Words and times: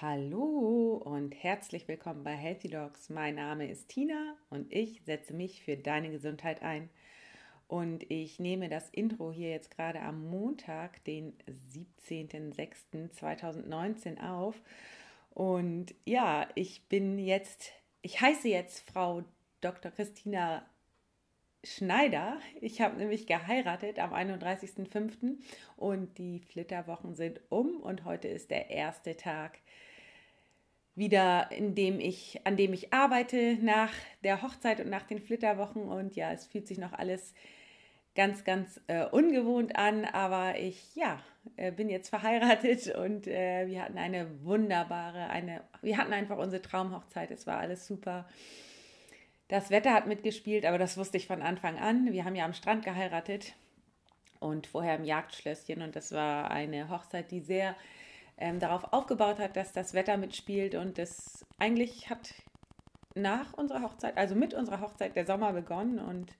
Hallo 0.00 1.02
und 1.04 1.32
herzlich 1.32 1.88
willkommen 1.88 2.22
bei 2.22 2.36
Healthy 2.36 2.68
Dogs. 2.68 3.10
Mein 3.10 3.34
Name 3.34 3.68
ist 3.68 3.88
Tina 3.88 4.36
und 4.48 4.72
ich 4.72 5.02
setze 5.02 5.34
mich 5.34 5.64
für 5.64 5.76
deine 5.76 6.10
Gesundheit 6.10 6.62
ein. 6.62 6.88
Und 7.66 8.08
ich 8.08 8.38
nehme 8.38 8.68
das 8.68 8.90
Intro 8.90 9.32
hier 9.32 9.50
jetzt 9.50 9.72
gerade 9.72 10.00
am 10.00 10.30
Montag, 10.30 11.02
den 11.02 11.36
17.06.2019 12.08 14.22
auf. 14.22 14.54
Und 15.30 15.96
ja, 16.04 16.46
ich 16.54 16.88
bin 16.88 17.18
jetzt, 17.18 17.72
ich 18.00 18.20
heiße 18.20 18.46
jetzt 18.46 18.88
Frau 18.88 19.24
Dr. 19.60 19.90
Christina 19.90 20.64
Schneider. 21.64 22.38
Ich 22.60 22.80
habe 22.80 22.98
nämlich 22.98 23.26
geheiratet 23.26 23.98
am 23.98 24.14
31.05. 24.14 25.38
und 25.76 26.18
die 26.18 26.38
Flitterwochen 26.38 27.16
sind 27.16 27.40
um 27.48 27.80
und 27.80 28.04
heute 28.04 28.28
ist 28.28 28.52
der 28.52 28.70
erste 28.70 29.16
Tag 29.16 29.58
wieder, 30.98 31.50
in 31.52 31.74
dem 31.74 32.00
ich, 32.00 32.40
an 32.44 32.56
dem 32.56 32.72
ich 32.72 32.92
arbeite 32.92 33.56
nach 33.62 33.92
der 34.24 34.42
Hochzeit 34.42 34.80
und 34.80 34.90
nach 34.90 35.04
den 35.04 35.20
Flitterwochen. 35.20 35.82
Und 35.82 36.16
ja, 36.16 36.32
es 36.32 36.46
fühlt 36.46 36.66
sich 36.66 36.78
noch 36.78 36.92
alles 36.92 37.34
ganz, 38.14 38.44
ganz 38.44 38.80
äh, 38.88 39.06
ungewohnt 39.06 39.76
an, 39.76 40.04
aber 40.04 40.58
ich, 40.58 40.96
ja, 40.96 41.20
äh, 41.56 41.70
bin 41.70 41.88
jetzt 41.88 42.08
verheiratet 42.08 42.94
und 42.94 43.26
äh, 43.28 43.66
wir 43.68 43.82
hatten 43.82 43.96
eine 43.96 44.42
wunderbare, 44.42 45.30
eine, 45.30 45.62
wir 45.82 45.96
hatten 45.98 46.12
einfach 46.12 46.36
unsere 46.36 46.60
Traumhochzeit. 46.60 47.30
Es 47.30 47.46
war 47.46 47.58
alles 47.58 47.86
super. 47.86 48.28
Das 49.46 49.70
Wetter 49.70 49.94
hat 49.94 50.06
mitgespielt, 50.06 50.66
aber 50.66 50.78
das 50.78 50.98
wusste 50.98 51.16
ich 51.16 51.26
von 51.26 51.42
Anfang 51.42 51.78
an. 51.78 52.12
Wir 52.12 52.24
haben 52.24 52.34
ja 52.34 52.44
am 52.44 52.52
Strand 52.52 52.84
geheiratet 52.84 53.54
und 54.40 54.66
vorher 54.66 54.96
im 54.96 55.04
Jagdschlösschen 55.04 55.80
und 55.82 55.96
das 55.96 56.12
war 56.12 56.50
eine 56.50 56.90
Hochzeit, 56.90 57.30
die 57.30 57.40
sehr 57.40 57.76
ähm, 58.38 58.60
darauf 58.60 58.92
aufgebaut 58.92 59.38
hat, 59.38 59.56
dass 59.56 59.72
das 59.72 59.94
Wetter 59.94 60.16
mitspielt 60.16 60.74
und 60.74 60.98
das 60.98 61.44
eigentlich 61.58 62.08
hat 62.08 62.34
nach 63.14 63.52
unserer 63.54 63.82
Hochzeit, 63.82 64.16
also 64.16 64.34
mit 64.34 64.54
unserer 64.54 64.80
Hochzeit 64.80 65.16
der 65.16 65.26
Sommer 65.26 65.52
begonnen 65.52 65.98
und 65.98 66.36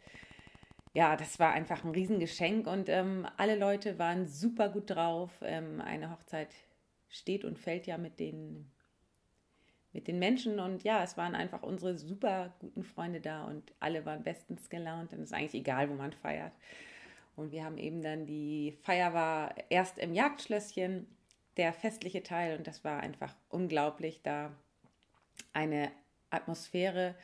ja, 0.94 1.16
das 1.16 1.38
war 1.38 1.52
einfach 1.52 1.84
ein 1.84 1.90
Riesengeschenk 1.90 2.66
und 2.66 2.88
ähm, 2.88 3.26
alle 3.36 3.56
Leute 3.56 3.98
waren 3.98 4.26
super 4.26 4.68
gut 4.68 4.90
drauf. 4.90 5.30
Ähm, 5.42 5.80
eine 5.80 6.10
Hochzeit 6.10 6.48
steht 7.08 7.44
und 7.44 7.58
fällt 7.58 7.86
ja 7.86 7.98
mit 7.98 8.18
den, 8.18 8.70
mit 9.92 10.08
den 10.08 10.18
Menschen 10.18 10.60
und 10.60 10.82
ja, 10.84 11.02
es 11.02 11.16
waren 11.16 11.34
einfach 11.34 11.62
unsere 11.62 11.96
super 11.98 12.54
guten 12.58 12.82
Freunde 12.82 13.20
da 13.20 13.44
und 13.44 13.72
alle 13.80 14.04
waren 14.06 14.22
bestens 14.22 14.70
gelaunt 14.70 15.12
es 15.12 15.18
ist 15.20 15.32
eigentlich 15.32 15.54
egal, 15.54 15.90
wo 15.90 15.94
man 15.94 16.12
feiert. 16.12 16.52
Und 17.36 17.52
wir 17.52 17.64
haben 17.64 17.78
eben 17.78 18.02
dann 18.02 18.26
die 18.26 18.76
Feier 18.82 19.14
war 19.14 19.54
erst 19.68 19.98
im 19.98 20.14
Jagdschlösschen 20.14 21.06
der 21.58 21.72
festliche 21.72 22.22
Teil 22.22 22.56
und 22.56 22.66
das 22.66 22.84
war 22.84 23.00
einfach 23.00 23.34
unglaublich, 23.48 24.20
da 24.22 24.52
eine 25.52 25.90
Atmosphäre, 26.30 27.14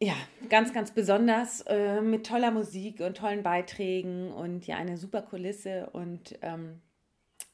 ja, 0.00 0.14
ganz, 0.48 0.72
ganz 0.72 0.92
besonders 0.92 1.62
äh, 1.62 2.00
mit 2.00 2.24
toller 2.24 2.52
Musik 2.52 3.00
und 3.00 3.16
tollen 3.16 3.42
Beiträgen 3.42 4.30
und 4.32 4.66
ja, 4.66 4.76
eine 4.76 4.96
super 4.96 5.22
Kulisse 5.22 5.90
und 5.90 6.38
ähm, 6.42 6.80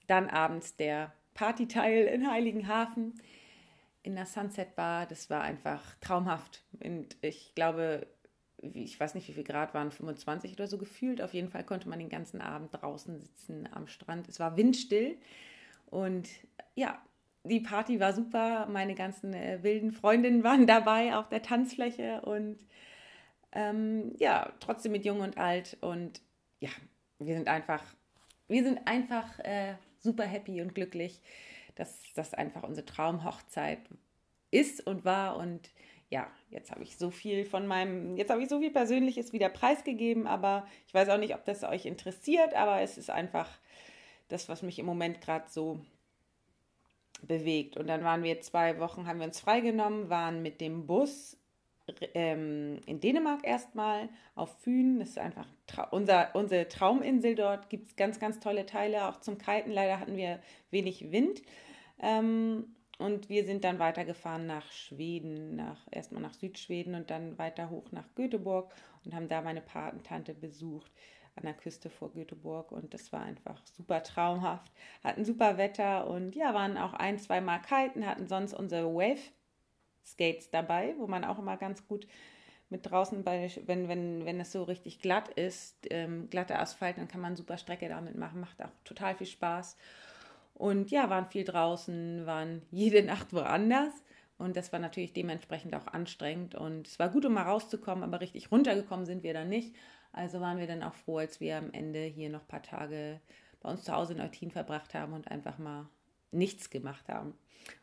dann 0.07 0.29
abends 0.29 0.77
der 0.77 1.13
Partyteil 1.33 2.05
in 2.05 2.31
Heiligenhafen 2.31 3.15
in 4.03 4.15
der 4.15 4.27
Sunset 4.27 4.77
Bar. 4.77 5.07
Das 5.07 5.31
war 5.31 5.43
einfach 5.43 5.97
traumhaft 6.01 6.63
und 6.85 7.17
ich 7.23 7.55
glaube, 7.55 8.07
ich 8.73 8.99
weiß 8.99 9.15
nicht, 9.15 9.29
wie 9.29 9.33
viel 9.33 9.45
Grad 9.45 9.75
waren, 9.75 9.91
25 9.91 10.53
oder 10.53 10.67
so 10.67 10.79
gefühlt. 10.79 11.21
Auf 11.21 11.35
jeden 11.35 11.51
Fall 11.51 11.65
konnte 11.65 11.89
man 11.89 11.99
den 11.99 12.09
ganzen 12.09 12.41
Abend 12.41 12.71
draußen 12.73 13.21
sitzen 13.21 13.69
am 13.73 13.87
Strand. 13.87 14.29
Es 14.29 14.41
war 14.41 14.57
windstill 14.57 15.17
und 15.87 16.29
ja, 16.75 17.01
die 17.45 17.61
Party 17.61 18.01
war 18.01 18.13
super. 18.13 18.67
Meine 18.67 18.95
ganzen 18.95 19.35
äh, 19.35 19.63
wilden 19.63 19.93
Freundinnen 19.93 20.43
waren 20.45 20.67
dabei 20.67 21.17
auf 21.17 21.29
der 21.29 21.43
Tanzfläche 21.43 22.23
und 22.23 22.59
ähm, 23.53 24.13
ja, 24.19 24.53
trotzdem 24.61 24.93
mit 24.93 25.05
Jung 25.05 25.21
und 25.21 25.39
Alt. 25.39 25.77
Und 25.81 26.21
ja, 26.61 26.71
wir 27.19 27.35
sind 27.35 27.49
einfach, 27.49 27.83
wir 28.49 28.65
sind 28.65 28.87
einfach 28.87 29.39
äh, 29.41 29.75
super 29.99 30.25
happy 30.25 30.61
und 30.61 30.75
glücklich, 30.75 31.21
dass 31.77 32.03
das 32.15 32.35
einfach 32.35 32.63
unsere 32.63 32.87
Traumhochzeit 32.87 33.81
ist 34.51 34.87
und 34.87 35.05
war 35.05 35.37
und 35.37 35.71
ja, 36.11 36.27
jetzt 36.51 36.71
habe 36.71 36.83
ich 36.83 36.97
so 36.97 37.11
viel 37.11 37.45
von 37.45 37.67
meinem, 37.67 38.17
jetzt 38.17 38.31
habe 38.31 38.43
ich 38.43 38.49
so 38.49 38.61
viel 38.61 38.71
Persönliches 38.71 39.33
wieder 39.33 39.49
preisgegeben, 39.49 40.27
aber 40.27 40.67
ich 40.87 40.95
weiß 40.95 41.09
auch 41.09 41.19
nicht, 41.19 41.35
ob 41.35 41.45
das 41.45 41.65
euch 41.65 41.87
interessiert, 41.87 42.55
aber 42.55 42.81
es 42.81 42.99
ist 42.99 43.11
einfach 43.11 43.49
das, 44.29 44.49
was 44.49 44.63
mich 44.63 44.79
im 44.79 44.87
Moment 44.87 45.21
gerade 45.21 45.47
so 45.49 45.81
bewegt. 47.23 47.77
Und 47.77 47.87
dann 47.87 48.05
waren 48.05 48.23
wir 48.23 48.41
zwei 48.41 48.79
Wochen, 48.79 49.07
haben 49.07 49.19
wir 49.19 49.27
uns 49.27 49.41
freigenommen, 49.41 50.11
waren 50.11 50.43
mit 50.43 50.61
dem 50.61 50.87
Bus 50.87 51.37
ähm, 52.15 52.81
in 52.87 53.01
Dänemark 53.01 53.47
erstmal 53.47 54.09
auf 54.35 54.59
Fühn. 54.61 54.99
Das 54.99 55.11
ist 55.11 55.19
einfach 55.19 55.47
unser, 55.91 56.35
unsere 56.35 56.69
Trauminsel 56.69 57.35
dort. 57.35 57.71
Gibt 57.71 57.89
es 57.89 57.97
ganz, 57.97 58.19
ganz 58.19 58.41
tolle 58.41 58.67
Teile, 58.67 59.09
auch 59.09 59.21
zum 59.21 59.39
Kiten. 59.39 59.71
Leider 59.71 60.01
hatten 60.01 60.17
wir 60.17 60.41
wenig 60.71 61.11
Wind. 61.13 61.43
Ähm, 62.01 62.75
und 62.99 63.29
wir 63.29 63.45
sind 63.45 63.65
dann 63.65 63.79
weitergefahren 63.79 64.47
nach 64.47 64.71
Schweden, 64.71 65.57
nach, 65.57 65.87
erstmal 65.91 66.23
nach 66.23 66.35
Südschweden 66.35 66.95
und 66.95 67.11
dann 67.11 67.39
weiter 67.39 67.71
hoch 67.71 67.91
nach 67.91 68.07
Göteborg 68.15 68.73
und 69.05 69.15
haben 69.15 69.29
da 69.29 69.43
meine 69.43 69.61
Patentante 69.61 70.35
besucht 70.35 70.93
an 71.37 71.45
der 71.45 71.55
Küste 71.55 71.91
vor 71.91 72.13
Göteborg 72.13 72.71
und 72.71 72.95
das 72.95 73.13
war 73.13 73.23
einfach 73.23 73.61
super 73.67 74.03
traumhaft. 74.03 74.71
Hatten 75.03 75.25
super 75.25 75.59
Wetter 75.59 76.07
und 76.09 76.37
ja, 76.37 76.55
waren 76.55 76.77
auch 76.77 76.95
ein, 76.95 77.19
zwei 77.19 77.41
Mal 77.41 77.59
kiten, 77.59 78.07
hatten 78.07 78.29
sonst 78.29 78.55
unsere 78.55 78.95
Wave 78.95 79.33
Skates 80.05 80.51
dabei, 80.51 80.95
wo 80.99 81.07
man 81.07 81.25
auch 81.25 81.39
immer 81.39 81.57
ganz 81.57 81.87
gut 81.89 82.07
mit 82.71 82.91
draußen, 82.91 83.25
bei, 83.25 83.51
wenn, 83.67 83.89
wenn, 83.89 84.25
wenn 84.25 84.41
es 84.41 84.53
so 84.53 84.63
richtig 84.63 85.01
glatt 85.01 85.29
ist, 85.29 85.87
ähm, 85.91 86.29
glatter 86.31 86.61
Asphalt, 86.61 86.99
dann 86.99 87.09
kann 87.09 87.21
man 87.21 87.37
super 87.37 87.59
Strecke 87.59 87.89
damit 87.89 88.17
machen, 88.17 88.41
macht 88.41 88.63
auch 88.63 88.71
total 88.85 89.17
viel 89.17 89.27
Spaß. 89.27 89.77
Und 90.55 90.91
ja, 90.91 91.11
waren 91.11 91.27
viel 91.27 91.45
draußen, 91.45 92.27
waren 92.27 92.63
jede 92.71 93.03
Nacht 93.03 93.33
woanders. 93.33 93.93
Und 94.39 94.57
das 94.57 94.73
war 94.73 94.81
natürlich 94.81 95.13
dementsprechend 95.13 95.75
auch 95.75 95.87
anstrengend. 95.87 96.55
Und 96.55 96.89
es 96.89 96.99
war 96.99 97.09
gut, 97.09 97.25
um 97.25 97.35
mal 97.35 97.43
rauszukommen, 97.43 98.03
aber 98.03 98.21
richtig 98.21 98.51
runtergekommen 98.51 99.07
sind 99.07 99.23
wir 99.23 99.35
dann 99.35 99.49
nicht. 99.49 99.75
Also 100.13 100.41
waren 100.41 100.59
wir 100.59 100.67
dann 100.67 100.83
auch 100.83 100.95
froh, 100.95 101.19
als 101.19 101.41
wir 101.41 101.57
am 101.57 101.73
Ende 101.73 102.05
hier 102.05 102.31
noch 102.31 102.43
ein 102.43 102.49
paar 102.49 102.63
Tage 102.63 103.21
bei 103.61 103.71
uns 103.71 103.85
zu 103.85 103.93
Hause 103.93 104.15
in 104.15 104.21
Eutin 104.21 104.51
verbracht 104.51 104.95
haben 104.95 105.13
und 105.13 105.31
einfach 105.31 105.59
mal 105.59 105.89
nichts 106.31 106.71
gemacht 106.71 107.09
haben. 107.09 107.35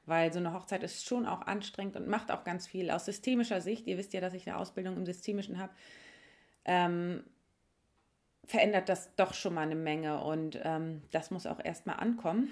Weil 0.05 0.31
so 0.31 0.39
eine 0.39 0.53
Hochzeit 0.53 0.83
ist 0.83 1.05
schon 1.05 1.25
auch 1.25 1.41
anstrengend 1.41 1.95
und 1.95 2.07
macht 2.07 2.31
auch 2.31 2.43
ganz 2.43 2.67
viel 2.67 2.91
aus 2.91 3.05
systemischer 3.05 3.61
Sicht. 3.61 3.87
Ihr 3.87 3.97
wisst 3.97 4.13
ja, 4.13 4.21
dass 4.21 4.33
ich 4.33 4.47
eine 4.47 4.57
Ausbildung 4.57 4.95
im 4.95 5.05
Systemischen 5.05 5.57
habe. 5.57 5.73
Ähm, 6.65 7.23
verändert 8.45 8.89
das 8.89 9.15
doch 9.15 9.33
schon 9.33 9.53
mal 9.53 9.61
eine 9.61 9.75
Menge 9.75 10.23
und 10.23 10.59
ähm, 10.63 11.01
das 11.11 11.31
muss 11.31 11.45
auch 11.45 11.63
erstmal 11.63 11.97
ankommen. 11.97 12.49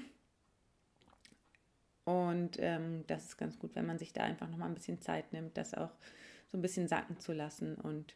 Und 2.06 2.58
ähm, 2.60 3.04
das 3.06 3.26
ist 3.26 3.38
ganz 3.38 3.60
gut, 3.60 3.76
wenn 3.76 3.86
man 3.86 4.00
sich 4.00 4.14
da 4.14 4.24
einfach 4.24 4.48
noch 4.50 4.58
mal 4.58 4.66
ein 4.66 4.74
bisschen 4.74 5.00
Zeit 5.00 5.32
nimmt, 5.32 5.58
das 5.58 5.76
auch 5.76 5.92
so 6.52 6.58
ein 6.58 6.62
bisschen 6.62 6.88
sacken 6.88 7.20
zu 7.20 7.34
lassen. 7.34 7.76
Und 7.76 8.16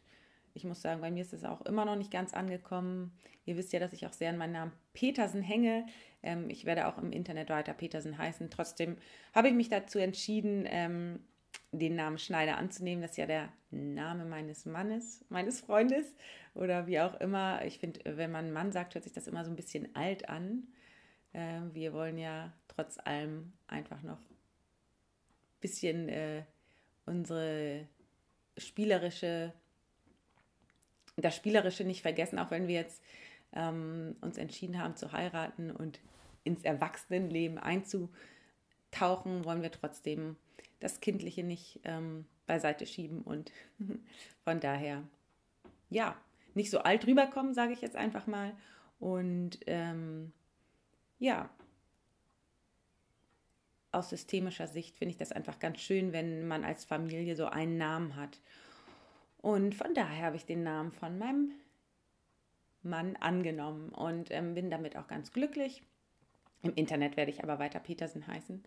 ich 0.52 0.64
muss 0.64 0.82
sagen, 0.82 1.00
bei 1.00 1.12
mir 1.12 1.22
ist 1.22 1.32
es 1.32 1.44
auch 1.44 1.60
immer 1.62 1.84
noch 1.84 1.94
nicht 1.94 2.10
ganz 2.10 2.34
angekommen. 2.34 3.12
Ihr 3.44 3.56
wisst 3.56 3.72
ja, 3.72 3.78
dass 3.78 3.92
ich 3.92 4.06
auch 4.06 4.12
sehr 4.12 4.30
an 4.30 4.36
meinen 4.36 4.52
Namen 4.52 4.72
Petersen 4.94 5.42
hänge. 5.42 5.86
Ähm, 6.22 6.50
ich 6.50 6.64
werde 6.64 6.88
auch 6.88 6.98
im 6.98 7.12
Internet 7.12 7.50
weiter 7.50 7.72
Petersen 7.72 8.18
heißen. 8.18 8.50
Trotzdem 8.50 8.96
habe 9.32 9.48
ich 9.48 9.54
mich 9.54 9.68
dazu 9.68 9.98
entschieden, 9.98 10.64
ähm, 10.66 11.20
den 11.78 11.96
Namen 11.96 12.18
Schneider 12.18 12.56
anzunehmen. 12.56 13.02
Das 13.02 13.12
ist 13.12 13.16
ja 13.16 13.26
der 13.26 13.52
Name 13.70 14.24
meines 14.24 14.66
Mannes, 14.66 15.24
meines 15.28 15.60
Freundes 15.60 16.14
oder 16.54 16.86
wie 16.86 17.00
auch 17.00 17.14
immer. 17.20 17.64
Ich 17.64 17.78
finde, 17.78 18.00
wenn 18.16 18.30
man 18.30 18.52
Mann 18.52 18.72
sagt, 18.72 18.94
hört 18.94 19.04
sich 19.04 19.12
das 19.12 19.26
immer 19.26 19.44
so 19.44 19.50
ein 19.50 19.56
bisschen 19.56 19.94
alt 19.94 20.28
an. 20.28 20.68
Äh, 21.32 21.60
wir 21.72 21.92
wollen 21.92 22.18
ja 22.18 22.52
trotz 22.68 22.98
allem 22.98 23.52
einfach 23.66 24.02
noch 24.02 24.18
ein 24.18 25.60
bisschen 25.60 26.08
äh, 26.08 26.42
unsere 27.06 27.86
spielerische, 28.56 29.52
das 31.16 31.36
Spielerische 31.36 31.84
nicht 31.84 32.02
vergessen, 32.02 32.38
auch 32.38 32.50
wenn 32.50 32.68
wir 32.68 32.76
jetzt 32.76 33.02
ähm, 33.52 34.16
uns 34.20 34.38
entschieden 34.38 34.80
haben 34.80 34.96
zu 34.96 35.12
heiraten 35.12 35.70
und 35.70 36.00
ins 36.44 36.62
Erwachsenenleben 36.62 37.58
einzutauchen, 37.58 39.44
wollen 39.44 39.62
wir 39.62 39.72
trotzdem 39.72 40.36
das 40.84 41.00
Kindliche 41.00 41.42
nicht 41.42 41.80
ähm, 41.84 42.26
beiseite 42.46 42.86
schieben 42.86 43.22
und 43.22 43.50
von 44.44 44.60
daher, 44.60 45.02
ja, 45.88 46.14
nicht 46.52 46.70
so 46.70 46.80
alt 46.80 47.06
rüberkommen, 47.06 47.54
sage 47.54 47.72
ich 47.72 47.80
jetzt 47.80 47.96
einfach 47.96 48.26
mal. 48.26 48.54
Und 49.00 49.60
ähm, 49.66 50.32
ja, 51.18 51.48
aus 53.92 54.10
systemischer 54.10 54.66
Sicht 54.66 54.96
finde 54.96 55.12
ich 55.12 55.16
das 55.16 55.32
einfach 55.32 55.58
ganz 55.58 55.80
schön, 55.80 56.12
wenn 56.12 56.46
man 56.46 56.64
als 56.64 56.84
Familie 56.84 57.34
so 57.34 57.46
einen 57.46 57.78
Namen 57.78 58.14
hat. 58.16 58.40
Und 59.38 59.74
von 59.74 59.94
daher 59.94 60.26
habe 60.26 60.36
ich 60.36 60.44
den 60.44 60.62
Namen 60.62 60.92
von 60.92 61.18
meinem 61.18 61.52
Mann 62.82 63.16
angenommen 63.16 63.88
und 63.88 64.30
ähm, 64.30 64.54
bin 64.54 64.70
damit 64.70 64.96
auch 64.96 65.06
ganz 65.06 65.32
glücklich. 65.32 65.82
Im 66.62 66.74
Internet 66.74 67.16
werde 67.16 67.30
ich 67.30 67.42
aber 67.42 67.58
weiter 67.58 67.80
Petersen 67.80 68.26
heißen. 68.26 68.62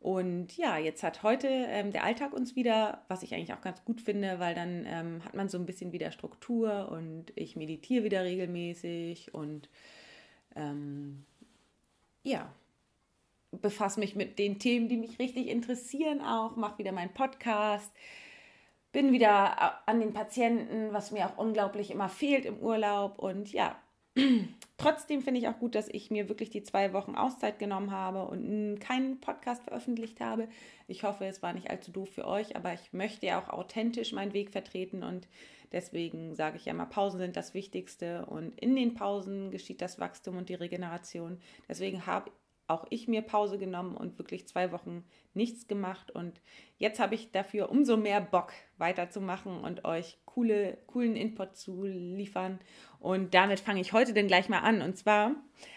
Und 0.00 0.56
ja, 0.56 0.78
jetzt 0.78 1.02
hat 1.02 1.22
heute 1.22 1.48
ähm, 1.48 1.90
der 1.90 2.04
Alltag 2.04 2.32
uns 2.32 2.54
wieder, 2.54 3.04
was 3.08 3.22
ich 3.22 3.34
eigentlich 3.34 3.54
auch 3.54 3.60
ganz 3.60 3.84
gut 3.84 4.00
finde, 4.00 4.38
weil 4.38 4.54
dann 4.54 4.84
ähm, 4.86 5.24
hat 5.24 5.34
man 5.34 5.48
so 5.48 5.58
ein 5.58 5.66
bisschen 5.66 5.92
wieder 5.92 6.12
Struktur 6.12 6.90
und 6.90 7.32
ich 7.34 7.56
meditiere 7.56 8.04
wieder 8.04 8.22
regelmäßig 8.22 9.34
und 9.34 9.68
ähm, 10.54 11.24
ja, 12.22 12.52
befasse 13.50 14.00
mich 14.00 14.14
mit 14.14 14.38
den 14.38 14.58
Themen, 14.58 14.88
die 14.88 14.96
mich 14.96 15.18
richtig 15.18 15.48
interessieren 15.48 16.20
auch, 16.20 16.56
mache 16.56 16.78
wieder 16.78 16.92
meinen 16.92 17.14
Podcast, 17.14 17.90
bin 18.92 19.12
wieder 19.12 19.88
an 19.88 20.00
den 20.00 20.12
Patienten, 20.12 20.92
was 20.92 21.10
mir 21.10 21.26
auch 21.26 21.38
unglaublich 21.38 21.90
immer 21.90 22.08
fehlt 22.08 22.44
im 22.44 22.58
Urlaub 22.58 23.18
und 23.18 23.52
ja, 23.52 23.76
Trotzdem 24.78 25.22
finde 25.22 25.40
ich 25.40 25.48
auch 25.48 25.58
gut, 25.58 25.74
dass 25.74 25.88
ich 25.88 26.10
mir 26.10 26.28
wirklich 26.28 26.50
die 26.50 26.62
zwei 26.62 26.92
Wochen 26.92 27.14
Auszeit 27.14 27.58
genommen 27.58 27.92
habe 27.92 28.26
und 28.26 28.78
keinen 28.78 29.20
Podcast 29.20 29.64
veröffentlicht 29.64 30.20
habe. 30.20 30.48
Ich 30.86 31.02
hoffe, 31.02 31.24
es 31.24 31.42
war 31.42 31.54
nicht 31.54 31.70
allzu 31.70 31.92
doof 31.92 32.10
für 32.10 32.26
euch, 32.26 32.56
aber 32.56 32.74
ich 32.74 32.92
möchte 32.92 33.24
ja 33.24 33.40
auch 33.40 33.48
authentisch 33.48 34.12
meinen 34.12 34.34
Weg 34.34 34.50
vertreten 34.50 35.02
und 35.02 35.28
deswegen 35.72 36.34
sage 36.34 36.58
ich 36.58 36.66
ja 36.66 36.74
mal, 36.74 36.84
Pausen 36.84 37.18
sind 37.18 37.36
das 37.36 37.54
Wichtigste 37.54 38.26
und 38.26 38.60
in 38.60 38.76
den 38.76 38.92
Pausen 38.92 39.50
geschieht 39.50 39.80
das 39.80 39.98
Wachstum 39.98 40.36
und 40.36 40.50
die 40.50 40.54
Regeneration. 40.54 41.40
Deswegen 41.68 42.04
habe 42.04 42.30
auch 42.68 42.86
ich 42.90 43.08
mir 43.08 43.22
Pause 43.22 43.58
genommen 43.58 43.96
und 43.96 44.18
wirklich 44.18 44.48
zwei 44.48 44.72
Wochen 44.72 45.04
nichts 45.34 45.68
gemacht. 45.68 46.10
Und 46.10 46.40
jetzt 46.78 46.98
habe 46.98 47.14
ich 47.14 47.30
dafür 47.30 47.70
umso 47.70 47.96
mehr 47.96 48.20
Bock 48.20 48.52
weiterzumachen 48.78 49.60
und 49.60 49.84
euch 49.84 50.18
coole, 50.24 50.78
coolen 50.86 51.16
Input 51.16 51.56
zu 51.56 51.84
liefern. 51.84 52.58
Und 52.98 53.34
damit 53.34 53.60
fange 53.60 53.80
ich 53.80 53.92
heute 53.92 54.12
denn 54.12 54.26
gleich 54.26 54.48
mal 54.48 54.60
an. 54.60 54.82
Und 54.82 54.96
zwar 54.96 55.36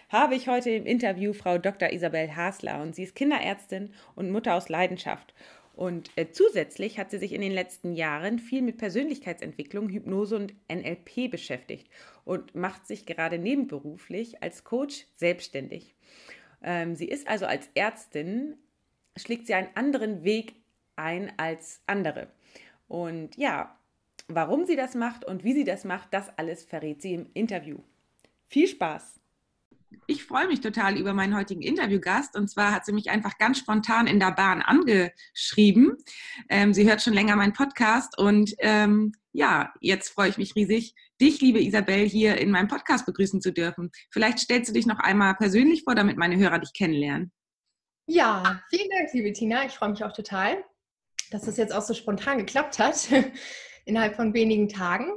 habe 0.10 0.36
ich 0.36 0.48
heute 0.48 0.72
im 0.72 0.86
Interview 0.86 1.34
Frau 1.34 1.58
Dr. 1.58 1.92
Isabel 1.92 2.36
Hasler 2.36 2.82
und 2.82 2.96
sie 2.96 3.04
ist 3.04 3.16
Kinderärztin 3.16 3.94
und 4.16 4.32
Mutter 4.32 4.56
aus 4.56 4.70
Leidenschaft. 4.70 5.34
Und 5.80 6.12
äh, 6.18 6.30
zusätzlich 6.30 7.00
hat 7.00 7.10
sie 7.10 7.20
sich 7.20 7.32
in 7.32 7.40
den 7.40 7.54
letzten 7.54 7.94
Jahren 7.94 8.40
viel 8.40 8.62
mit 8.62 8.78
Persönlichkeitsentwicklung, 8.78 9.88
Hypnose 9.88 10.36
und 10.36 10.54
NLP 10.70 11.32
beschäftigt 11.32 11.90
und 12.26 12.54
macht 12.54 12.86
sich 12.86 13.06
gerade 13.06 13.40
nebenberuflich 13.40 14.44
als 14.44 14.66
Coach 14.66 15.06
selbstständig. 15.16 15.96
Ähm, 16.62 16.96
sie 16.96 17.08
ist 17.08 17.28
also 17.28 17.46
als 17.46 17.70
Ärztin, 17.74 18.56
schlägt 19.18 19.48
sie 19.48 19.54
einen 19.54 19.76
anderen 19.76 20.24
Weg 20.24 20.56
ein 20.96 21.32
als 21.38 21.82
andere. 21.88 22.28
Und 22.88 23.36
ja, 23.38 23.78
warum 24.28 24.66
sie 24.66 24.76
das 24.76 24.96
macht 24.96 25.26
und 25.26 25.44
wie 25.44 25.54
sie 25.54 25.64
das 25.64 25.84
macht, 25.84 26.14
das 26.14 26.30
alles 26.38 26.64
verrät 26.64 27.02
sie 27.02 27.14
im 27.14 27.28
Interview. 27.34 27.78
Viel 28.48 28.68
Spaß! 28.68 29.20
Ich 30.06 30.24
freue 30.24 30.48
mich 30.48 30.62
total 30.62 30.98
über 30.98 31.14
meinen 31.14 31.36
heutigen 31.36 31.62
Interviewgast. 31.62 32.36
Und 32.36 32.50
zwar 32.50 32.72
hat 32.72 32.86
sie 32.86 32.92
mich 32.92 33.10
einfach 33.10 33.38
ganz 33.38 33.60
spontan 33.60 34.08
in 34.08 34.20
der 34.20 34.32
Bahn 34.32 34.62
angeschrieben. 34.62 35.98
Ähm, 36.50 36.74
sie 36.74 36.88
hört 36.88 37.02
schon 37.02 37.14
länger 37.14 37.36
meinen 37.36 37.54
Podcast. 37.54 38.18
Und 38.18 38.56
ähm, 38.60 39.14
ja, 39.32 39.74
jetzt 39.80 40.10
freue 40.10 40.30
ich 40.30 40.38
mich 40.38 40.56
riesig, 40.56 40.96
dich, 41.22 41.42
liebe 41.42 41.62
Isabel, 41.62 42.08
hier 42.08 42.38
in 42.38 42.52
meinem 42.52 42.68
Podcast 42.68 43.06
begrüßen 43.06 43.42
zu 43.42 43.52
dürfen. 43.52 43.92
Vielleicht 44.12 44.40
stellst 44.40 44.70
du 44.70 44.74
dich 44.74 44.86
noch 44.86 45.00
einmal 45.00 45.36
persönlich 45.36 45.84
vor, 45.84 45.96
damit 45.96 46.18
meine 46.18 46.38
Hörer 46.38 46.60
dich 46.60 46.74
kennenlernen. 46.74 47.32
Ja, 48.08 48.62
vielen 48.70 48.90
Dank, 48.90 49.14
liebe 49.14 49.32
Tina. 49.34 49.66
Ich 49.66 49.74
freue 49.74 49.90
mich 49.90 50.04
auch 50.04 50.14
total, 50.14 50.64
dass 51.30 51.44
das 51.44 51.58
jetzt 51.58 51.74
auch 51.74 51.84
so 51.84 51.94
spontan 51.94 52.40
geklappt 52.40 52.80
hat, 52.80 53.08
innerhalb 53.86 54.16
von 54.16 54.34
wenigen 54.34 54.68
Tagen. 54.68 55.12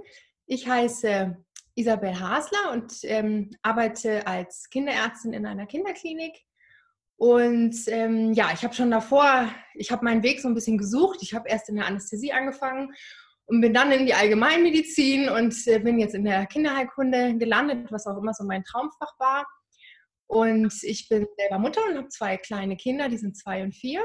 Ich 0.46 0.68
heiße 0.68 1.36
Isabel 1.74 2.20
Hasler 2.20 2.72
und 2.72 2.92
ähm, 3.04 3.50
arbeite 3.62 4.26
als 4.26 4.68
Kinderärztin 4.68 5.32
in 5.32 5.46
einer 5.46 5.66
Kinderklinik. 5.66 6.36
Und 7.16 7.76
ähm, 7.86 8.32
ja, 8.34 8.50
ich 8.52 8.62
habe 8.62 8.74
schon 8.74 8.90
davor, 8.90 9.48
ich 9.74 9.90
habe 9.90 10.04
meinen 10.04 10.22
Weg 10.22 10.40
so 10.40 10.48
ein 10.48 10.54
bisschen 10.54 10.76
gesucht. 10.76 11.20
Ich 11.22 11.34
habe 11.34 11.48
erst 11.48 11.68
in 11.68 11.76
der 11.76 11.86
Anästhesie 11.86 12.32
angefangen 12.32 12.92
und 13.52 13.60
bin 13.60 13.74
dann 13.74 13.92
in 13.92 14.06
die 14.06 14.14
Allgemeinmedizin 14.14 15.28
und 15.28 15.54
äh, 15.66 15.78
bin 15.78 15.98
jetzt 15.98 16.14
in 16.14 16.24
der 16.24 16.46
Kinderheilkunde 16.46 17.36
gelandet, 17.36 17.92
was 17.92 18.06
auch 18.06 18.16
immer 18.16 18.32
so 18.32 18.44
mein 18.44 18.64
Traumfach 18.64 19.12
war. 19.18 19.46
Und 20.26 20.72
ich 20.82 21.06
bin 21.10 21.26
selber 21.36 21.58
Mutter 21.58 21.82
und 21.86 21.98
habe 21.98 22.08
zwei 22.08 22.38
kleine 22.38 22.78
Kinder, 22.78 23.10
die 23.10 23.18
sind 23.18 23.36
zwei 23.36 23.62
und 23.62 23.74
vier. 23.74 24.02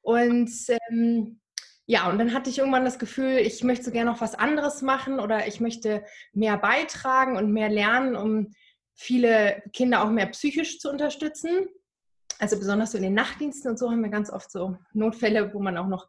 Und 0.00 0.48
ähm, 0.68 1.40
ja, 1.86 2.08
und 2.08 2.18
dann 2.20 2.32
hatte 2.32 2.50
ich 2.50 2.58
irgendwann 2.60 2.84
das 2.84 3.00
Gefühl, 3.00 3.38
ich 3.38 3.64
möchte 3.64 3.86
so 3.86 3.90
gerne 3.90 4.12
noch 4.12 4.20
was 4.20 4.36
anderes 4.36 4.80
machen 4.80 5.18
oder 5.18 5.48
ich 5.48 5.58
möchte 5.58 6.04
mehr 6.32 6.56
beitragen 6.56 7.36
und 7.36 7.52
mehr 7.52 7.68
lernen, 7.68 8.14
um 8.14 8.52
viele 8.94 9.60
Kinder 9.72 10.04
auch 10.04 10.10
mehr 10.10 10.26
psychisch 10.26 10.78
zu 10.78 10.88
unterstützen. 10.88 11.66
Also 12.38 12.56
besonders 12.60 12.92
so 12.92 12.96
in 12.98 13.02
den 13.02 13.14
Nachtdiensten 13.14 13.72
und 13.72 13.76
so 13.76 13.90
haben 13.90 14.04
wir 14.04 14.10
ganz 14.10 14.30
oft 14.30 14.52
so 14.52 14.76
Notfälle, 14.92 15.52
wo 15.52 15.58
man 15.58 15.76
auch 15.76 15.88
noch 15.88 16.06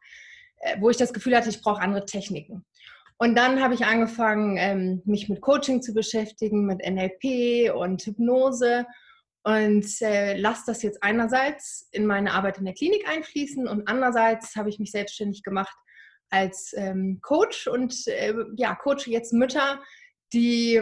wo 0.79 0.89
ich 0.89 0.97
das 0.97 1.13
Gefühl 1.13 1.35
hatte, 1.35 1.49
ich 1.49 1.61
brauche 1.61 1.81
andere 1.81 2.05
Techniken. 2.05 2.65
Und 3.17 3.35
dann 3.35 3.61
habe 3.61 3.73
ich 3.73 3.85
angefangen, 3.85 4.57
ähm, 4.57 5.01
mich 5.05 5.29
mit 5.29 5.41
Coaching 5.41 5.81
zu 5.81 5.93
beschäftigen, 5.93 6.65
mit 6.65 6.81
NLP 6.85 7.73
und 7.73 8.01
Hypnose 8.01 8.85
und 9.43 9.85
äh, 10.01 10.37
lasse 10.37 10.63
das 10.67 10.83
jetzt 10.83 11.03
einerseits 11.03 11.87
in 11.91 12.05
meine 12.05 12.33
Arbeit 12.33 12.57
in 12.57 12.65
der 12.65 12.73
Klinik 12.73 13.07
einfließen 13.07 13.67
und 13.67 13.87
andererseits 13.87 14.55
habe 14.55 14.69
ich 14.69 14.79
mich 14.79 14.91
selbstständig 14.91 15.43
gemacht 15.43 15.75
als 16.29 16.73
ähm, 16.75 17.19
Coach 17.21 17.67
und 17.67 18.07
äh, 18.07 18.33
ja, 18.55 18.73
coache 18.75 19.07
jetzt 19.07 19.33
Mütter, 19.33 19.81
die 20.33 20.81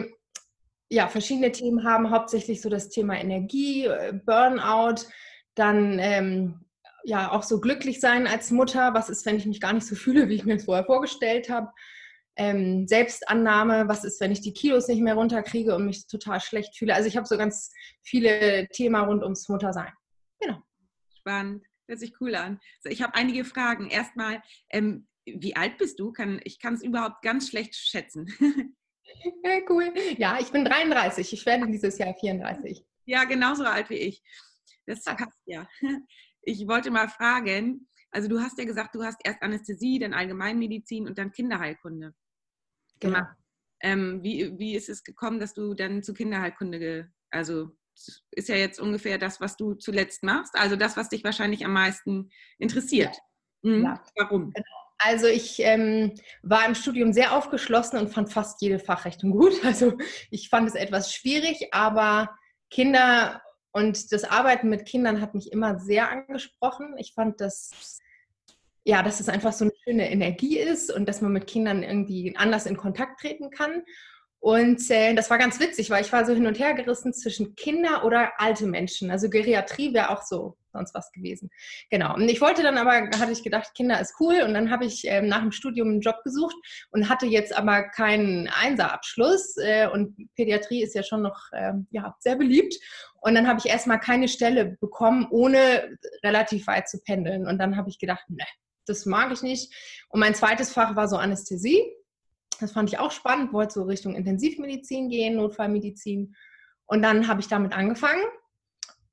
ja, 0.88 1.08
verschiedene 1.08 1.52
Themen 1.52 1.84
haben, 1.84 2.10
hauptsächlich 2.10 2.60
so 2.60 2.68
das 2.68 2.88
Thema 2.88 3.18
Energie, 3.18 3.86
äh, 3.86 4.12
Burnout, 4.12 5.06
dann 5.54 5.98
ähm, 5.98 6.64
ja 7.04 7.32
auch 7.32 7.42
so 7.42 7.60
glücklich 7.60 8.00
sein 8.00 8.26
als 8.26 8.50
Mutter. 8.50 8.94
Was 8.94 9.08
ist, 9.08 9.26
wenn 9.26 9.36
ich 9.36 9.46
mich 9.46 9.60
gar 9.60 9.72
nicht 9.72 9.86
so 9.86 9.94
fühle, 9.94 10.28
wie 10.28 10.34
ich 10.34 10.44
mir 10.44 10.56
es 10.56 10.64
vorher 10.64 10.84
vorgestellt 10.84 11.48
habe? 11.48 11.70
Ähm, 12.36 12.86
Selbstannahme, 12.86 13.88
was 13.88 14.04
ist, 14.04 14.20
wenn 14.20 14.32
ich 14.32 14.40
die 14.40 14.54
Kilos 14.54 14.88
nicht 14.88 15.02
mehr 15.02 15.14
runterkriege 15.14 15.74
und 15.74 15.86
mich 15.86 16.06
total 16.06 16.40
schlecht 16.40 16.76
fühle? 16.76 16.94
Also 16.94 17.08
ich 17.08 17.16
habe 17.16 17.26
so 17.26 17.36
ganz 17.36 17.70
viele 18.02 18.68
Themen 18.68 18.96
rund 18.96 19.22
ums 19.22 19.48
Muttersein. 19.48 19.92
Genau. 20.40 20.62
Spannend, 21.18 21.64
hört 21.86 22.00
sich 22.00 22.14
cool 22.20 22.34
an. 22.34 22.58
Also 22.82 22.92
ich 22.92 23.02
habe 23.02 23.14
einige 23.14 23.44
Fragen. 23.44 23.90
Erstmal, 23.90 24.42
ähm, 24.70 25.06
wie 25.24 25.56
alt 25.56 25.76
bist 25.78 26.00
du? 26.00 26.12
Kann, 26.12 26.40
ich 26.44 26.58
kann 26.58 26.74
es 26.74 26.82
überhaupt 26.82 27.22
ganz 27.22 27.48
schlecht 27.48 27.74
schätzen. 27.74 28.26
Ja, 29.44 29.58
cool. 29.68 29.92
Ja, 30.16 30.38
ich 30.40 30.50
bin 30.50 30.64
33. 30.64 31.32
Ich 31.32 31.46
werde 31.46 31.66
dieses 31.66 31.98
Jahr 31.98 32.14
34. 32.14 32.84
Ja, 33.04 33.24
genauso 33.24 33.64
alt 33.64 33.90
wie 33.90 33.96
ich. 33.96 34.22
Das 34.86 35.04
passt 35.04 35.38
ja. 35.46 35.68
Ich 36.42 36.66
wollte 36.66 36.90
mal 36.90 37.08
fragen, 37.08 37.88
also 38.10 38.28
du 38.28 38.40
hast 38.40 38.58
ja 38.58 38.64
gesagt, 38.64 38.94
du 38.94 39.02
hast 39.02 39.20
erst 39.24 39.42
Anästhesie, 39.42 39.98
dann 39.98 40.14
Allgemeinmedizin 40.14 41.06
und 41.06 41.18
dann 41.18 41.32
Kinderheilkunde 41.32 42.14
genau. 43.00 43.18
gemacht. 43.18 43.36
Ähm, 43.80 44.22
wie, 44.22 44.56
wie 44.58 44.76
ist 44.76 44.88
es 44.88 45.02
gekommen, 45.02 45.40
dass 45.40 45.54
du 45.54 45.74
dann 45.74 46.02
zu 46.02 46.14
Kinderheilkunde, 46.14 47.10
also 47.30 47.70
ist 48.30 48.48
ja 48.48 48.56
jetzt 48.56 48.80
ungefähr 48.80 49.18
das, 49.18 49.40
was 49.40 49.56
du 49.56 49.74
zuletzt 49.74 50.22
machst, 50.22 50.54
also 50.54 50.76
das, 50.76 50.96
was 50.96 51.08
dich 51.08 51.24
wahrscheinlich 51.24 51.64
am 51.64 51.72
meisten 51.72 52.30
interessiert. 52.58 53.16
Ja. 53.62 53.70
Mhm. 53.70 53.84
Ja. 53.84 54.04
Warum? 54.16 54.52
Genau. 54.52 54.66
Also 55.04 55.26
ich 55.26 55.58
ähm, 55.58 56.14
war 56.42 56.64
im 56.64 56.76
Studium 56.76 57.12
sehr 57.12 57.36
aufgeschlossen 57.36 57.98
und 57.98 58.10
fand 58.10 58.32
fast 58.32 58.62
jede 58.62 58.78
Fachrichtung 58.78 59.32
gut. 59.32 59.52
Also 59.64 59.98
ich 60.30 60.48
fand 60.48 60.68
es 60.68 60.74
etwas 60.74 61.12
schwierig, 61.12 61.72
aber 61.72 62.30
Kinder 62.70 63.42
und 63.72 64.12
das 64.12 64.24
Arbeiten 64.24 64.68
mit 64.68 64.86
Kindern 64.86 65.20
hat 65.20 65.34
mich 65.34 65.50
immer 65.50 65.78
sehr 65.78 66.10
angesprochen. 66.10 66.94
Ich 66.98 67.14
fand 67.14 67.40
das, 67.40 68.00
ja, 68.84 69.02
dass 69.02 69.20
es 69.20 69.28
einfach 69.28 69.52
so 69.52 69.64
eine 69.64 69.72
schöne 69.84 70.10
Energie 70.10 70.58
ist 70.58 70.92
und 70.92 71.08
dass 71.08 71.22
man 71.22 71.32
mit 71.32 71.46
Kindern 71.46 71.82
irgendwie 71.82 72.34
anders 72.36 72.66
in 72.66 72.76
Kontakt 72.76 73.20
treten 73.20 73.50
kann. 73.50 73.82
Und 74.40 74.90
äh, 74.90 75.14
das 75.14 75.30
war 75.30 75.38
ganz 75.38 75.60
witzig, 75.60 75.88
weil 75.88 76.02
ich 76.02 76.12
war 76.12 76.26
so 76.26 76.34
hin 76.34 76.48
und 76.48 76.58
her 76.58 76.74
gerissen 76.74 77.14
zwischen 77.14 77.54
Kinder 77.54 78.04
oder 78.04 78.32
alte 78.38 78.66
Menschen. 78.66 79.10
Also 79.10 79.30
Geriatrie 79.30 79.94
wäre 79.94 80.10
auch 80.10 80.22
so 80.22 80.56
sonst 80.72 80.94
was 80.94 81.12
gewesen. 81.12 81.50
Genau. 81.90 82.14
Und 82.14 82.28
ich 82.28 82.40
wollte 82.40 82.62
dann 82.62 82.78
aber, 82.78 83.08
hatte 83.18 83.32
ich 83.32 83.44
gedacht, 83.44 83.74
Kinder 83.74 84.00
ist 84.00 84.14
cool. 84.18 84.42
Und 84.42 84.54
dann 84.54 84.70
habe 84.70 84.84
ich 84.84 85.02
ähm, 85.04 85.28
nach 85.28 85.42
dem 85.42 85.52
Studium 85.52 85.88
einen 85.88 86.00
Job 86.00 86.16
gesucht 86.24 86.56
und 86.90 87.08
hatte 87.08 87.26
jetzt 87.26 87.56
aber 87.56 87.84
keinen 87.84 88.48
Einserabschluss. 88.48 89.56
Äh, 89.58 89.88
und 89.88 90.16
Pädiatrie 90.34 90.82
ist 90.82 90.94
ja 90.94 91.02
schon 91.02 91.22
noch 91.22 91.52
äh, 91.52 91.74
ja, 91.90 92.16
sehr 92.18 92.36
beliebt. 92.36 92.74
Und 93.22 93.36
dann 93.36 93.46
habe 93.46 93.60
ich 93.60 93.66
erstmal 93.66 94.00
keine 94.00 94.26
Stelle 94.26 94.76
bekommen, 94.80 95.28
ohne 95.30 95.96
relativ 96.24 96.66
weit 96.66 96.88
zu 96.88 97.00
pendeln. 97.02 97.46
Und 97.46 97.58
dann 97.58 97.76
habe 97.76 97.88
ich 97.88 98.00
gedacht, 98.00 98.28
ne, 98.28 98.44
das 98.84 99.06
mag 99.06 99.32
ich 99.32 99.42
nicht. 99.42 99.72
Und 100.08 100.18
mein 100.18 100.34
zweites 100.34 100.72
Fach 100.72 100.96
war 100.96 101.06
so 101.06 101.16
Anästhesie. 101.16 101.84
Das 102.58 102.72
fand 102.72 102.88
ich 102.88 102.98
auch 102.98 103.12
spannend, 103.12 103.52
wollte 103.52 103.74
so 103.74 103.84
Richtung 103.84 104.16
Intensivmedizin 104.16 105.08
gehen, 105.08 105.36
Notfallmedizin. 105.36 106.34
Und 106.86 107.02
dann 107.02 107.28
habe 107.28 107.40
ich 107.40 107.46
damit 107.46 107.72
angefangen. 107.74 108.24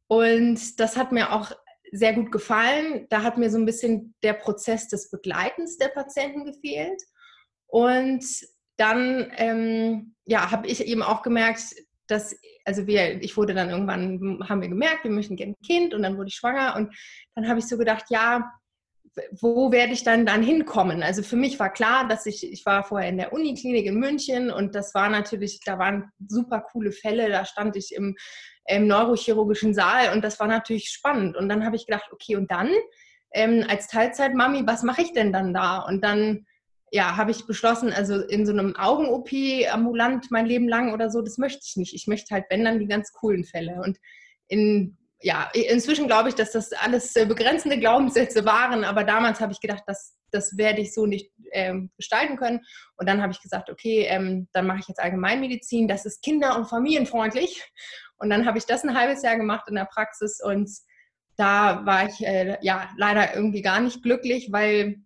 Und 0.08 0.80
das 0.80 0.98
hat 0.98 1.12
mir 1.12 1.32
auch 1.32 1.52
sehr 1.92 2.14
gut 2.14 2.32
gefallen. 2.32 3.06
Da 3.12 3.22
hat 3.22 3.38
mir 3.38 3.52
so 3.52 3.60
ein 3.60 3.66
bisschen 3.68 4.16
der 4.24 4.34
Prozess 4.34 4.88
des 4.88 5.12
Begleitens 5.12 5.78
der 5.78 5.90
Patienten 5.90 6.46
gefehlt. 6.46 7.02
Und 7.68 8.26
dann 8.78 9.32
ähm, 9.38 10.16
ja, 10.26 10.50
habe 10.50 10.66
ich 10.66 10.84
eben 10.88 11.04
auch 11.04 11.22
gemerkt, 11.22 11.76
dass, 12.10 12.36
also 12.66 12.88
wir, 12.88 13.22
ich 13.22 13.38
wurde 13.38 13.54
dann 13.54 13.70
irgendwann, 13.70 14.40
haben 14.48 14.62
wir 14.62 14.70
gemerkt, 14.70 15.04
wir 15.04 15.12
möchten 15.12 15.36
gerne 15.36 15.54
ein 15.54 15.66
Kind 15.66 15.94
und 15.94 16.04
dann 16.04 16.18
wurde 16.18 16.30
ich 16.30 16.36
schwanger 16.36 16.76
und 16.76 16.94
dann 17.36 17.48
habe 17.48 17.60
ich 17.60 17.68
so 17.68 17.78
gedacht, 17.78 18.06
ja, 18.10 18.52
wo 19.42 19.72
werde 19.72 19.94
ich 19.94 20.04
dann 20.04 20.26
dann 20.26 20.44
hinkommen? 20.44 21.04
Also 21.04 21.24
für 21.24 21.36
mich 21.36 21.60
war 21.60 21.72
klar, 21.72 22.08
dass 22.08 22.26
ich, 22.26 22.50
ich 22.50 22.66
war 22.66 22.84
vorher 22.84 23.10
in 23.10 23.18
der 23.18 23.34
Uniklinik 23.34 23.86
in 23.86 24.00
München 24.00 24.52
und 24.52 24.76
das 24.76 24.94
war 24.94 25.10
natürlich, 25.10 25.60
da 25.66 25.80
waren 25.80 26.12
super 26.28 26.62
coole 26.62 26.92
Fälle, 26.92 27.30
da 27.30 27.46
stand 27.46 27.76
ich 27.76 27.94
im, 27.94 28.16
im 28.66 28.88
neurochirurgischen 28.88 29.74
Saal 29.74 30.14
und 30.14 30.24
das 30.24 30.40
war 30.40 30.48
natürlich 30.48 30.90
spannend. 30.90 31.36
Und 31.38 31.50
dann 31.50 31.66
habe 31.66 31.76
ich 31.76 31.86
gedacht, 31.86 32.10
okay, 32.12 32.36
und 32.36 32.52
dann 32.52 32.70
ähm, 33.34 33.66
als 33.68 33.88
Teilzeitmami, 33.88 34.66
was 34.66 34.84
mache 34.84 35.02
ich 35.02 35.14
denn 35.14 35.34
dann 35.34 35.54
da? 35.54 35.80
Und 35.80 36.04
dann 36.04 36.46
ja, 36.92 37.18
habe 37.18 37.32
ich 37.32 37.46
beschlossen, 37.46 37.94
also 37.94 38.20
in 38.22 38.46
so 38.46 38.52
einem 38.52 38.76
Augen-OP 38.76 39.30
ambulant 39.72 40.32
mein 40.32 40.46
Leben 40.46 40.68
lang 40.68 40.94
oder 40.94 41.10
so, 41.10 41.22
das 41.22 41.38
möchte 41.38 41.62
ich 41.66 41.76
nicht. 41.76 41.94
Ich 41.94 42.08
möchte 42.08 42.34
halt, 42.34 42.46
wenn 42.50 42.66
dann 42.66 42.80
die 42.80 42.88
ganz 42.88 43.12
coolen 43.14 43.44
Fälle. 43.44 43.82
Und 43.84 43.98
in 44.48 44.98
ja, 45.22 45.50
inzwischen 45.54 46.08
glaube 46.08 46.30
ich, 46.30 46.36
dass 46.36 46.52
das 46.52 46.72
alles 46.72 47.16
äh, 47.16 47.26
begrenzende 47.26 47.78
Glaubenssätze 47.78 48.46
waren, 48.46 48.86
aber 48.86 49.04
damals 49.04 49.42
habe 49.42 49.52
ich 49.52 49.60
gedacht, 49.60 49.84
das, 49.86 50.16
das 50.32 50.58
werde 50.58 50.80
ich 50.82 50.94
so 50.94 51.06
nicht 51.06 51.32
ähm, 51.52 51.92
gestalten 51.98 52.38
können. 52.38 52.62
Und 52.96 53.10
dann 53.10 53.22
habe 53.22 53.34
ich 53.34 53.42
gesagt, 53.42 53.70
okay, 53.70 54.06
ähm, 54.08 54.48
dann 54.54 54.66
mache 54.66 54.80
ich 54.80 54.88
jetzt 54.88 55.02
Allgemeinmedizin, 55.02 55.90
das 55.90 56.06
ist 56.06 56.24
kinder- 56.24 56.56
und 56.56 56.70
familienfreundlich. 56.70 57.62
Und 58.18 58.30
dann 58.30 58.46
habe 58.46 58.58
ich 58.58 58.66
das 58.66 58.84
ein 58.84 58.98
halbes 58.98 59.22
Jahr 59.22 59.36
gemacht 59.36 59.68
in 59.68 59.76
der 59.76 59.86
Praxis 59.86 60.40
und 60.42 60.70
da 61.36 61.86
war 61.86 62.08
ich 62.08 62.26
äh, 62.26 62.58
ja 62.62 62.90
leider 62.98 63.34
irgendwie 63.34 63.62
gar 63.62 63.80
nicht 63.80 64.04
glücklich, 64.04 64.50
weil 64.52 64.98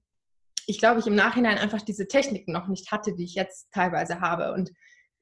ich 0.67 0.79
glaube, 0.79 0.99
ich 0.99 1.07
im 1.07 1.15
Nachhinein 1.15 1.57
einfach 1.57 1.81
diese 1.81 2.07
Techniken 2.07 2.51
noch 2.51 2.67
nicht 2.67 2.91
hatte, 2.91 3.13
die 3.15 3.25
ich 3.25 3.35
jetzt 3.35 3.71
teilweise 3.71 4.21
habe. 4.21 4.53
Und 4.53 4.71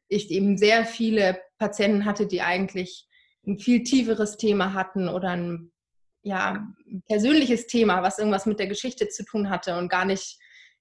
ich 0.08 0.30
eben 0.30 0.58
sehr 0.58 0.86
viele 0.86 1.40
Patienten 1.58 2.06
hatte, 2.06 2.28
die 2.28 2.42
eigentlich 2.42 3.08
ein 3.46 3.60
viel 3.60 3.84
tieferes 3.84 4.38
Thema 4.38 4.74
hatten 4.74 5.08
oder 5.08 5.30
ein 5.30 5.72
ja, 6.24 6.68
persönliches 7.08 7.68
Thema, 7.68 8.04
was 8.04 8.20
irgendwas 8.20 8.46
mit 8.46 8.60
der 8.60 8.68
Geschichte 8.68 9.08
zu 9.10 9.26
tun 9.26 9.50
hatte 9.50 9.78
und 9.78 9.90
gar 9.90 10.06
nicht 10.06 10.38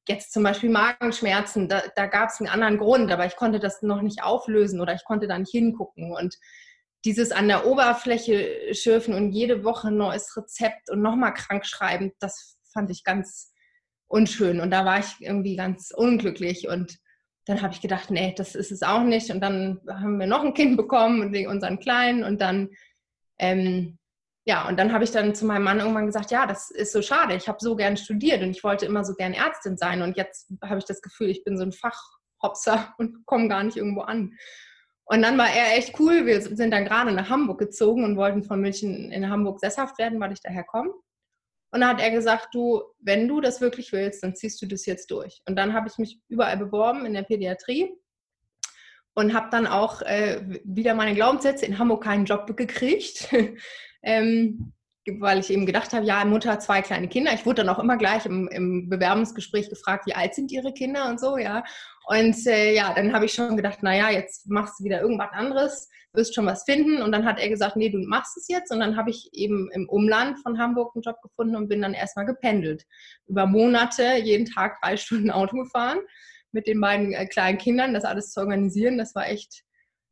jetzt 0.09 0.33
zum 0.33 0.43
Beispiel 0.43 0.71
Magenschmerzen, 0.71 1.69
da, 1.69 1.83
da 1.95 2.07
gab 2.07 2.31
es 2.31 2.40
einen 2.40 2.49
anderen 2.49 2.79
Grund, 2.79 3.12
aber 3.12 3.26
ich 3.26 3.37
konnte 3.37 3.61
das 3.61 3.83
noch 3.83 4.02
nicht 4.02 4.23
auflösen 4.23 4.81
oder 4.81 4.95
ich 4.95 5.05
konnte 5.05 5.29
da 5.29 5.38
nicht 5.38 5.52
hingucken. 5.52 6.12
Und 6.12 6.37
dieses 7.05 7.33
an 7.33 7.49
der 7.49 7.67
Oberfläche 7.67 8.75
schürfen 8.75 9.14
und 9.14 9.33
jede 9.33 9.64
Woche 9.64 9.90
neues 9.90 10.37
Rezept 10.37 10.90
und 10.90 11.00
nochmal 11.00 11.33
krank 11.33 11.64
schreiben, 11.64 12.12
das 12.19 12.59
fand 12.73 12.90
ich 12.90 13.05
ganz 13.05 13.52
unschön. 14.11 14.61
Und 14.61 14.71
da 14.71 14.85
war 14.85 14.99
ich 14.99 15.14
irgendwie 15.21 15.57
ganz 15.57 15.93
unglücklich. 15.95 16.69
Und 16.69 16.99
dann 17.47 17.62
habe 17.62 17.73
ich 17.73 17.81
gedacht, 17.81 18.11
nee, 18.11 18.35
das 18.37 18.55
ist 18.55 18.73
es 18.73 18.83
auch 18.83 19.02
nicht. 19.02 19.31
Und 19.31 19.40
dann 19.40 19.81
haben 19.88 20.19
wir 20.19 20.26
noch 20.26 20.45
ein 20.45 20.55
Kind 20.55 20.76
bekommen, 20.76 21.35
unseren 21.47 21.79
Kleinen. 21.79 22.25
Und 22.25 22.40
dann, 22.40 22.71
ähm, 23.38 23.99
ja, 24.45 24.69
und 24.69 24.79
dann 24.79 24.93
habe 24.93 25.05
ich 25.05 25.12
dann 25.12 25.35
zu 25.35 25.47
meinem 25.47 25.62
Mann 25.62 25.79
irgendwann 25.79 26.07
gesagt, 26.07 26.33
ja, 26.33 26.47
das 26.47 26.71
ist 26.71 26.93
so 26.93 27.02
schade. 27.02 27.35
Ich 27.35 27.49
habe 27.49 27.59
so 27.61 27.76
gern 27.76 27.97
studiert 27.97 28.43
und 28.43 28.50
ich 28.50 28.64
wollte 28.64 28.85
immer 28.85 29.05
so 29.05 29.14
gern 29.14 29.33
Ärztin 29.33 29.76
sein. 29.76 30.02
Und 30.02 30.17
jetzt 30.17 30.52
habe 30.64 30.79
ich 30.79 30.85
das 30.85 31.02
Gefühl, 31.02 31.31
ich 31.31 31.45
bin 31.45 31.57
so 31.57 31.64
ein 31.64 31.73
Fachhopser 31.73 32.93
und 32.99 33.25
komme 33.26 33.49
gar 33.49 33.62
nicht 33.62 33.76
irgendwo 33.76 34.02
an. 34.02 34.33
Und 35.05 35.23
dann 35.23 35.38
war 35.38 35.49
er 35.49 35.76
echt 35.76 35.99
cool. 35.99 36.26
Wir 36.26 36.40
sind 36.40 36.73
dann 36.73 36.85
gerade 36.85 37.12
nach 37.12 37.29
Hamburg 37.29 37.59
gezogen 37.59 38.05
und 38.05 38.17
wollten 38.17 38.43
von 38.43 38.61
München 38.61 39.11
in 39.11 39.29
Hamburg 39.29 39.61
sesshaft 39.61 39.99
werden, 39.99 40.21
weil 40.21 40.33
ich 40.33 40.40
daher 40.40 40.64
komme. 40.64 40.93
Und 41.72 41.80
dann 41.80 41.90
hat 41.90 42.00
er 42.00 42.10
gesagt, 42.10 42.48
du, 42.52 42.82
wenn 42.98 43.28
du 43.28 43.40
das 43.40 43.60
wirklich 43.60 43.92
willst, 43.92 44.22
dann 44.22 44.34
ziehst 44.34 44.60
du 44.60 44.66
das 44.66 44.86
jetzt 44.86 45.10
durch. 45.10 45.40
Und 45.46 45.56
dann 45.56 45.72
habe 45.72 45.88
ich 45.88 45.98
mich 45.98 46.20
überall 46.28 46.56
beworben 46.56 47.06
in 47.06 47.14
der 47.14 47.22
Pädiatrie 47.22 47.94
und 49.14 49.34
habe 49.34 49.48
dann 49.50 49.66
auch 49.66 50.02
äh, 50.02 50.60
wieder 50.64 50.94
meine 50.94 51.14
Glaubenssätze 51.14 51.66
in 51.66 51.78
Hamburg 51.78 52.02
keinen 52.02 52.24
Job 52.24 52.56
gekriegt. 52.56 53.28
ähm, 54.02 54.72
weil 55.19 55.40
ich 55.40 55.50
eben 55.50 55.67
gedacht 55.67 55.93
habe, 55.93 56.05
ja, 56.05 56.25
Mutter, 56.25 56.59
zwei 56.59 56.83
kleine 56.83 57.09
Kinder. 57.09 57.33
Ich 57.35 57.47
wurde 57.47 57.62
dann 57.62 57.75
auch 57.75 57.79
immer 57.79 57.97
gleich 57.97 58.26
im, 58.26 58.49
im 58.49 58.88
Bewerbungsgespräch 58.88 59.71
gefragt, 59.71 60.07
wie 60.07 60.14
alt 60.14 60.35
sind 60.35 60.52
ihre 60.52 60.73
Kinder 60.73 61.09
und 61.09 61.19
so, 61.19 61.38
ja. 61.38 61.64
Und 62.07 62.47
äh, 62.47 62.75
ja, 62.75 62.93
dann 62.95 63.12
habe 63.12 63.25
ich 63.25 63.33
schon 63.33 63.57
gedacht, 63.57 63.83
naja, 63.83 64.11
jetzt 64.11 64.49
machst 64.49 64.81
du 64.81 64.85
wieder 64.85 65.00
irgendwas 65.00 65.31
anderes, 65.33 65.88
wirst 66.12 66.35
schon 66.35 66.47
was 66.47 66.64
finden. 66.64 67.02
Und 67.02 67.12
dann 67.12 67.25
hat 67.25 67.38
er 67.38 67.49
gesagt, 67.49 67.76
nee, 67.76 67.88
du 67.88 67.99
machst 67.99 68.37
es 68.37 68.49
jetzt. 68.49 68.73
Und 68.73 68.81
dann 68.81 68.97
habe 68.97 69.11
ich 69.11 69.31
eben 69.33 69.71
im 69.73 69.88
Umland 69.88 70.38
von 70.40 70.59
Hamburg 70.59 70.93
einen 70.95 71.02
Job 71.02 71.21
gefunden 71.23 71.57
und 71.57 71.69
bin 71.69 71.83
dann 71.83 71.95
erstmal 71.95 72.26
gependelt. 72.26 72.85
Über 73.26 73.47
Monate, 73.47 74.17
jeden 74.23 74.47
Tag 74.47 74.81
drei 74.83 74.97
Stunden 74.97 75.31
Auto 75.31 75.57
gefahren 75.57 75.99
mit 76.52 76.67
den 76.67 76.81
beiden 76.81 77.12
äh, 77.12 77.26
kleinen 77.26 77.59
Kindern, 77.59 77.95
das 77.95 78.05
alles 78.05 78.33
zu 78.33 78.40
organisieren. 78.40 78.99
Das 78.99 79.14
war 79.14 79.29
echt 79.29 79.62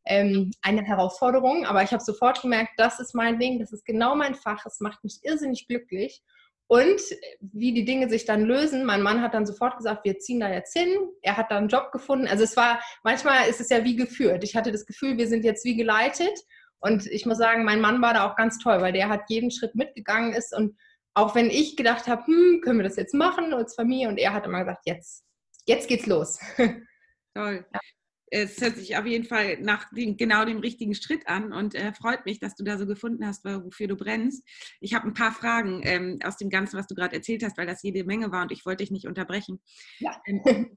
ähm, 0.05 0.50
eine 0.62 0.83
Herausforderung, 0.83 1.67
aber 1.67 1.83
ich 1.83 1.93
habe 1.93 2.02
sofort 2.02 2.43
gemerkt, 2.43 2.73
das 2.76 2.99
ist 2.99 3.14
mein 3.14 3.38
Ding, 3.38 3.59
das 3.59 3.73
ist 3.73 3.85
genau 3.85 4.14
mein 4.14 4.35
Fach, 4.35 4.64
es 4.67 4.81
macht 4.81 5.05
mich 5.05 5.21
irrsinnig 5.23 5.67
glücklich. 5.67 6.23
Und 6.71 7.00
wie 7.40 7.73
die 7.73 7.87
Dinge 7.87 8.11
sich 8.11 8.26
dann 8.26 8.45
lösen, 8.45 8.85
mein 8.85 9.00
Mann 9.00 9.23
hat 9.23 9.33
dann 9.33 9.47
sofort 9.47 9.78
gesagt, 9.78 10.05
wir 10.05 10.19
ziehen 10.19 10.40
da 10.40 10.52
jetzt 10.52 10.76
hin. 10.76 10.88
Er 11.23 11.38
hat 11.38 11.50
da 11.50 11.57
einen 11.57 11.69
Job 11.69 11.93
gefunden. 11.93 12.28
Also 12.28 12.45
es 12.45 12.59
war, 12.59 12.83
manchmal 13.02 13.49
ist 13.49 13.59
es 13.59 13.71
ja 13.71 13.85
wie 13.85 13.97
geführt. 13.97 14.45
Ich 14.45 14.55
hatte 14.55 14.71
das 14.71 14.85
Gefühl, 14.85 15.17
wir 15.17 15.28
sind 15.28 15.45
jetzt 15.45 15.64
wie 15.64 15.76
geleitet. 15.76 16.38
Und 16.78 17.07
ich 17.07 17.25
muss 17.25 17.38
sagen, 17.38 17.64
mein 17.64 17.81
Mann 17.81 18.02
war 18.02 18.12
da 18.12 18.31
auch 18.31 18.37
ganz 18.37 18.59
toll, 18.59 18.83
weil 18.83 18.93
der 18.93 19.09
hat 19.09 19.23
jeden 19.31 19.50
Schritt 19.50 19.75
mitgegangen 19.75 20.35
ist. 20.35 20.55
Und 20.55 20.76
auch 21.14 21.35
wenn 21.35 21.49
ich 21.49 21.75
gedacht 21.75 22.07
habe, 22.07 22.26
hm, 22.26 22.61
können 22.62 22.81
wir 22.81 22.85
das 22.85 22.97
jetzt 22.97 23.14
machen 23.14 23.55
als 23.55 23.75
Familie? 23.75 24.09
Und 24.09 24.19
er 24.19 24.35
hat 24.35 24.45
immer 24.45 24.61
gesagt, 24.61 24.83
jetzt, 24.85 25.25
jetzt 25.64 25.88
geht's 25.88 26.07
los. 26.07 26.38
Toll. 27.35 27.64
Ja 27.73 27.81
es 28.30 28.61
hört 28.61 28.76
sich 28.76 28.97
auf 28.97 29.06
jeden 29.06 29.25
Fall 29.25 29.61
nach 29.61 29.90
dem, 29.92 30.16
genau 30.16 30.44
dem 30.44 30.58
richtigen 30.58 30.94
Schritt 30.94 31.26
an 31.26 31.52
und 31.52 31.75
äh, 31.75 31.92
freut 31.92 32.25
mich, 32.26 32.38
dass 32.38 32.54
du 32.54 32.64
da 32.64 32.78
so 32.78 32.87
gefunden 32.87 33.26
hast, 33.26 33.44
wofür 33.44 33.88
du 33.88 33.97
brennst. 33.97 34.47
Ich 34.80 34.94
habe 34.94 35.06
ein 35.06 35.14
paar 35.14 35.32
Fragen 35.32 35.80
ähm, 35.85 36.18
aus 36.25 36.37
dem 36.37 36.50
Ganzen, 36.50 36.78
was 36.78 36.87
du 36.87 36.94
gerade 36.94 37.16
erzählt 37.16 37.42
hast, 37.42 37.56
weil 37.56 37.66
das 37.66 37.82
jede 37.82 38.04
Menge 38.04 38.30
war 38.32 38.42
und 38.42 38.52
ich 38.52 38.64
wollte 38.66 38.85
dich 38.85 38.90
nicht 38.90 39.06
unterbrechen. 39.06 39.61
Ja. 39.99 40.20
Ähm, 40.26 40.76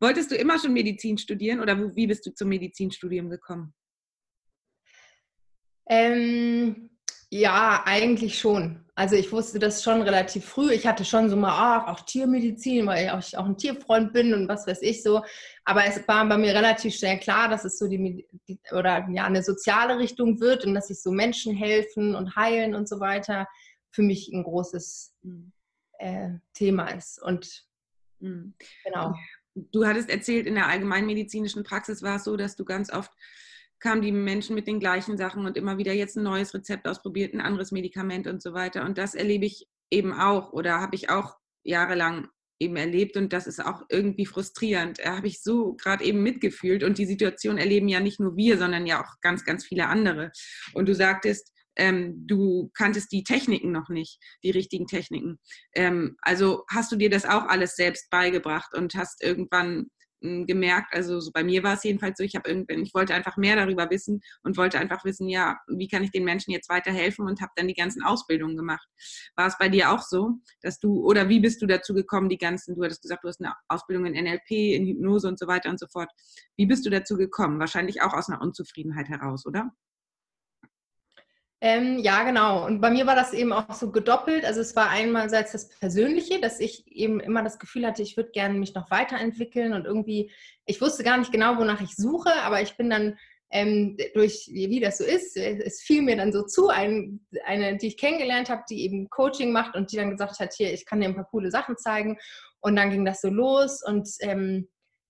wolltest 0.00 0.30
du 0.30 0.36
immer 0.36 0.58
schon 0.58 0.72
Medizin 0.72 1.18
studieren 1.18 1.60
oder 1.60 1.94
wie 1.96 2.06
bist 2.06 2.26
du 2.26 2.32
zum 2.32 2.48
Medizinstudium 2.48 3.30
gekommen? 3.30 3.74
Ähm, 5.88 6.90
ja, 7.30 7.82
eigentlich 7.86 8.38
schon. 8.38 8.84
Also 8.98 9.14
ich 9.14 9.30
wusste 9.30 9.60
das 9.60 9.84
schon 9.84 10.02
relativ 10.02 10.44
früh. 10.44 10.72
Ich 10.72 10.84
hatte 10.84 11.04
schon 11.04 11.30
so 11.30 11.36
mal, 11.36 11.52
ach, 11.52 11.86
auch 11.86 12.00
Tiermedizin, 12.00 12.84
weil 12.84 13.16
ich 13.20 13.38
auch 13.38 13.46
ein 13.46 13.56
Tierfreund 13.56 14.12
bin 14.12 14.34
und 14.34 14.48
was 14.48 14.66
weiß 14.66 14.82
ich 14.82 15.04
so. 15.04 15.22
Aber 15.64 15.84
es 15.84 16.08
war 16.08 16.28
bei 16.28 16.36
mir 16.36 16.52
relativ 16.52 16.96
schnell 16.96 17.20
klar, 17.20 17.48
dass 17.48 17.64
es 17.64 17.78
so 17.78 17.86
die, 17.86 18.26
die 18.48 18.58
oder 18.72 19.08
ja 19.12 19.24
eine 19.24 19.44
soziale 19.44 20.00
Richtung 20.00 20.40
wird 20.40 20.64
und 20.64 20.74
dass 20.74 20.88
sich 20.88 21.00
so 21.00 21.12
Menschen 21.12 21.54
helfen 21.54 22.16
und 22.16 22.34
heilen 22.34 22.74
und 22.74 22.88
so 22.88 22.98
weiter 22.98 23.46
für 23.92 24.02
mich 24.02 24.32
ein 24.32 24.42
großes 24.42 25.14
mhm. 25.22 25.52
äh, 26.00 26.30
Thema 26.52 26.88
ist. 26.88 27.22
Und 27.22 27.68
mhm. 28.18 28.54
genau. 28.82 29.14
Du 29.54 29.86
hattest 29.86 30.10
erzählt, 30.10 30.48
in 30.48 30.56
der 30.56 30.66
allgemeinmedizinischen 30.66 31.62
Praxis 31.62 32.02
war 32.02 32.16
es 32.16 32.24
so, 32.24 32.36
dass 32.36 32.56
du 32.56 32.64
ganz 32.64 32.92
oft 32.92 33.12
kamen 33.80 34.02
die 34.02 34.12
Menschen 34.12 34.54
mit 34.54 34.66
den 34.66 34.80
gleichen 34.80 35.16
Sachen 35.16 35.46
und 35.46 35.56
immer 35.56 35.78
wieder 35.78 35.92
jetzt 35.92 36.16
ein 36.16 36.24
neues 36.24 36.54
Rezept 36.54 36.86
ausprobiert, 36.88 37.34
ein 37.34 37.40
anderes 37.40 37.72
Medikament 37.72 38.26
und 38.26 38.42
so 38.42 38.52
weiter. 38.52 38.84
Und 38.84 38.98
das 38.98 39.14
erlebe 39.14 39.46
ich 39.46 39.66
eben 39.90 40.12
auch 40.12 40.52
oder 40.52 40.80
habe 40.80 40.96
ich 40.96 41.10
auch 41.10 41.36
jahrelang 41.64 42.28
eben 42.60 42.76
erlebt 42.76 43.16
und 43.16 43.32
das 43.32 43.46
ist 43.46 43.64
auch 43.64 43.82
irgendwie 43.88 44.26
frustrierend. 44.26 44.98
Da 44.98 45.16
habe 45.16 45.28
ich 45.28 45.42
so 45.42 45.74
gerade 45.74 46.04
eben 46.04 46.22
mitgefühlt 46.22 46.82
und 46.82 46.98
die 46.98 47.06
Situation 47.06 47.58
erleben 47.58 47.88
ja 47.88 48.00
nicht 48.00 48.20
nur 48.20 48.36
wir, 48.36 48.58
sondern 48.58 48.86
ja 48.86 49.00
auch 49.00 49.20
ganz, 49.20 49.44
ganz 49.44 49.64
viele 49.64 49.86
andere. 49.86 50.32
Und 50.74 50.88
du 50.88 50.94
sagtest, 50.94 51.52
ähm, 51.76 52.26
du 52.26 52.70
kanntest 52.74 53.12
die 53.12 53.22
Techniken 53.22 53.70
noch 53.70 53.88
nicht, 53.88 54.18
die 54.42 54.50
richtigen 54.50 54.86
Techniken. 54.86 55.38
Ähm, 55.74 56.16
also 56.20 56.64
hast 56.68 56.90
du 56.90 56.96
dir 56.96 57.10
das 57.10 57.24
auch 57.24 57.44
alles 57.44 57.76
selbst 57.76 58.10
beigebracht 58.10 58.74
und 58.74 58.94
hast 58.94 59.22
irgendwann 59.22 59.86
gemerkt, 60.20 60.94
also 60.94 61.20
so 61.20 61.30
bei 61.32 61.44
mir 61.44 61.62
war 61.62 61.74
es 61.74 61.84
jedenfalls 61.84 62.18
so, 62.18 62.24
ich 62.24 62.34
habe 62.34 62.48
irgendwann, 62.48 62.82
ich 62.82 62.94
wollte 62.94 63.14
einfach 63.14 63.36
mehr 63.36 63.56
darüber 63.56 63.88
wissen 63.90 64.20
und 64.42 64.56
wollte 64.56 64.78
einfach 64.78 65.04
wissen, 65.04 65.28
ja, 65.28 65.58
wie 65.68 65.88
kann 65.88 66.02
ich 66.02 66.10
den 66.10 66.24
Menschen 66.24 66.50
jetzt 66.50 66.68
weiterhelfen 66.68 67.26
und 67.26 67.40
habe 67.40 67.52
dann 67.56 67.68
die 67.68 67.74
ganzen 67.74 68.02
Ausbildungen 68.02 68.56
gemacht. 68.56 68.86
War 69.36 69.46
es 69.46 69.58
bei 69.58 69.68
dir 69.68 69.92
auch 69.92 70.02
so, 70.02 70.32
dass 70.62 70.78
du, 70.78 71.04
oder 71.04 71.28
wie 71.28 71.40
bist 71.40 71.62
du 71.62 71.66
dazu 71.66 71.94
gekommen, 71.94 72.28
die 72.28 72.38
ganzen, 72.38 72.74
du 72.74 72.84
hattest 72.84 73.02
gesagt, 73.02 73.24
du 73.24 73.28
hast 73.28 73.40
eine 73.40 73.54
Ausbildung 73.68 74.06
in 74.06 74.24
NLP, 74.24 74.50
in 74.50 74.86
Hypnose 74.86 75.28
und 75.28 75.38
so 75.38 75.46
weiter 75.46 75.70
und 75.70 75.78
so 75.78 75.86
fort. 75.86 76.10
Wie 76.56 76.66
bist 76.66 76.84
du 76.84 76.90
dazu 76.90 77.16
gekommen? 77.16 77.60
Wahrscheinlich 77.60 78.02
auch 78.02 78.12
aus 78.12 78.28
einer 78.28 78.40
Unzufriedenheit 78.40 79.08
heraus, 79.08 79.46
oder? 79.46 79.70
Ähm, 81.60 81.98
ja, 81.98 82.22
genau. 82.22 82.64
Und 82.66 82.80
bei 82.80 82.90
mir 82.90 83.06
war 83.06 83.16
das 83.16 83.32
eben 83.32 83.52
auch 83.52 83.74
so 83.74 83.90
gedoppelt. 83.90 84.44
Also 84.44 84.60
es 84.60 84.76
war 84.76 84.90
einmalseits 84.90 85.52
das 85.52 85.68
Persönliche, 85.68 86.40
dass 86.40 86.60
ich 86.60 86.86
eben 86.86 87.18
immer 87.18 87.42
das 87.42 87.58
Gefühl 87.58 87.84
hatte, 87.84 88.02
ich 88.02 88.16
würde 88.16 88.30
gerne 88.30 88.58
mich 88.58 88.74
noch 88.74 88.90
weiterentwickeln 88.92 89.72
und 89.72 89.84
irgendwie, 89.84 90.30
ich 90.66 90.80
wusste 90.80 91.02
gar 91.02 91.18
nicht 91.18 91.32
genau, 91.32 91.56
wonach 91.58 91.80
ich 91.80 91.96
suche, 91.96 92.32
aber 92.44 92.62
ich 92.62 92.76
bin 92.76 92.90
dann 92.90 93.18
ähm, 93.50 93.96
durch, 94.14 94.48
wie 94.52 94.78
das 94.78 94.98
so 94.98 95.04
ist, 95.04 95.36
es 95.36 95.80
fiel 95.80 96.02
mir 96.02 96.16
dann 96.16 96.32
so 96.32 96.42
zu, 96.42 96.68
ein, 96.68 97.26
eine, 97.44 97.76
die 97.76 97.88
ich 97.88 97.96
kennengelernt 97.96 98.50
habe, 98.50 98.62
die 98.68 98.84
eben 98.84 99.08
Coaching 99.08 99.52
macht 99.52 99.74
und 99.74 99.90
die 99.90 99.96
dann 99.96 100.10
gesagt 100.10 100.38
hat, 100.38 100.52
hier, 100.54 100.72
ich 100.72 100.84
kann 100.84 101.00
dir 101.00 101.08
ein 101.08 101.14
paar 101.14 101.28
coole 101.28 101.50
Sachen 101.50 101.76
zeigen. 101.76 102.18
Und 102.60 102.76
dann 102.76 102.90
ging 102.90 103.04
das 103.04 103.20
so 103.20 103.28
los 103.28 103.82
und 103.84 104.08
ähm, 104.20 104.68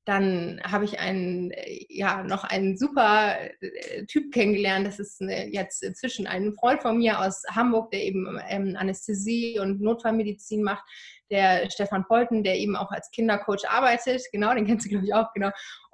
dann 0.08 0.58
habe 0.64 0.86
ich 0.86 0.98
einen, 0.98 1.52
ja, 1.90 2.22
noch 2.22 2.44
einen 2.44 2.78
super 2.78 3.36
äh, 3.60 4.06
Typ 4.06 4.32
kennengelernt. 4.32 4.86
Das 4.86 4.98
ist 4.98 5.20
eine, 5.20 5.52
jetzt 5.52 5.82
inzwischen 5.82 6.26
ein 6.26 6.54
Freund 6.54 6.80
von 6.80 6.96
mir 6.96 7.20
aus 7.20 7.42
Hamburg, 7.50 7.90
der 7.90 8.04
eben 8.04 8.40
ähm, 8.48 8.74
Anästhesie 8.78 9.58
und 9.60 9.82
Notfallmedizin 9.82 10.62
macht. 10.62 10.82
Der 11.30 11.70
Stefan 11.70 12.04
Polten, 12.06 12.42
der 12.42 12.56
eben 12.56 12.76
auch 12.76 12.90
als 12.90 13.10
Kindercoach 13.10 13.68
arbeitet. 13.68 14.22
Genau, 14.32 14.54
den 14.54 14.66
kennst 14.66 14.86
du, 14.86 14.90
glaube 14.90 15.06
ich, 15.06 15.14
auch, 15.14 15.32
genau. 15.34 15.50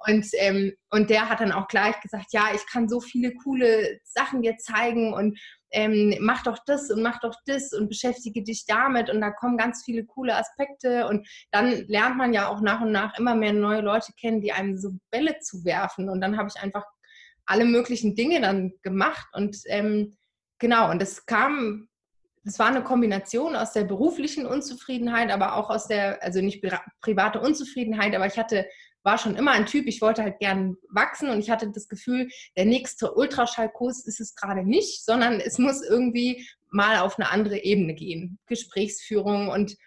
Und, 0.07 0.25
ähm, 0.33 0.73
und 0.91 1.09
der 1.09 1.29
hat 1.29 1.39
dann 1.39 1.51
auch 1.51 1.67
gleich 1.67 1.99
gesagt, 2.01 2.27
ja, 2.31 2.45
ich 2.53 2.65
kann 2.67 2.87
so 2.87 3.01
viele 3.01 3.33
coole 3.43 3.99
Sachen 4.03 4.41
dir 4.41 4.57
zeigen 4.57 5.13
und 5.13 5.37
ähm, 5.75 6.15
mach 6.21 6.43
doch 6.43 6.57
das 6.65 6.89
und 6.89 7.01
mach 7.01 7.19
doch 7.19 7.35
das 7.45 7.73
und 7.73 7.89
beschäftige 7.89 8.43
dich 8.43 8.65
damit 8.65 9.09
und 9.09 9.19
da 9.19 9.31
kommen 9.31 9.57
ganz 9.57 9.83
viele 9.83 10.05
coole 10.05 10.35
Aspekte 10.35 11.05
und 11.07 11.27
dann 11.51 11.85
lernt 11.87 12.17
man 12.17 12.33
ja 12.33 12.47
auch 12.47 12.61
nach 12.61 12.81
und 12.81 12.91
nach 12.91 13.17
immer 13.19 13.35
mehr 13.35 13.51
neue 13.51 13.81
Leute 13.81 14.13
kennen, 14.13 14.41
die 14.41 14.53
einem 14.53 14.77
so 14.77 14.91
Bälle 15.11 15.37
zuwerfen 15.39 16.09
und 16.09 16.21
dann 16.21 16.37
habe 16.37 16.49
ich 16.53 16.61
einfach 16.61 16.85
alle 17.45 17.65
möglichen 17.65 18.15
Dinge 18.15 18.39
dann 18.41 18.71
gemacht 18.83 19.27
und 19.33 19.57
ähm, 19.65 20.15
genau 20.59 20.89
und 20.91 21.01
das 21.01 21.25
kam 21.25 21.89
das 22.45 22.59
war 22.59 22.67
eine 22.67 22.83
Kombination 22.83 23.55
aus 23.55 23.73
der 23.73 23.83
beruflichen 23.83 24.45
Unzufriedenheit, 24.45 25.31
aber 25.31 25.55
auch 25.55 25.69
aus 25.69 25.87
der, 25.87 26.23
also 26.23 26.41
nicht 26.41 26.63
private 27.01 27.41
Unzufriedenheit, 27.41 28.15
aber 28.15 28.27
ich 28.27 28.37
hatte 28.37 28.65
war 29.05 29.19
schon 29.19 29.35
immer 29.35 29.51
ein 29.51 29.67
Typ, 29.67 29.85
ich 29.85 30.01
wollte 30.01 30.23
halt 30.23 30.39
gern 30.39 30.77
wachsen 30.89 31.29
und 31.29 31.39
ich 31.39 31.51
hatte 31.51 31.71
das 31.71 31.87
Gefühl, 31.87 32.27
der 32.57 32.65
nächste 32.65 33.13
Ultraschallkurs 33.13 34.03
ist 34.07 34.19
es 34.19 34.35
gerade 34.35 34.63
nicht, 34.63 35.05
sondern 35.05 35.39
es 35.39 35.59
muss 35.59 35.83
irgendwie 35.87 36.47
mal 36.71 36.97
auf 36.97 37.19
eine 37.19 37.29
andere 37.29 37.63
Ebene 37.63 37.93
gehen. 37.93 38.39
Gesprächsführung 38.47 39.49
und 39.49 39.77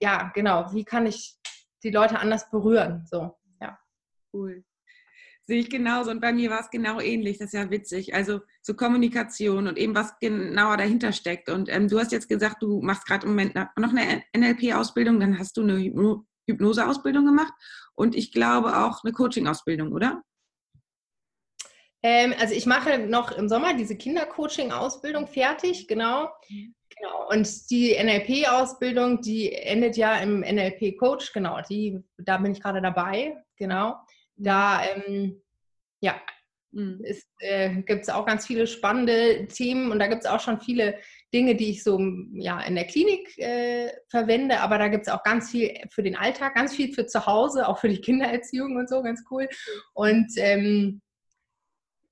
ja, 0.00 0.30
genau, 0.34 0.72
wie 0.74 0.84
kann 0.84 1.06
ich 1.06 1.38
die 1.82 1.90
Leute 1.90 2.18
anders 2.18 2.50
berühren? 2.50 3.06
So, 3.10 3.34
ja. 3.62 3.78
Cool. 4.30 4.62
Sehe 5.50 5.58
ich 5.58 5.68
genauso. 5.68 6.12
Und 6.12 6.20
bei 6.20 6.32
mir 6.32 6.48
war 6.48 6.60
es 6.60 6.70
genau 6.70 7.00
ähnlich. 7.00 7.38
Das 7.38 7.46
ist 7.46 7.54
ja 7.54 7.68
witzig. 7.72 8.14
Also 8.14 8.38
so 8.62 8.74
Kommunikation 8.74 9.66
und 9.66 9.78
eben 9.78 9.96
was 9.96 10.16
genauer 10.20 10.76
dahinter 10.76 11.10
steckt. 11.10 11.48
Und 11.48 11.68
ähm, 11.68 11.88
du 11.88 11.98
hast 11.98 12.12
jetzt 12.12 12.28
gesagt, 12.28 12.62
du 12.62 12.80
machst 12.80 13.04
gerade 13.04 13.26
im 13.26 13.32
Moment 13.32 13.56
noch 13.56 13.90
eine 13.90 14.22
NLP-Ausbildung, 14.32 15.18
dann 15.18 15.40
hast 15.40 15.56
du 15.56 15.62
eine 15.62 15.76
Hypnoseausbildung 16.46 17.26
gemacht 17.26 17.52
und 17.96 18.14
ich 18.14 18.30
glaube 18.30 18.76
auch 18.76 19.02
eine 19.02 19.12
Coaching-Ausbildung, 19.12 19.90
oder? 19.90 20.22
Ähm, 22.04 22.32
also 22.38 22.54
ich 22.54 22.66
mache 22.66 23.00
noch 23.00 23.32
im 23.32 23.48
Sommer 23.48 23.74
diese 23.74 23.96
Kindercoaching-Ausbildung 23.96 25.26
fertig, 25.26 25.88
genau. 25.88 26.28
Genau. 26.48 27.28
Und 27.28 27.70
die 27.72 27.96
NLP-Ausbildung, 28.00 29.20
die 29.20 29.52
endet 29.52 29.96
ja 29.96 30.14
im 30.20 30.42
NLP-Coach, 30.42 31.32
genau. 31.32 31.60
Die, 31.68 32.00
da 32.18 32.36
bin 32.36 32.52
ich 32.52 32.62
gerade 32.62 32.80
dabei, 32.80 33.36
genau. 33.56 33.96
Da, 34.42 34.82
ähm, 34.84 35.42
ja, 36.00 36.20
mhm. 36.72 37.02
äh, 37.38 37.82
gibt 37.82 38.02
es 38.02 38.08
auch 38.08 38.24
ganz 38.24 38.46
viele 38.46 38.66
spannende 38.66 39.46
Themen 39.48 39.92
und 39.92 39.98
da 39.98 40.06
gibt 40.06 40.24
es 40.24 40.30
auch 40.30 40.40
schon 40.40 40.60
viele 40.60 40.98
Dinge, 41.32 41.54
die 41.56 41.70
ich 41.70 41.84
so 41.84 42.00
ja, 42.32 42.60
in 42.62 42.74
der 42.74 42.86
Klinik 42.86 43.36
äh, 43.38 43.90
verwende, 44.08 44.60
aber 44.60 44.78
da 44.78 44.88
gibt 44.88 45.06
es 45.06 45.12
auch 45.12 45.22
ganz 45.22 45.50
viel 45.50 45.74
für 45.90 46.02
den 46.02 46.16
Alltag, 46.16 46.54
ganz 46.54 46.74
viel 46.74 46.92
für 46.92 47.06
zu 47.06 47.26
Hause, 47.26 47.68
auch 47.68 47.78
für 47.78 47.88
die 47.88 48.00
Kindererziehung 48.00 48.76
und 48.76 48.88
so, 48.88 49.02
ganz 49.02 49.22
cool. 49.30 49.48
Und 49.92 50.32
ähm, 50.36 51.02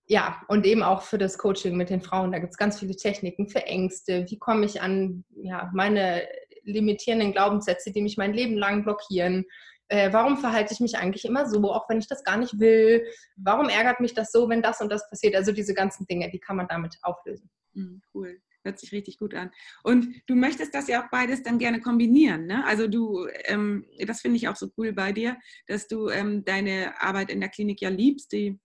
ja, 0.08 0.40
und 0.48 0.64
eben 0.64 0.82
auch 0.82 1.02
für 1.02 1.18
das 1.18 1.36
Coaching 1.36 1.76
mit 1.76 1.90
den 1.90 2.00
Frauen. 2.00 2.32
Da 2.32 2.38
gibt 2.38 2.52
es 2.52 2.56
ganz 2.56 2.78
viele 2.78 2.96
Techniken 2.96 3.48
für 3.48 3.66
Ängste. 3.66 4.24
Wie 4.28 4.38
komme 4.38 4.64
ich 4.64 4.80
an 4.80 5.24
ja, 5.42 5.70
meine 5.74 6.26
limitierenden 6.64 7.32
Glaubenssätze, 7.32 7.92
die 7.92 8.00
mich 8.00 8.16
mein 8.16 8.32
Leben 8.32 8.56
lang 8.56 8.84
blockieren? 8.84 9.44
Äh, 9.88 10.12
warum 10.12 10.36
verhalte 10.36 10.74
ich 10.74 10.80
mich 10.80 10.98
eigentlich 10.98 11.24
immer 11.24 11.48
so, 11.48 11.72
auch 11.72 11.88
wenn 11.88 11.98
ich 11.98 12.08
das 12.08 12.22
gar 12.24 12.36
nicht 12.36 12.58
will? 12.60 13.06
Warum 13.36 13.68
ärgert 13.68 14.00
mich 14.00 14.14
das 14.14 14.30
so, 14.32 14.48
wenn 14.48 14.62
das 14.62 14.80
und 14.80 14.90
das 14.90 15.08
passiert? 15.08 15.34
Also 15.34 15.52
diese 15.52 15.74
ganzen 15.74 16.06
Dinge, 16.06 16.30
die 16.30 16.38
kann 16.38 16.56
man 16.56 16.68
damit 16.68 16.98
auflösen. 17.02 17.50
Mhm, 17.72 18.02
cool. 18.14 18.40
Hört 18.64 18.78
sich 18.78 18.92
richtig 18.92 19.18
gut 19.18 19.34
an. 19.34 19.50
Und 19.82 20.08
du 20.26 20.34
möchtest 20.34 20.74
das 20.74 20.88
ja 20.88 21.02
auch 21.02 21.10
beides 21.10 21.42
dann 21.42 21.58
gerne 21.58 21.80
kombinieren. 21.80 22.46
Ne? 22.46 22.64
Also 22.66 22.86
du, 22.86 23.26
ähm, 23.44 23.86
das 24.06 24.20
finde 24.20 24.36
ich 24.36 24.48
auch 24.48 24.56
so 24.56 24.70
cool 24.76 24.92
bei 24.92 25.12
dir, 25.12 25.38
dass 25.66 25.86
du 25.86 26.08
ähm, 26.08 26.44
deine 26.44 27.00
Arbeit 27.00 27.30
in 27.30 27.40
der 27.40 27.48
Klinik 27.48 27.80
ja 27.80 27.88
liebst, 27.88 28.32
die 28.32 28.58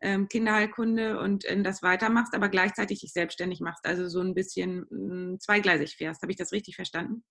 ähm, 0.00 0.28
Kinderheilkunde 0.28 1.20
und 1.20 1.44
äh, 1.44 1.62
das 1.62 1.82
weitermachst, 1.82 2.34
aber 2.34 2.48
gleichzeitig 2.48 3.00
dich 3.00 3.12
selbstständig 3.12 3.60
machst. 3.60 3.86
Also 3.86 4.08
so 4.08 4.20
ein 4.20 4.34
bisschen 4.34 4.86
mh, 4.90 5.14
mm, 5.34 5.40
zweigleisig 5.40 5.96
fährst. 5.96 6.22
Habe 6.22 6.32
ich 6.32 6.38
das 6.38 6.52
richtig 6.52 6.74
verstanden? 6.74 7.22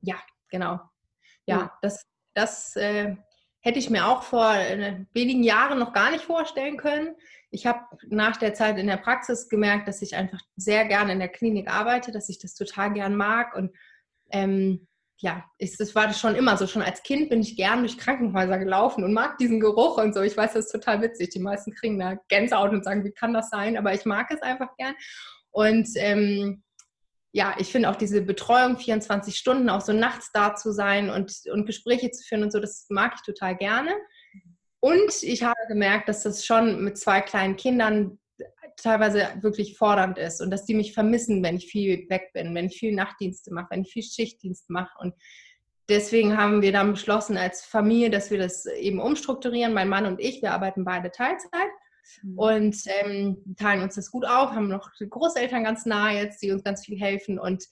Ja, 0.00 0.22
genau. 0.48 0.80
Ja. 1.46 1.76
das, 1.82 2.04
das 2.34 2.76
äh, 2.76 3.16
hätte 3.60 3.78
ich 3.78 3.90
mir 3.90 4.08
auch 4.08 4.22
vor 4.22 4.54
äh, 4.54 5.04
wenigen 5.12 5.42
Jahren 5.42 5.78
noch 5.78 5.92
gar 5.92 6.10
nicht 6.10 6.24
vorstellen 6.24 6.76
können 6.76 7.14
ich 7.52 7.66
habe 7.66 7.80
nach 8.08 8.38
der 8.38 8.54
Zeit 8.54 8.78
in 8.78 8.86
der 8.86 8.96
Praxis 8.96 9.48
gemerkt, 9.48 9.86
dass 9.86 10.00
ich 10.00 10.16
einfach 10.16 10.40
sehr 10.56 10.86
gerne 10.86 11.12
in 11.12 11.18
der 11.18 11.28
Klinik 11.28 11.70
arbeite, 11.70 12.10
dass 12.10 12.30
ich 12.30 12.38
das 12.38 12.54
total 12.54 12.94
gern 12.94 13.14
mag. 13.14 13.54
Und 13.54 13.72
ähm, 14.30 14.88
ja, 15.18 15.44
ich, 15.58 15.76
das 15.76 15.94
war 15.94 16.06
das 16.06 16.18
schon 16.18 16.34
immer 16.34 16.56
so. 16.56 16.66
Schon 16.66 16.80
als 16.80 17.02
Kind 17.02 17.28
bin 17.28 17.42
ich 17.42 17.56
gern 17.56 17.80
durch 17.80 17.98
Krankenhäuser 17.98 18.58
gelaufen 18.58 19.04
und 19.04 19.12
mag 19.12 19.36
diesen 19.36 19.60
Geruch 19.60 19.98
und 19.98 20.14
so. 20.14 20.22
Ich 20.22 20.36
weiß, 20.36 20.54
das 20.54 20.66
ist 20.66 20.72
total 20.72 21.02
witzig. 21.02 21.28
Die 21.28 21.40
meisten 21.40 21.74
kriegen 21.74 21.98
da 21.98 22.16
Gänsehaut 22.28 22.72
und 22.72 22.84
sagen, 22.84 23.04
wie 23.04 23.12
kann 23.12 23.34
das 23.34 23.50
sein? 23.50 23.76
Aber 23.76 23.92
ich 23.92 24.06
mag 24.06 24.30
es 24.30 24.40
einfach 24.40 24.74
gern. 24.78 24.94
Und 25.50 25.88
ähm, 25.96 26.62
ja, 27.32 27.56
ich 27.58 27.72
finde 27.72 27.88
auch 27.88 27.96
diese 27.96 28.22
Betreuung 28.22 28.78
24 28.78 29.36
Stunden, 29.36 29.70
auch 29.70 29.80
so 29.80 29.92
nachts 29.92 30.30
da 30.32 30.54
zu 30.54 30.70
sein 30.72 31.08
und, 31.08 31.32
und 31.50 31.66
Gespräche 31.66 32.10
zu 32.10 32.22
führen 32.22 32.42
und 32.42 32.52
so, 32.52 32.60
das 32.60 32.86
mag 32.90 33.14
ich 33.16 33.22
total 33.22 33.56
gerne. 33.56 33.92
Und 34.80 35.22
ich 35.22 35.42
habe 35.42 35.58
gemerkt, 35.68 36.08
dass 36.08 36.24
das 36.24 36.44
schon 36.44 36.84
mit 36.84 36.98
zwei 36.98 37.20
kleinen 37.20 37.56
Kindern 37.56 38.18
teilweise 38.76 39.28
wirklich 39.40 39.78
fordernd 39.78 40.18
ist 40.18 40.40
und 40.40 40.50
dass 40.50 40.64
die 40.64 40.74
mich 40.74 40.92
vermissen, 40.92 41.42
wenn 41.42 41.56
ich 41.56 41.68
viel 41.68 42.08
weg 42.10 42.30
bin, 42.34 42.54
wenn 42.54 42.66
ich 42.66 42.78
viel 42.78 42.94
Nachtdienste 42.94 43.52
mache, 43.52 43.68
wenn 43.70 43.82
ich 43.82 43.92
viel 43.92 44.02
Schichtdienst 44.02 44.68
mache. 44.70 44.92
Und 44.98 45.14
deswegen 45.88 46.36
haben 46.36 46.62
wir 46.62 46.72
dann 46.72 46.92
beschlossen 46.92 47.36
als 47.36 47.64
Familie, 47.64 48.10
dass 48.10 48.30
wir 48.30 48.38
das 48.38 48.66
eben 48.66 49.00
umstrukturieren. 49.00 49.72
Mein 49.72 49.88
Mann 49.88 50.06
und 50.06 50.20
ich, 50.20 50.42
wir 50.42 50.52
arbeiten 50.52 50.84
beide 50.84 51.10
Teilzeit. 51.10 51.70
Und 52.36 52.76
ähm, 52.86 53.36
teilen 53.56 53.82
uns 53.82 53.94
das 53.94 54.10
gut 54.10 54.24
auf, 54.24 54.50
haben 54.50 54.68
noch 54.68 54.90
Großeltern 54.98 55.64
ganz 55.64 55.86
nah 55.86 56.12
jetzt, 56.12 56.42
die 56.42 56.50
uns 56.50 56.64
ganz 56.64 56.84
viel 56.84 56.98
helfen 56.98 57.38
und 57.38 57.64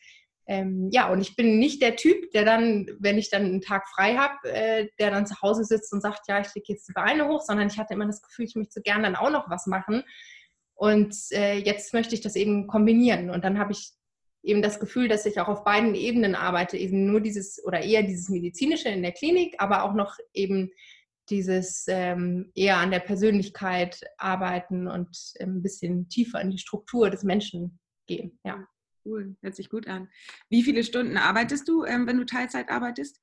ähm, 0.50 0.88
ja, 0.90 1.08
und 1.12 1.20
ich 1.20 1.36
bin 1.36 1.60
nicht 1.60 1.80
der 1.80 1.94
Typ, 1.94 2.32
der 2.32 2.44
dann, 2.44 2.90
wenn 2.98 3.18
ich 3.18 3.30
dann 3.30 3.44
einen 3.44 3.60
Tag 3.60 3.86
frei 3.86 4.16
habe, 4.16 4.50
äh, 4.50 4.88
der 4.98 5.12
dann 5.12 5.24
zu 5.24 5.40
Hause 5.40 5.62
sitzt 5.64 5.92
und 5.92 6.00
sagt, 6.00 6.26
ja, 6.26 6.40
ich 6.40 6.52
lege 6.56 6.72
jetzt 6.72 6.88
die 6.88 6.92
Beine 6.92 7.28
hoch, 7.28 7.40
sondern 7.40 7.68
ich 7.68 7.78
hatte 7.78 7.94
immer 7.94 8.06
das 8.06 8.20
Gefühl, 8.20 8.46
ich 8.46 8.56
möchte 8.56 8.72
so 8.74 8.80
gern 8.82 9.04
dann 9.04 9.14
auch 9.14 9.30
noch 9.30 9.48
was 9.48 9.68
machen. 9.68 10.02
Und 10.74 11.14
äh, 11.30 11.54
jetzt 11.58 11.94
möchte 11.94 12.16
ich 12.16 12.20
das 12.20 12.34
eben 12.34 12.66
kombinieren. 12.66 13.30
Und 13.30 13.44
dann 13.44 13.60
habe 13.60 13.70
ich 13.70 13.92
eben 14.42 14.60
das 14.60 14.80
Gefühl, 14.80 15.06
dass 15.06 15.24
ich 15.24 15.38
auch 15.38 15.46
auf 15.46 15.62
beiden 15.62 15.94
Ebenen 15.94 16.34
arbeite, 16.34 16.76
eben 16.76 17.06
nur 17.06 17.20
dieses 17.20 17.64
oder 17.64 17.82
eher 17.82 18.02
dieses 18.02 18.28
medizinische 18.28 18.88
in 18.88 19.02
der 19.02 19.12
Klinik, 19.12 19.54
aber 19.58 19.84
auch 19.84 19.94
noch 19.94 20.16
eben 20.32 20.72
dieses 21.30 21.86
ähm, 21.88 22.50
eher 22.54 22.78
an 22.78 22.90
der 22.90 23.00
Persönlichkeit 23.00 24.00
arbeiten 24.18 24.88
und 24.88 25.16
ein 25.40 25.62
bisschen 25.62 26.08
tiefer 26.08 26.40
in 26.40 26.50
die 26.50 26.58
Struktur 26.58 27.10
des 27.10 27.22
Menschen 27.22 27.78
gehen. 28.06 28.38
Ja. 28.44 28.66
Cool, 29.04 29.36
hört 29.40 29.56
sich 29.56 29.70
gut 29.70 29.88
an. 29.88 30.08
Wie 30.50 30.62
viele 30.62 30.84
Stunden 30.84 31.16
arbeitest 31.16 31.66
du, 31.68 31.84
ähm, 31.84 32.06
wenn 32.06 32.18
du 32.18 32.26
Teilzeit 32.26 32.68
arbeitest? 32.68 33.18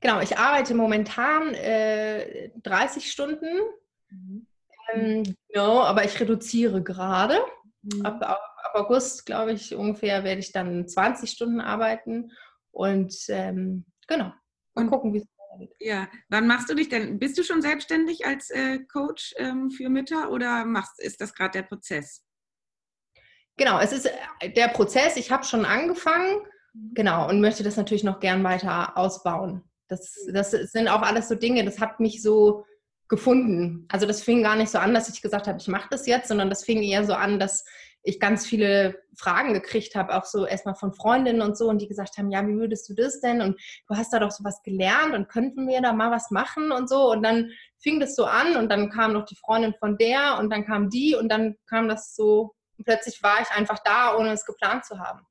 Genau, 0.00 0.20
ich 0.20 0.38
arbeite 0.38 0.74
momentan 0.74 1.52
äh, 1.54 2.50
30 2.62 3.10
Stunden. 3.10 3.58
Mhm. 4.08 4.46
Ähm, 4.92 5.36
genau, 5.48 5.80
aber 5.80 6.04
ich 6.04 6.18
reduziere 6.18 6.82
gerade. 6.82 7.38
Mhm. 7.82 8.06
Ab, 8.06 8.22
ab, 8.22 8.40
August, 8.74 9.26
glaube 9.26 9.52
ich, 9.52 9.74
ungefähr 9.74 10.24
werde 10.24 10.40
ich 10.40 10.52
dann 10.52 10.86
20 10.86 11.30
Stunden 11.30 11.60
arbeiten. 11.60 12.30
Und 12.70 13.14
ähm, 13.28 13.86
genau, 14.06 14.32
und, 14.74 14.88
gucken, 14.88 15.12
wie 15.12 15.18
es 15.18 15.26
weitergeht. 15.58 15.76
Ja, 15.80 16.08
wann 16.28 16.46
machst 16.46 16.70
du 16.70 16.74
dich 16.74 16.88
denn? 16.88 17.18
Bist 17.18 17.38
du 17.38 17.42
schon 17.42 17.62
selbstständig 17.62 18.26
als 18.26 18.50
äh, 18.50 18.78
Coach 18.90 19.34
ähm, 19.38 19.70
für 19.70 19.88
Mütter 19.88 20.30
oder 20.30 20.64
machst, 20.64 21.00
ist 21.00 21.20
das 21.20 21.34
gerade 21.34 21.52
der 21.52 21.62
Prozess? 21.62 22.24
Genau, 23.56 23.80
es 23.80 23.92
ist 23.92 24.06
äh, 24.40 24.50
der 24.50 24.68
Prozess. 24.68 25.16
Ich 25.16 25.30
habe 25.30 25.44
schon 25.44 25.64
angefangen, 25.64 26.38
mhm. 26.72 26.94
genau, 26.94 27.28
und 27.28 27.40
möchte 27.40 27.62
das 27.62 27.76
natürlich 27.76 28.04
noch 28.04 28.20
gern 28.20 28.44
weiter 28.44 28.96
ausbauen. 28.96 29.64
Das, 29.88 30.14
das 30.32 30.50
sind 30.50 30.88
auch 30.88 31.02
alles 31.02 31.28
so 31.28 31.34
Dinge, 31.34 31.64
das 31.64 31.80
hat 31.80 31.98
mich 31.98 32.22
so 32.22 32.64
gefunden. 33.08 33.86
Also 33.90 34.06
das 34.06 34.22
fing 34.22 34.42
gar 34.42 34.54
nicht 34.54 34.70
so 34.70 34.78
an, 34.78 34.92
dass 34.92 35.08
ich 35.08 35.22
gesagt 35.22 35.46
habe, 35.46 35.58
ich 35.58 35.68
mache 35.68 35.88
das 35.90 36.06
jetzt, 36.06 36.28
sondern 36.28 36.50
das 36.50 36.64
fing 36.64 36.82
eher 36.82 37.04
so 37.04 37.14
an, 37.14 37.38
dass 37.38 37.64
ich 38.02 38.20
ganz 38.20 38.46
viele 38.46 39.02
Fragen 39.16 39.52
gekriegt 39.52 39.94
habe, 39.94 40.14
auch 40.14 40.24
so 40.24 40.46
erstmal 40.46 40.74
von 40.74 40.92
Freundinnen 40.92 41.42
und 41.42 41.56
so, 41.58 41.68
und 41.68 41.82
die 41.82 41.88
gesagt 41.88 42.16
haben, 42.16 42.30
ja, 42.30 42.46
wie 42.46 42.56
würdest 42.56 42.88
du 42.88 42.94
das 42.94 43.20
denn? 43.20 43.42
Und 43.42 43.60
du 43.88 43.96
hast 43.96 44.12
da 44.12 44.18
doch 44.18 44.30
sowas 44.30 44.62
gelernt 44.62 45.14
und 45.14 45.28
könnten 45.28 45.66
wir 45.66 45.80
da 45.82 45.92
mal 45.92 46.10
was 46.10 46.30
machen 46.30 46.72
und 46.72 46.88
so. 46.88 47.10
Und 47.10 47.22
dann 47.22 47.50
fing 47.78 48.00
das 48.00 48.14
so 48.14 48.24
an 48.24 48.56
und 48.56 48.70
dann 48.70 48.90
kam 48.90 49.12
noch 49.12 49.24
die 49.24 49.36
Freundin 49.36 49.74
von 49.74 49.98
der 49.98 50.38
und 50.38 50.50
dann 50.50 50.64
kam 50.64 50.90
die 50.90 51.14
und 51.14 51.28
dann 51.28 51.56
kam 51.66 51.88
das 51.88 52.14
so 52.14 52.54
und 52.78 52.84
plötzlich 52.84 53.22
war 53.22 53.40
ich 53.42 53.50
einfach 53.50 53.80
da, 53.84 54.16
ohne 54.16 54.30
es 54.32 54.46
geplant 54.46 54.84
zu 54.84 54.98
haben. 54.98 55.26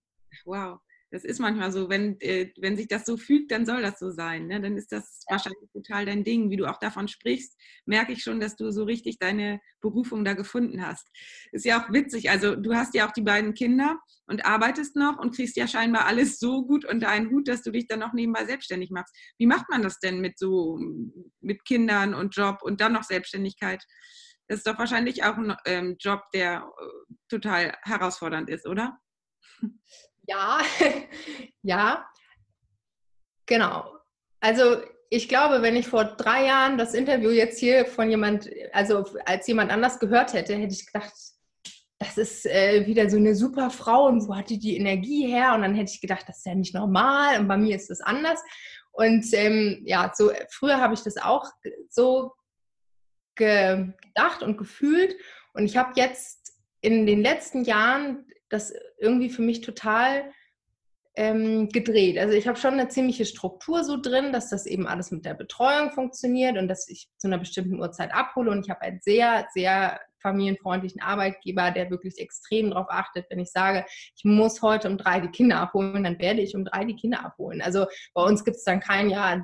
Wow. 0.46 0.80
Das 1.10 1.24
ist 1.24 1.39
manchmal 1.39 1.72
so, 1.72 1.89
wenn, 1.89 2.20
äh, 2.20 2.52
wenn 2.58 2.76
sich 2.76 2.88
das 2.88 3.06
so 3.06 3.15
fügt, 3.15 3.52
dann 3.52 3.65
soll 3.65 3.82
das 3.82 3.98
so 3.98 4.12
sein. 4.12 4.48
Ne? 4.48 4.60
Dann 4.60 4.76
ist 4.76 4.91
das 4.91 5.22
ja. 5.28 5.34
wahrscheinlich 5.34 5.70
total 5.72 6.06
dein 6.06 6.24
Ding. 6.24 6.50
Wie 6.50 6.58
du 6.58 6.65
auch 6.65 6.80
davon 6.80 7.08
sprichst, 7.08 7.58
merke 7.86 8.12
ich 8.12 8.24
schon, 8.24 8.39
dass 8.39 8.58
du 8.58 8.72
so 8.72 8.84
richtig 8.84 9.17
deine 9.17 9.62
Berufung 9.80 10.26
da 10.26 10.34
gefunden 10.34 10.86
hast. 10.86 11.08
Ist 11.52 11.65
ja 11.65 11.82
auch 11.82 11.93
witzig. 11.93 12.30
Also 12.30 12.56
du 12.56 12.76
hast 12.76 12.93
ja 12.93 13.08
auch 13.08 13.13
die 13.13 13.22
beiden 13.22 13.54
Kinder 13.54 14.00
und 14.26 14.46
arbeitest 14.46 14.98
noch 14.98 15.17
und 15.17 15.34
kriegst 15.34 15.56
ja 15.56 15.67
scheinbar 15.67 16.06
alles 16.06 16.39
so 16.39 16.65
gut 16.65 16.84
unter 16.84 17.08
einen 17.08 17.30
Hut, 17.30 17.48
dass 17.48 17.63
du 17.63 17.72
dich 17.72 17.88
dann 17.88 18.00
noch 18.00 18.13
nebenbei 18.13 18.46
selbstständig 18.46 18.91
machst. 18.91 19.15
Wie 19.38 19.48
macht 19.48 19.70
man 19.70 19.84
das 19.84 20.00
denn 20.00 20.20
mit 20.20 20.38
so 20.38 20.78
mit 21.39 21.63
Kindern 21.63 22.13
und 22.13 22.36
Job 22.36 22.60
und 22.62 22.82
dann 22.82 22.93
noch 22.93 23.04
Selbstständigkeit? 23.04 23.82
Das 24.50 24.60
ist 24.60 24.67
doch 24.67 24.78
wahrscheinlich 24.78 25.24
auch 25.24 25.38
ein 25.38 25.56
ähm, 25.65 25.96
Job, 26.00 26.22
der 26.34 26.70
äh, 26.80 27.13
total 27.30 27.78
herausfordernd 27.84 28.50
ist, 28.50 28.65
oder? 28.65 28.98
Ja, 30.28 30.60
ja, 31.63 32.06
genau. 33.46 33.98
Also 34.40 34.78
ich 35.10 35.30
glaube, 35.30 35.62
wenn 35.62 35.76
ich 35.76 35.88
vor 35.88 36.04
drei 36.04 36.46
Jahren 36.46 36.78
das 36.78 36.94
Interview 36.94 37.30
jetzt 37.30 37.60
hier 37.60 37.86
von 37.86 38.10
jemand, 38.10 38.50
also 38.74 39.06
als 39.26 39.48
jemand 39.48 39.72
anders 39.72 40.00
gehört 40.00 40.34
hätte, 40.34 40.56
hätte 40.56 40.74
ich 40.74 40.86
gedacht, 40.86 41.13
das 42.00 42.18
ist 42.18 42.46
äh, 42.46 42.86
wieder 42.86 43.10
so 43.10 43.18
eine 43.18 43.34
super 43.34 43.70
Frau 43.72 44.06
und 44.06 44.28
wo 44.28 44.36
hat 44.36 44.50
die 44.50 44.60
die 44.60 44.78
Energie 44.78 45.28
her? 45.28 45.54
Und 45.56 45.62
dann 45.62 45.74
hätte 45.74 45.92
ich 45.92 46.02
gedacht, 46.02 46.26
das 46.28 46.40
ist 46.40 46.46
ja 46.46 46.54
nicht 46.54 46.76
normal 46.76 47.40
und 47.40 47.48
bei 47.48 47.58
mir 47.58 47.76
ist 47.76 47.90
das 47.90 48.02
anders. 48.02 48.40
Und 48.92 49.26
ähm, 49.34 49.82
ja, 49.86 50.12
so 50.13 50.32
früher 50.50 50.78
habe 50.78 50.94
ich 50.94 51.02
das 51.02 51.18
auch 51.18 51.46
so 51.90 52.34
gedacht 53.36 54.44
und 54.44 54.58
gefühlt. 54.58 55.16
Und 55.54 55.66
ich 55.66 55.78
habe 55.78 55.94
jetzt 55.96 56.54
in 56.82 57.06
den 57.08 57.22
letzten 57.22 57.63
Jahren 57.63 58.28
das 58.50 58.74
irgendwie 58.98 59.30
für 59.30 59.42
mich 59.42 59.62
total 59.62 60.32
ähm, 61.18 61.70
gedreht. 61.70 62.20
Also 62.20 62.34
ich 62.34 62.48
habe 62.48 62.60
schon 62.60 62.74
eine 62.74 62.90
ziemliche 62.90 63.26
Struktur 63.26 63.84
so 63.84 64.00
drin, 64.00 64.32
dass 64.32 64.50
das 64.50 64.68
eben 64.68 64.88
alles 64.88 65.12
mit 65.12 65.26
der 65.26 65.34
Betreuung 65.34 65.92
funktioniert 65.92 66.58
und 66.58 66.68
dass 66.68 66.88
ich 66.88 67.10
zu 67.18 67.28
einer 67.28 67.40
bestimmten 67.40 67.80
Uhrzeit 67.80 68.14
abhole. 68.14 68.52
Und 68.52 68.64
ich 68.64 68.70
habe 68.70 68.82
einen 68.82 69.02
sehr, 69.02 69.48
sehr 69.54 70.00
familienfreundlichen 70.22 71.02
Arbeitgeber, 71.02 71.72
der 71.72 71.90
wirklich 71.90 72.20
extrem 72.20 72.70
darauf 72.70 72.88
achtet, 72.90 73.26
wenn 73.30 73.40
ich 73.40 73.52
sage, 73.52 73.86
ich 74.16 74.26
muss 74.26 74.62
heute 74.62 74.90
um 74.90 74.98
drei 74.98 75.20
die 75.20 75.30
Kinder 75.30 75.60
abholen, 75.60 76.04
dann 76.04 76.20
werde 76.20 76.42
ich 76.42 76.56
um 76.56 76.66
drei 76.66 76.86
die 76.86 76.96
Kinder 76.96 77.26
abholen. 77.26 77.62
Also 77.62 77.88
bei 78.14 78.24
uns 78.24 78.44
gibt 78.44 78.58
es 78.58 78.64
dann 78.64 78.80
kein 78.80 79.10
Jahr, 79.10 79.44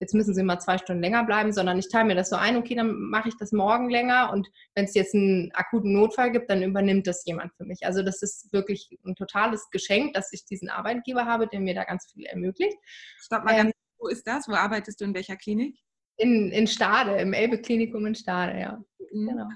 jetzt 0.00 0.14
müssen 0.14 0.34
sie 0.34 0.42
mal 0.42 0.58
zwei 0.58 0.78
Stunden 0.78 1.02
länger 1.02 1.24
bleiben, 1.24 1.52
sondern 1.52 1.78
ich 1.78 1.88
teile 1.88 2.06
mir 2.06 2.14
das 2.14 2.30
so 2.30 2.36
ein, 2.36 2.56
okay, 2.56 2.74
dann 2.74 2.98
mache 2.98 3.28
ich 3.28 3.36
das 3.36 3.52
morgen 3.52 3.90
länger 3.90 4.32
und 4.32 4.48
wenn 4.74 4.84
es 4.84 4.94
jetzt 4.94 5.14
einen 5.14 5.50
akuten 5.54 5.92
Notfall 5.92 6.30
gibt, 6.30 6.50
dann 6.50 6.62
übernimmt 6.62 7.06
das 7.06 7.24
jemand 7.26 7.52
für 7.56 7.64
mich. 7.64 7.84
Also 7.84 8.02
das 8.02 8.22
ist 8.22 8.52
wirklich 8.52 8.98
ein 9.04 9.14
totales 9.14 9.68
Geschenk, 9.70 10.14
dass 10.14 10.32
ich 10.32 10.44
diesen 10.44 10.68
Arbeitgeber 10.68 11.26
habe, 11.26 11.48
der 11.48 11.60
mir 11.60 11.74
da 11.74 11.84
ganz 11.84 12.10
viel 12.12 12.26
ermöglicht. 12.26 12.76
Stopp 13.18 13.44
mal 13.44 13.52
ähm, 13.52 13.56
ganz, 13.58 13.72
wo 13.98 14.08
ist 14.08 14.26
das? 14.26 14.48
Wo 14.48 14.52
arbeitest 14.52 15.00
du 15.00 15.04
in 15.04 15.14
welcher 15.14 15.36
Klinik? 15.36 15.76
In, 16.16 16.50
in 16.50 16.66
Stade, 16.66 17.16
im 17.18 17.32
Elbe-Klinikum 17.32 18.06
in 18.06 18.14
Stade, 18.14 18.58
ja. 18.58 18.82
Mhm. 19.12 19.28
Genau. 19.28 19.48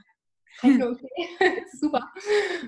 Okay. 0.62 1.08
Super. 1.72 2.12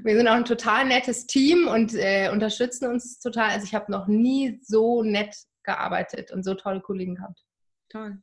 Wir 0.02 0.16
sind 0.16 0.26
auch 0.26 0.34
ein 0.34 0.44
total 0.44 0.86
nettes 0.86 1.26
Team 1.26 1.68
und 1.68 1.94
äh, 1.94 2.30
unterstützen 2.32 2.88
uns 2.88 3.18
total. 3.18 3.50
Also 3.50 3.66
ich 3.66 3.74
habe 3.74 3.92
noch 3.92 4.06
nie 4.06 4.58
so 4.62 5.02
nett 5.02 5.36
gearbeitet 5.62 6.30
und 6.30 6.44
so 6.44 6.54
tolle 6.54 6.80
Kollegen 6.80 7.16
gehabt. 7.16 7.43
Toll. 7.94 8.18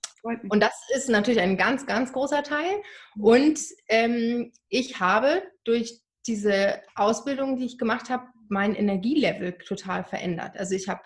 Und 0.49 0.60
das 0.62 0.73
ist 0.93 1.10
natürlich 1.10 1.39
ein 1.39 1.55
ganz, 1.55 1.86
ganz 1.86 2.12
großer 2.12 2.43
Teil. 2.43 2.81
Und 3.17 3.60
ähm, 3.88 4.51
ich 4.67 4.99
habe 4.99 5.43
durch 5.63 6.01
diese 6.27 6.81
Ausbildung, 6.95 7.55
die 7.55 7.65
ich 7.65 7.77
gemacht 7.77 8.10
habe, 8.10 8.25
mein 8.49 8.75
Energielevel 8.75 9.53
total 9.53 10.03
verändert. 10.03 10.57
Also 10.57 10.75
ich 10.75 10.89
habe 10.89 11.01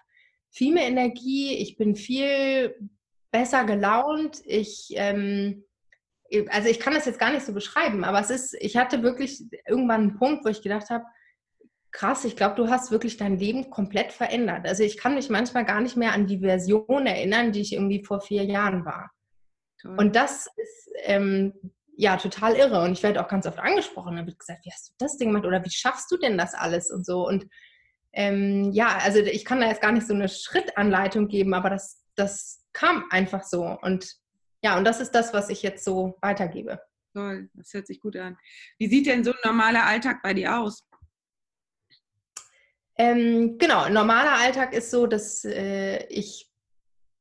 viel 0.49 0.73
mehr 0.73 0.87
Energie, 0.87 1.53
ich 1.53 1.77
bin 1.77 1.95
viel 1.95 2.75
besser 3.31 3.65
gelaunt, 3.65 4.41
ich 4.45 4.93
ähm, 4.95 5.63
also 6.49 6.67
ich 6.67 6.79
kann 6.79 6.95
das 6.95 7.05
jetzt 7.05 7.19
gar 7.19 7.31
nicht 7.31 7.45
so 7.45 7.53
beschreiben, 7.53 8.03
aber 8.03 8.19
es 8.19 8.31
ist, 8.31 8.55
ich 8.59 8.77
hatte 8.77 9.03
wirklich 9.03 9.43
irgendwann 9.67 10.01
einen 10.01 10.17
Punkt, 10.17 10.43
wo 10.43 10.49
ich 10.49 10.63
gedacht 10.63 10.89
habe, 10.89 11.05
krass, 11.95 12.25
ich 12.25 12.35
glaube, 12.35 12.55
du 12.55 12.69
hast 12.69 12.91
wirklich 12.91 13.15
dein 13.15 13.39
Leben 13.39 13.69
komplett 13.69 14.11
verändert. 14.11 14.67
Also 14.67 14.83
ich 14.83 14.97
kann 14.97 15.15
mich 15.15 15.29
manchmal 15.29 15.63
gar 15.63 15.79
nicht 15.79 15.95
mehr 15.95 16.11
an 16.11 16.27
die 16.27 16.39
Version 16.39 17.07
erinnern, 17.07 17.53
die 17.53 17.61
ich 17.61 17.71
irgendwie 17.71 18.03
vor 18.03 18.19
vier 18.19 18.43
Jahren 18.43 18.83
war. 18.83 19.11
Toll. 19.81 19.95
Und 19.97 20.15
das 20.17 20.47
ist 20.57 20.91
ähm, 21.03 21.53
ja 21.95 22.17
total 22.17 22.55
irre. 22.55 22.83
Und 22.83 22.91
ich 22.91 23.03
werde 23.03 23.23
auch 23.23 23.29
ganz 23.29 23.47
oft 23.47 23.59
angesprochen. 23.59 24.17
Da 24.17 24.25
wird 24.25 24.37
gesagt, 24.37 24.65
wie 24.65 24.71
hast 24.71 24.89
du 24.89 24.93
das 24.97 25.17
Ding 25.17 25.29
gemacht 25.29 25.45
oder 25.45 25.63
wie 25.63 25.69
schaffst 25.69 26.11
du 26.11 26.17
denn 26.17 26.37
das 26.37 26.53
alles 26.53 26.91
und 26.91 27.05
so. 27.05 27.25
Und 27.25 27.47
ähm, 28.11 28.71
ja, 28.73 28.97
also 29.01 29.19
ich 29.19 29.45
kann 29.45 29.61
da 29.61 29.67
jetzt 29.67 29.81
gar 29.81 29.93
nicht 29.93 30.05
so 30.05 30.13
eine 30.13 30.27
Schrittanleitung 30.27 31.29
geben, 31.29 31.53
aber 31.53 31.69
das, 31.69 32.03
das 32.15 32.65
kam 32.73 33.05
einfach 33.09 33.43
so. 33.43 33.77
Und 33.81 34.15
ja, 34.61 34.77
und 34.77 34.83
das 34.83 34.99
ist 34.99 35.11
das, 35.11 35.33
was 35.33 35.49
ich 35.49 35.63
jetzt 35.63 35.85
so 35.85 36.17
weitergebe. 36.21 36.81
Toll, 37.13 37.49
das 37.53 37.73
hört 37.73 37.87
sich 37.87 38.01
gut 38.01 38.17
an. 38.17 38.37
Wie 38.79 38.89
sieht 38.89 39.05
denn 39.05 39.23
so 39.23 39.31
ein 39.31 39.37
normaler 39.45 39.85
Alltag 39.85 40.21
bei 40.21 40.33
dir 40.33 40.59
aus? 40.59 40.83
Ähm, 42.97 43.57
genau, 43.57 43.89
normaler 43.89 44.39
Alltag 44.39 44.73
ist 44.73 44.89
so, 44.89 45.05
dass 45.05 45.43
äh, 45.43 46.05
ich 46.07 46.49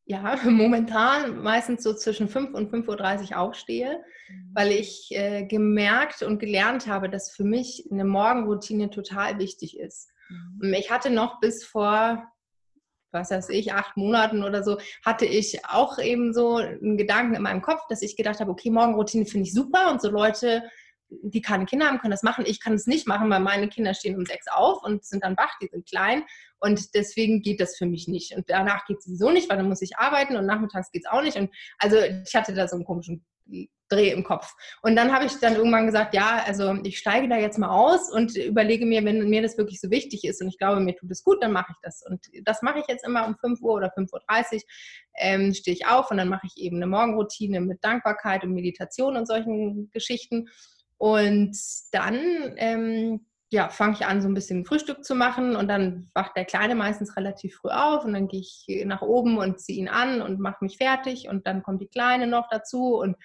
ja 0.04 0.36
momentan 0.44 1.42
meistens 1.42 1.82
so 1.82 1.94
zwischen 1.94 2.28
5 2.28 2.54
und 2.54 2.72
5.30 2.72 3.32
Uhr 3.32 3.38
aufstehe, 3.38 4.04
mhm. 4.28 4.50
weil 4.54 4.72
ich 4.72 5.08
äh, 5.10 5.46
gemerkt 5.46 6.22
und 6.22 6.38
gelernt 6.38 6.86
habe, 6.86 7.08
dass 7.08 7.32
für 7.32 7.44
mich 7.44 7.88
eine 7.90 8.04
Morgenroutine 8.04 8.90
total 8.90 9.38
wichtig 9.38 9.78
ist. 9.78 10.10
Mhm. 10.28 10.74
Ich 10.74 10.90
hatte 10.90 11.10
noch 11.10 11.40
bis 11.40 11.64
vor, 11.64 12.24
was 13.10 13.30
weiß 13.30 13.48
ich, 13.50 13.72
acht 13.72 13.96
Monaten 13.96 14.44
oder 14.44 14.62
so, 14.62 14.78
hatte 15.04 15.26
ich 15.26 15.64
auch 15.66 15.98
eben 15.98 16.32
so 16.32 16.56
einen 16.56 16.96
Gedanken 16.96 17.34
in 17.34 17.42
meinem 17.42 17.62
Kopf, 17.62 17.82
dass 17.88 18.02
ich 18.02 18.16
gedacht 18.16 18.40
habe, 18.40 18.50
okay, 18.50 18.70
Morgenroutine 18.70 19.26
finde 19.26 19.48
ich 19.48 19.54
super 19.54 19.90
und 19.90 20.00
so 20.00 20.10
Leute 20.10 20.62
die 21.22 21.42
keine 21.42 21.66
Kinder 21.66 21.86
haben, 21.86 21.98
können 21.98 22.10
das 22.10 22.22
machen. 22.22 22.44
Ich 22.46 22.60
kann 22.60 22.74
es 22.74 22.86
nicht 22.86 23.06
machen, 23.06 23.30
weil 23.30 23.40
meine 23.40 23.68
Kinder 23.68 23.94
stehen 23.94 24.16
um 24.16 24.26
sechs 24.26 24.46
auf 24.48 24.82
und 24.82 25.04
sind 25.04 25.24
dann 25.24 25.36
wach, 25.36 25.52
die 25.60 25.68
sind 25.68 25.88
klein. 25.88 26.24
Und 26.60 26.94
deswegen 26.94 27.42
geht 27.42 27.60
das 27.60 27.76
für 27.76 27.86
mich 27.86 28.08
nicht. 28.08 28.34
Und 28.34 28.48
danach 28.48 28.86
geht 28.86 28.98
es 28.98 29.04
sowieso 29.04 29.30
nicht, 29.30 29.50
weil 29.50 29.58
dann 29.58 29.68
muss 29.68 29.82
ich 29.82 29.98
arbeiten 29.98 30.36
und 30.36 30.46
nachmittags 30.46 30.90
geht 30.90 31.04
es 31.04 31.10
auch 31.10 31.22
nicht. 31.22 31.36
Und 31.36 31.50
also 31.78 31.96
ich 31.98 32.34
hatte 32.34 32.54
da 32.54 32.68
so 32.68 32.76
einen 32.76 32.84
komischen 32.84 33.24
Dreh 33.88 34.10
im 34.10 34.24
Kopf. 34.24 34.54
Und 34.82 34.96
dann 34.96 35.12
habe 35.12 35.26
ich 35.26 35.38
dann 35.40 35.56
irgendwann 35.56 35.84
gesagt, 35.84 36.14
ja, 36.14 36.42
also 36.46 36.78
ich 36.84 36.98
steige 36.98 37.28
da 37.28 37.36
jetzt 37.36 37.58
mal 37.58 37.68
aus 37.68 38.10
und 38.10 38.34
überlege 38.34 38.86
mir, 38.86 39.04
wenn 39.04 39.28
mir 39.28 39.42
das 39.42 39.58
wirklich 39.58 39.80
so 39.80 39.90
wichtig 39.90 40.24
ist 40.24 40.40
und 40.40 40.48
ich 40.48 40.56
glaube, 40.56 40.80
mir 40.80 40.96
tut 40.96 41.10
es 41.10 41.22
gut, 41.22 41.42
dann 41.42 41.52
mache 41.52 41.72
ich 41.72 41.76
das. 41.82 42.02
Und 42.08 42.26
das 42.44 42.62
mache 42.62 42.78
ich 42.78 42.86
jetzt 42.88 43.06
immer 43.06 43.26
um 43.26 43.36
5 43.36 43.60
Uhr 43.60 43.74
oder 43.74 43.92
5.30 43.94 44.54
Uhr, 44.54 44.60
ähm, 45.18 45.52
stehe 45.52 45.76
ich 45.76 45.86
auf 45.86 46.10
und 46.10 46.16
dann 46.16 46.28
mache 46.28 46.46
ich 46.46 46.56
eben 46.56 46.76
eine 46.76 46.86
Morgenroutine 46.86 47.60
mit 47.60 47.84
Dankbarkeit 47.84 48.42
und 48.42 48.54
Meditation 48.54 49.16
und 49.16 49.26
solchen 49.26 49.90
Geschichten. 49.90 50.48
Und 51.04 51.54
dann 51.92 52.54
ähm, 52.56 53.26
ja, 53.50 53.68
fange 53.68 53.92
ich 53.92 54.06
an, 54.06 54.22
so 54.22 54.28
ein 54.28 54.32
bisschen 54.32 54.64
Frühstück 54.64 55.04
zu 55.04 55.14
machen 55.14 55.54
und 55.54 55.68
dann 55.68 56.08
wacht 56.14 56.34
der 56.34 56.46
Kleine 56.46 56.74
meistens 56.74 57.14
relativ 57.18 57.56
früh 57.56 57.68
auf 57.68 58.06
und 58.06 58.14
dann 58.14 58.26
gehe 58.26 58.40
ich 58.40 58.64
nach 58.86 59.02
oben 59.02 59.36
und 59.36 59.60
ziehe 59.60 59.78
ihn 59.78 59.90
an 59.90 60.22
und 60.22 60.40
mache 60.40 60.64
mich 60.64 60.78
fertig 60.78 61.28
und 61.28 61.46
dann 61.46 61.62
kommt 61.62 61.82
die 61.82 61.88
Kleine 61.88 62.26
noch 62.26 62.48
dazu 62.50 62.96
und 62.96 63.16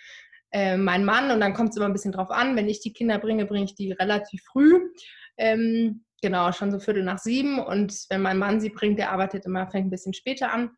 äh, 0.51 0.75
mein 0.75 1.05
Mann 1.05 1.31
und 1.31 1.39
dann 1.39 1.53
kommt 1.53 1.69
es 1.69 1.77
immer 1.77 1.85
ein 1.85 1.93
bisschen 1.93 2.11
drauf 2.11 2.31
an. 2.31 2.57
Wenn 2.57 2.67
ich 2.67 2.81
die 2.81 2.91
Kinder 2.91 3.17
bringe, 3.17 3.45
bringe 3.45 3.63
ich 3.63 3.75
die 3.75 3.93
relativ 3.93 4.43
früh. 4.43 4.91
Ähm, 5.37 6.03
genau, 6.21 6.51
schon 6.51 6.73
so 6.73 6.79
Viertel 6.79 7.05
nach 7.05 7.19
sieben 7.19 7.59
und 7.59 8.07
wenn 8.09 8.21
mein 8.21 8.39
Mann 8.39 8.59
sie 8.59 8.71
bringt, 8.71 8.99
der 8.99 9.13
arbeitet 9.13 9.45
immer, 9.45 9.71
fängt 9.71 9.87
ein 9.87 9.91
bisschen 9.91 10.13
später 10.13 10.51
an. 10.51 10.71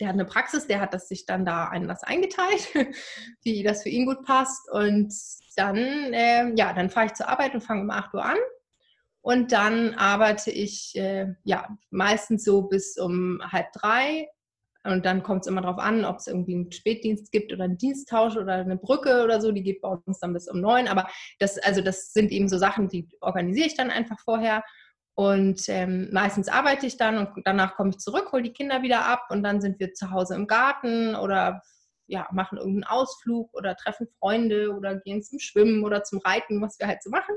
Der 0.00 0.08
hat 0.08 0.14
eine 0.14 0.24
Praxis, 0.24 0.66
der 0.66 0.80
hat 0.80 0.94
das 0.94 1.08
sich 1.08 1.26
dann 1.26 1.44
da 1.44 1.66
anders 1.66 2.02
eingeteilt, 2.02 2.74
wie 3.42 3.62
das 3.62 3.82
für 3.82 3.90
ihn 3.90 4.06
gut 4.06 4.24
passt. 4.24 4.70
Und 4.70 5.14
dann, 5.56 5.76
äh, 5.76 6.52
ja, 6.56 6.72
dann 6.72 6.90
fahre 6.90 7.06
ich 7.06 7.14
zur 7.14 7.28
Arbeit 7.28 7.54
und 7.54 7.60
fange 7.60 7.82
um 7.82 7.90
8 7.90 8.14
Uhr 8.14 8.24
an. 8.24 8.38
Und 9.22 9.52
dann 9.52 9.94
arbeite 9.94 10.50
ich 10.50 10.96
äh, 10.96 11.34
ja 11.44 11.68
meistens 11.90 12.44
so 12.44 12.62
bis 12.62 12.96
um 12.96 13.40
halb 13.52 13.70
drei. 13.72 14.28
Und 14.82 15.04
dann 15.04 15.22
kommt 15.22 15.42
es 15.42 15.46
immer 15.46 15.60
darauf 15.60 15.78
an, 15.78 16.06
ob 16.06 16.16
es 16.16 16.26
irgendwie 16.26 16.54
einen 16.54 16.72
Spätdienst 16.72 17.30
gibt 17.32 17.52
oder 17.52 17.64
einen 17.64 17.76
Diensttausch 17.76 18.36
oder 18.36 18.54
eine 18.54 18.78
Brücke 18.78 19.22
oder 19.22 19.40
so. 19.40 19.52
Die 19.52 19.62
geht 19.62 19.82
bei 19.82 19.88
uns 19.88 20.20
dann 20.20 20.32
bis 20.32 20.48
um 20.48 20.60
neun. 20.60 20.88
Aber 20.88 21.06
das, 21.38 21.58
also 21.58 21.82
das 21.82 22.14
sind 22.14 22.32
eben 22.32 22.48
so 22.48 22.56
Sachen, 22.56 22.88
die 22.88 23.06
organisiere 23.20 23.66
ich 23.66 23.76
dann 23.76 23.90
einfach 23.90 24.18
vorher. 24.20 24.64
Und 25.20 25.68
ähm, 25.68 26.08
meistens 26.12 26.48
arbeite 26.48 26.86
ich 26.86 26.96
dann 26.96 27.18
und 27.18 27.42
danach 27.44 27.74
komme 27.74 27.90
ich 27.90 27.98
zurück, 27.98 28.32
hole 28.32 28.42
die 28.42 28.54
Kinder 28.54 28.80
wieder 28.80 29.04
ab 29.04 29.26
und 29.28 29.42
dann 29.42 29.60
sind 29.60 29.78
wir 29.78 29.92
zu 29.92 30.12
Hause 30.12 30.34
im 30.34 30.46
Garten 30.46 31.14
oder 31.14 31.60
ja, 32.06 32.26
machen 32.32 32.56
irgendeinen 32.56 32.84
Ausflug 32.84 33.52
oder 33.52 33.76
treffen 33.76 34.08
Freunde 34.18 34.74
oder 34.74 34.96
gehen 34.96 35.22
zum 35.22 35.38
Schwimmen 35.38 35.84
oder 35.84 36.04
zum 36.04 36.20
Reiten, 36.20 36.62
was 36.62 36.78
wir 36.78 36.86
halt 36.86 37.02
so 37.02 37.10
machen. 37.10 37.34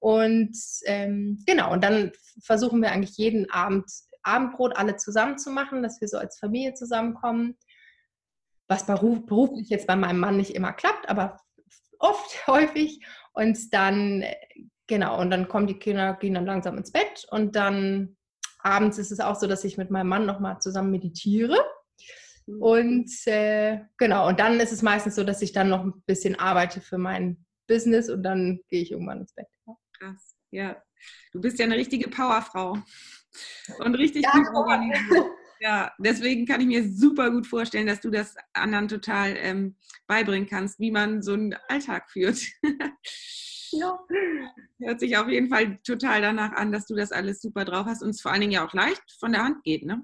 Und 0.00 0.54
ähm, 0.84 1.42
genau, 1.46 1.72
und 1.72 1.82
dann 1.82 2.12
versuchen 2.42 2.82
wir 2.82 2.92
eigentlich 2.92 3.16
jeden 3.16 3.50
Abend 3.50 3.90
Abendbrot 4.22 4.76
alle 4.76 4.96
zusammen 4.96 5.38
zu 5.38 5.48
machen, 5.48 5.82
dass 5.82 6.02
wir 6.02 6.08
so 6.08 6.18
als 6.18 6.38
Familie 6.38 6.74
zusammenkommen. 6.74 7.56
Was 8.68 8.84
beruflich 8.84 9.70
jetzt 9.70 9.86
bei 9.86 9.96
meinem 9.96 10.20
Mann 10.20 10.36
nicht 10.36 10.54
immer 10.54 10.74
klappt, 10.74 11.08
aber 11.08 11.38
oft, 11.98 12.46
häufig. 12.46 13.00
Und 13.32 13.72
dann, 13.72 14.26
genau, 14.86 15.20
und 15.20 15.30
dann 15.30 15.48
kommen 15.48 15.66
die 15.66 15.78
Kinder, 15.78 16.14
gehen 16.14 16.34
dann 16.34 16.46
langsam 16.46 16.76
ins 16.78 16.92
Bett 16.92 17.26
und 17.30 17.56
dann 17.56 18.16
abends 18.58 18.98
ist 18.98 19.12
es 19.12 19.20
auch 19.20 19.36
so, 19.36 19.46
dass 19.46 19.64
ich 19.64 19.76
mit 19.76 19.90
meinem 19.90 20.08
Mann 20.08 20.26
nochmal 20.26 20.58
zusammen 20.60 20.90
meditiere. 20.90 21.56
Mhm. 22.46 22.62
Und 22.62 23.26
äh, 23.26 23.80
genau, 23.98 24.28
und 24.28 24.40
dann 24.40 24.58
ist 24.60 24.72
es 24.72 24.82
meistens 24.82 25.14
so, 25.14 25.24
dass 25.24 25.42
ich 25.42 25.52
dann 25.52 25.68
noch 25.68 25.84
ein 25.84 26.02
bisschen 26.06 26.38
arbeite 26.38 26.80
für 26.80 26.98
mein 26.98 27.44
Business 27.66 28.08
und 28.08 28.22
dann 28.22 28.60
gehe 28.68 28.82
ich 28.82 28.92
irgendwann 28.92 29.20
ins 29.20 29.34
Bett. 29.34 29.46
Krass, 29.98 30.36
ja. 30.50 30.82
Du 31.32 31.40
bist 31.40 31.58
ja 31.58 31.66
eine 31.66 31.76
richtige 31.76 32.08
Powerfrau 32.08 32.78
und 33.78 33.94
richtig 33.94 34.24
ja, 34.24 34.32
gut 34.32 34.48
organisiert. 34.54 35.26
Ja, 35.60 35.92
deswegen 35.98 36.46
kann 36.46 36.60
ich 36.60 36.66
mir 36.66 36.86
super 36.92 37.30
gut 37.30 37.46
vorstellen, 37.46 37.86
dass 37.86 38.00
du 38.00 38.10
das 38.10 38.34
anderen 38.52 38.88
total 38.88 39.34
ähm, 39.38 39.76
beibringen 40.06 40.48
kannst, 40.48 40.78
wie 40.78 40.90
man 40.90 41.22
so 41.22 41.32
einen 41.32 41.54
Alltag 41.68 42.10
führt. 42.10 42.38
ja. 43.78 43.98
Hört 44.78 45.00
sich 45.00 45.16
auf 45.16 45.28
jeden 45.28 45.48
Fall 45.48 45.78
total 45.84 46.22
danach 46.22 46.52
an, 46.52 46.72
dass 46.72 46.86
du 46.86 46.94
das 46.94 47.12
alles 47.12 47.40
super 47.40 47.64
drauf 47.64 47.86
hast 47.86 48.02
und 48.02 48.10
es 48.10 48.20
vor 48.20 48.32
allen 48.32 48.40
Dingen 48.40 48.52
ja 48.52 48.66
auch 48.66 48.72
leicht 48.72 49.02
von 49.18 49.32
der 49.32 49.44
Hand 49.44 49.62
geht, 49.64 49.84
ne? 49.84 50.02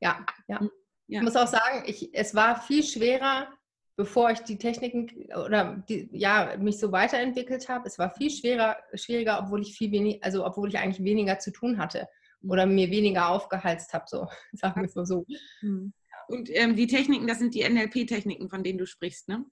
Ja, 0.00 0.24
ja. 0.48 0.60
Ja. 1.06 1.20
Ich 1.20 1.24
muss 1.24 1.36
auch 1.36 1.46
sagen, 1.46 1.84
ich, 1.86 2.14
es 2.14 2.34
war 2.34 2.60
viel 2.62 2.82
schwerer, 2.82 3.48
bevor 3.96 4.30
ich 4.30 4.40
die 4.40 4.58
Techniken 4.58 5.10
oder 5.34 5.82
die, 5.88 6.08
ja, 6.12 6.56
mich 6.58 6.78
so 6.78 6.92
weiterentwickelt 6.92 7.68
habe. 7.68 7.86
Es 7.86 7.98
war 7.98 8.10
viel 8.10 8.30
schwerer, 8.30 8.76
schwieriger, 8.94 9.40
obwohl 9.42 9.62
ich 9.62 9.76
viel 9.76 9.92
wenig, 9.92 10.22
also 10.24 10.44
obwohl 10.44 10.68
ich 10.68 10.78
eigentlich 10.78 11.04
weniger 11.04 11.38
zu 11.38 11.52
tun 11.52 11.78
hatte 11.78 12.08
oder 12.42 12.66
mir 12.66 12.90
weniger 12.90 13.28
aufgeheizt 13.28 13.92
habe, 13.92 14.04
so 14.08 14.26
sagen 14.52 14.80
wir 14.80 14.88
es 14.88 14.94
mal 14.94 15.06
so. 15.06 15.26
Hm. 15.60 15.92
Und 16.28 16.48
ähm, 16.50 16.74
die 16.74 16.86
Techniken, 16.86 17.26
das 17.26 17.38
sind 17.38 17.54
die 17.54 17.68
NLP-Techniken, 17.68 18.48
von 18.48 18.64
denen 18.64 18.78
du 18.78 18.86
sprichst, 18.86 19.28
ne? 19.28 19.44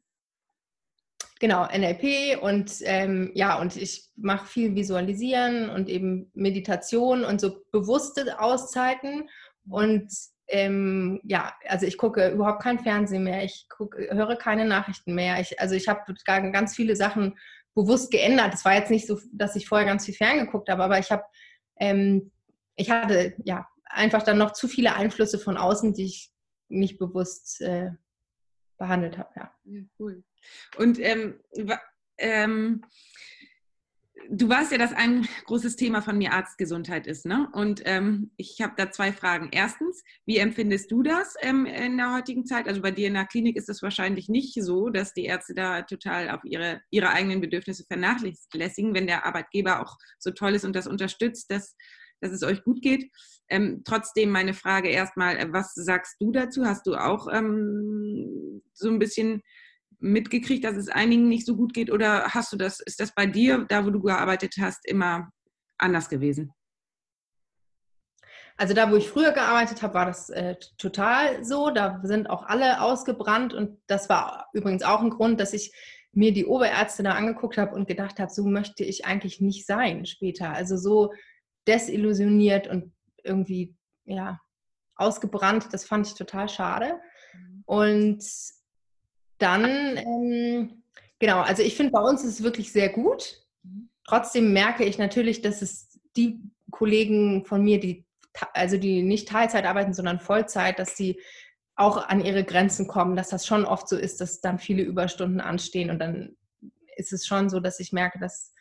Genau, 1.43 1.67
NLP 1.67 2.41
und 2.41 2.73
ähm, 2.83 3.33
ja, 3.35 3.61
und 3.61 3.77
ich 3.77 4.09
mache 4.15 4.47
viel 4.47 4.77
Visualisieren 4.77 5.71
und 5.71 5.89
eben 5.89 6.31
Meditation 6.35 7.25
und 7.25 7.41
so 7.41 7.65
bewusste 7.73 8.39
Auszeiten. 8.39 9.29
Und 9.69 10.09
ähm, 10.47 11.21
ja, 11.25 11.53
also 11.67 11.85
ich 11.85 11.99
gucke 11.99 12.29
überhaupt 12.29 12.63
kein 12.63 12.79
Fernsehen 12.79 13.25
mehr, 13.25 13.43
ich 13.43 13.67
gucke, 13.69 14.07
höre 14.15 14.37
keine 14.37 14.67
Nachrichten 14.67 15.17
mehr. 15.17 15.41
Ich, 15.41 15.59
also 15.59 15.75
ich 15.75 15.89
habe 15.89 16.15
ganz 16.53 16.77
viele 16.77 16.95
Sachen 16.95 17.37
bewusst 17.75 18.13
geändert. 18.13 18.55
Es 18.55 18.65
war 18.65 18.75
jetzt 18.77 18.93
nicht 18.93 19.09
so, 19.09 19.19
dass 19.33 19.57
ich 19.57 19.67
vorher 19.67 19.89
ganz 19.89 20.05
viel 20.05 20.15
ferngeguckt 20.15 20.69
habe, 20.69 20.85
aber 20.85 21.01
ich 21.01 21.11
habe 21.11 21.25
ähm, 21.81 22.31
ich 22.77 22.89
hatte 22.93 23.35
ja 23.45 23.67
einfach 23.87 24.23
dann 24.23 24.39
noch 24.39 24.53
zu 24.53 24.69
viele 24.69 24.95
Einflüsse 24.95 25.41
von 25.41 25.57
außen, 25.57 25.93
die 25.93 26.05
ich 26.05 26.31
nicht 26.69 27.01
bewusst 27.01 27.61
äh, 27.63 27.91
behandelt 28.79 29.19
habe. 29.19 29.31
Ja. 29.35 29.53
ja. 29.65 29.81
cool. 29.99 30.23
Und 30.77 30.99
ähm, 31.01 31.41
ähm, 32.19 32.83
du 34.31 34.49
weißt 34.49 34.73
ja, 34.73 34.79
dass 34.79 34.93
ein 34.93 35.27
großes 35.47 35.77
Thema 35.77 36.03
von 36.03 36.19
mir 36.19 36.33
Arztgesundheit 36.33 37.07
ist, 37.07 37.27
ne? 37.27 37.49
Und 37.53 37.83
ähm, 37.85 38.31
ich 38.37 38.61
habe 38.61 38.75
da 38.77 38.91
zwei 38.91 39.13
Fragen. 39.13 39.49
Erstens, 39.53 40.03
wie 40.25 40.39
empfindest 40.39 40.91
du 40.91 41.03
das 41.03 41.35
ähm, 41.41 41.67
in 41.67 41.97
der 41.97 42.15
heutigen 42.15 42.47
Zeit? 42.47 42.69
Also 42.69 42.81
bei 42.83 42.91
dir 42.91 43.09
in 43.09 43.15
der 43.15 43.27
Klinik 43.27 43.57
ist 43.57 43.69
es 43.69 43.83
wahrscheinlich 43.83 44.29
nicht 44.29 44.55
so, 44.63 44.89
dass 44.89 45.13
die 45.13 45.25
Ärzte 45.25 45.55
da 45.55 45.83
total 45.83 46.31
auf 46.31 46.41
ihre, 46.45 46.81
ihre 46.91 47.11
eigenen 47.11 47.41
Bedürfnisse 47.41 47.85
vernachlässigen, 47.87 48.95
wenn 48.95 49.07
der 49.07 49.27
Arbeitgeber 49.27 49.81
auch 49.83 49.97
so 50.19 50.31
toll 50.31 50.55
ist 50.55 50.65
und 50.65 50.77
das 50.77 50.87
unterstützt, 50.87 51.51
dass 51.51 51.77
dass 52.23 52.33
es 52.33 52.43
euch 52.43 52.63
gut 52.63 52.81
geht. 52.83 53.11
Ähm, 53.49 53.83
trotzdem 53.85 54.31
meine 54.31 54.55
Frage 54.55 54.89
erstmal, 54.89 55.37
äh, 55.37 55.53
was 55.53 55.75
sagst 55.75 56.17
du 56.21 56.31
dazu? 56.31 56.65
Hast 56.65 56.87
du 56.87 56.95
auch 56.95 57.27
ähm, 57.31 58.63
so 58.73 58.89
ein 58.89 58.99
bisschen 58.99 59.43
mitgekriegt, 60.03 60.65
dass 60.65 60.77
es 60.77 60.89
einigen 60.89 61.29
nicht 61.29 61.47
so 61.47 61.57
gut 61.57 61.73
geht 61.75 61.91
oder 61.91 62.29
hast 62.29 62.53
du 62.53 62.57
das, 62.57 62.81
ist 62.81 63.01
das 63.01 63.15
bei 63.15 63.27
dir, 63.27 63.65
da 63.69 63.87
wo 63.87 63.91
du 63.91 64.01
gearbeitet 64.01 64.55
hast, 64.61 64.87
immer 64.87 65.31
anders 65.79 66.09
gewesen? 66.09 66.53
Also 68.57 68.75
da, 68.75 68.91
wo 68.91 68.97
ich 68.97 69.09
früher 69.09 69.33
gearbeitet 69.33 69.83
habe, 69.83 69.95
war 69.95 70.07
das 70.07 70.29
äh, 70.31 70.57
total 70.77 71.45
so. 71.45 71.71
Da 71.71 72.01
sind 72.03 72.29
auch 72.29 72.45
alle 72.45 72.83
ausgebrannt 72.83 73.55
und 73.55 73.81
das 73.87 74.09
war 74.09 74.49
übrigens 74.53 74.83
auch 74.83 75.01
ein 75.01 75.11
Grund, 75.11 75.41
dass 75.41 75.53
ich 75.53 75.73
mir 76.13 76.33
die 76.33 76.45
Oberärzte 76.45 77.03
da 77.03 77.13
angeguckt 77.13 77.57
habe 77.57 77.75
und 77.75 77.89
gedacht 77.89 78.19
habe, 78.19 78.31
so 78.31 78.45
möchte 78.45 78.85
ich 78.85 79.07
eigentlich 79.07 79.41
nicht 79.41 79.67
sein 79.67 80.05
später. 80.05 80.51
Also 80.51 80.77
so 80.77 81.13
desillusioniert 81.67 82.69
und 82.69 82.93
irgendwie, 83.25 83.75
ja, 84.05 84.39
ausgebrannt. 84.97 85.69
Das 85.73 85.85
fand 85.85 86.07
ich 86.07 86.15
total 86.15 86.49
schade. 86.49 87.01
Mhm. 87.33 87.63
Und 87.65 88.25
dann, 89.43 89.97
ähm, 89.97 90.83
genau, 91.19 91.41
also 91.41 91.63
ich 91.63 91.77
finde, 91.77 91.93
bei 91.93 92.01
uns 92.01 92.23
ist 92.25 92.41
es 92.41 92.43
wirklich 92.43 92.73
sehr 92.73 92.89
gut. 92.89 93.41
Mhm. 93.63 93.89
Trotzdem 94.07 94.53
merke 94.53 94.85
ich 94.85 94.99
natürlich, 94.99 95.43
dass 95.43 95.63
es 95.63 96.01
die 96.17 96.41
Kollegen 96.71 97.45
von 97.45 97.63
mir, 97.63 97.81
die 97.81 98.07
also 98.55 98.79
die 98.79 99.03
nicht 99.03 99.29
Teilzeit 99.29 99.67
arbeiten, 99.67 99.93
sondern 99.93 100.21
Vollzeit, 100.21 100.79
dass 100.79 100.95
die 100.95 101.21
auch 101.75 102.09
an 102.09 102.25
ihre 102.25 102.45
Grenzen 102.45 102.87
kommen, 102.87 103.17
dass 103.17 103.29
das 103.29 103.47
schon 103.47 103.65
oft 103.65 103.89
so 103.89 103.97
ist, 103.97 104.21
dass 104.21 104.41
dann 104.41 104.59
viele 104.59 104.83
Überstunden 104.83 105.41
anstehen 105.41 105.91
und 105.91 105.99
dann 105.99 106.37
ist 106.97 107.13
es 107.13 107.27
schon 107.27 107.51
so, 107.51 107.61
dass 107.61 107.81
ich 107.81 107.93
merke, 107.93 108.19
dass 108.19 108.53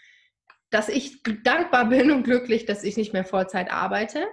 dass 0.71 0.87
ich 0.87 1.21
dankbar 1.43 1.89
bin 1.89 2.11
und 2.11 2.23
glücklich, 2.23 2.65
dass 2.65 2.83
ich 2.83 2.95
nicht 2.95 3.11
mehr 3.13 3.25
Vollzeit 3.25 3.71
arbeite. 3.71 4.25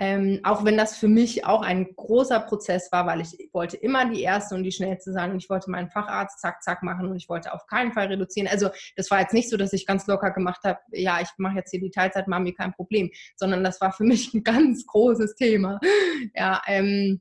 Ähm, 0.00 0.38
auch 0.44 0.64
wenn 0.64 0.76
das 0.76 0.96
für 0.96 1.08
mich 1.08 1.44
auch 1.44 1.62
ein 1.62 1.94
großer 1.96 2.38
Prozess 2.38 2.92
war, 2.92 3.04
weil 3.06 3.20
ich 3.20 3.50
wollte 3.52 3.76
immer 3.76 4.08
die 4.08 4.22
Erste 4.22 4.54
und 4.54 4.62
die 4.62 4.70
Schnellste 4.70 5.12
sein 5.12 5.32
und 5.32 5.38
ich 5.38 5.50
wollte 5.50 5.70
meinen 5.70 5.90
Facharzt 5.90 6.40
zack, 6.40 6.62
zack 6.62 6.84
machen 6.84 7.08
und 7.08 7.16
ich 7.16 7.28
wollte 7.28 7.52
auf 7.52 7.66
keinen 7.66 7.92
Fall 7.92 8.06
reduzieren. 8.06 8.46
Also 8.46 8.70
das 8.94 9.10
war 9.10 9.20
jetzt 9.20 9.34
nicht 9.34 9.50
so, 9.50 9.56
dass 9.56 9.72
ich 9.72 9.86
ganz 9.86 10.06
locker 10.06 10.30
gemacht 10.30 10.62
habe, 10.62 10.78
ja, 10.92 11.20
ich 11.20 11.28
mache 11.38 11.56
jetzt 11.56 11.72
hier 11.72 11.80
die 11.80 11.90
Teilzeit, 11.90 12.28
Mami, 12.28 12.52
kein 12.52 12.72
Problem, 12.74 13.10
sondern 13.36 13.64
das 13.64 13.80
war 13.80 13.92
für 13.92 14.04
mich 14.04 14.32
ein 14.34 14.44
ganz 14.44 14.86
großes 14.86 15.34
Thema. 15.34 15.80
Ja, 16.34 16.62
ähm, 16.66 17.20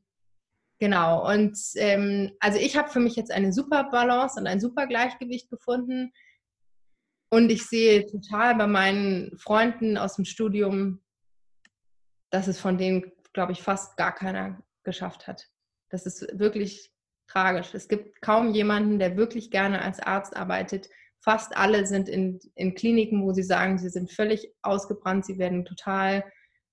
genau. 0.79 1.27
Und 1.31 1.57
ähm, 1.77 2.31
also 2.39 2.59
ich 2.59 2.77
habe 2.77 2.89
für 2.89 2.99
mich 2.99 3.15
jetzt 3.15 3.31
eine 3.31 3.51
super 3.51 3.85
Balance 3.91 4.39
und 4.39 4.45
ein 4.45 4.59
super 4.59 4.85
Gleichgewicht 4.85 5.49
gefunden 5.49 6.11
und 7.29 7.51
ich 7.51 7.65
sehe 7.65 8.05
total 8.05 8.55
bei 8.55 8.67
meinen 8.67 9.37
Freunden 9.37 9.97
aus 9.97 10.15
dem 10.15 10.25
Studium, 10.25 11.01
dass 12.29 12.47
es 12.47 12.59
von 12.59 12.77
denen, 12.77 13.11
glaube 13.33 13.51
ich, 13.51 13.61
fast 13.61 13.97
gar 13.97 14.13
keiner 14.13 14.61
geschafft 14.83 15.27
hat. 15.27 15.47
Das 15.89 16.05
ist 16.05 16.27
wirklich 16.37 16.91
tragisch. 17.27 17.73
Es 17.73 17.87
gibt 17.87 18.21
kaum 18.21 18.53
jemanden, 18.53 18.99
der 18.99 19.17
wirklich 19.17 19.51
gerne 19.51 19.81
als 19.81 19.99
Arzt 19.99 20.35
arbeitet. 20.35 20.89
Fast 21.19 21.55
alle 21.57 21.85
sind 21.85 22.09
in, 22.09 22.39
in 22.55 22.73
Kliniken, 22.75 23.23
wo 23.23 23.33
sie 23.33 23.43
sagen, 23.43 23.77
sie 23.77 23.89
sind 23.89 24.11
völlig 24.11 24.53
ausgebrannt, 24.61 25.25
sie 25.25 25.37
werden 25.37 25.65
total 25.65 26.23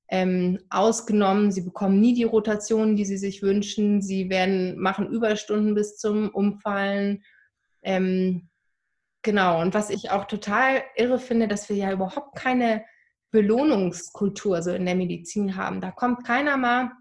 ähm, 0.08 0.60
ausgenommen, 0.70 1.50
sie 1.50 1.62
bekommen 1.62 2.00
nie 2.00 2.14
die 2.14 2.24
Rotation, 2.24 2.94
die 2.94 3.04
sie 3.04 3.16
sich 3.16 3.42
wünschen, 3.42 4.02
sie 4.02 4.28
werden, 4.30 4.78
machen 4.78 5.08
Überstunden 5.08 5.74
bis 5.74 5.96
zum 5.96 6.28
Umfallen. 6.30 7.24
Ähm, 7.82 8.48
Genau, 9.24 9.62
und 9.62 9.72
was 9.72 9.88
ich 9.88 10.10
auch 10.10 10.26
total 10.26 10.82
irre 10.96 11.18
finde, 11.18 11.48
dass 11.48 11.70
wir 11.70 11.76
ja 11.76 11.90
überhaupt 11.90 12.36
keine 12.36 12.84
Belohnungskultur 13.34 14.62
so 14.62 14.70
in 14.70 14.86
der 14.86 14.94
Medizin 14.94 15.56
haben. 15.56 15.80
Da 15.80 15.90
kommt 15.90 16.24
keiner 16.24 16.56
mal 16.56 16.92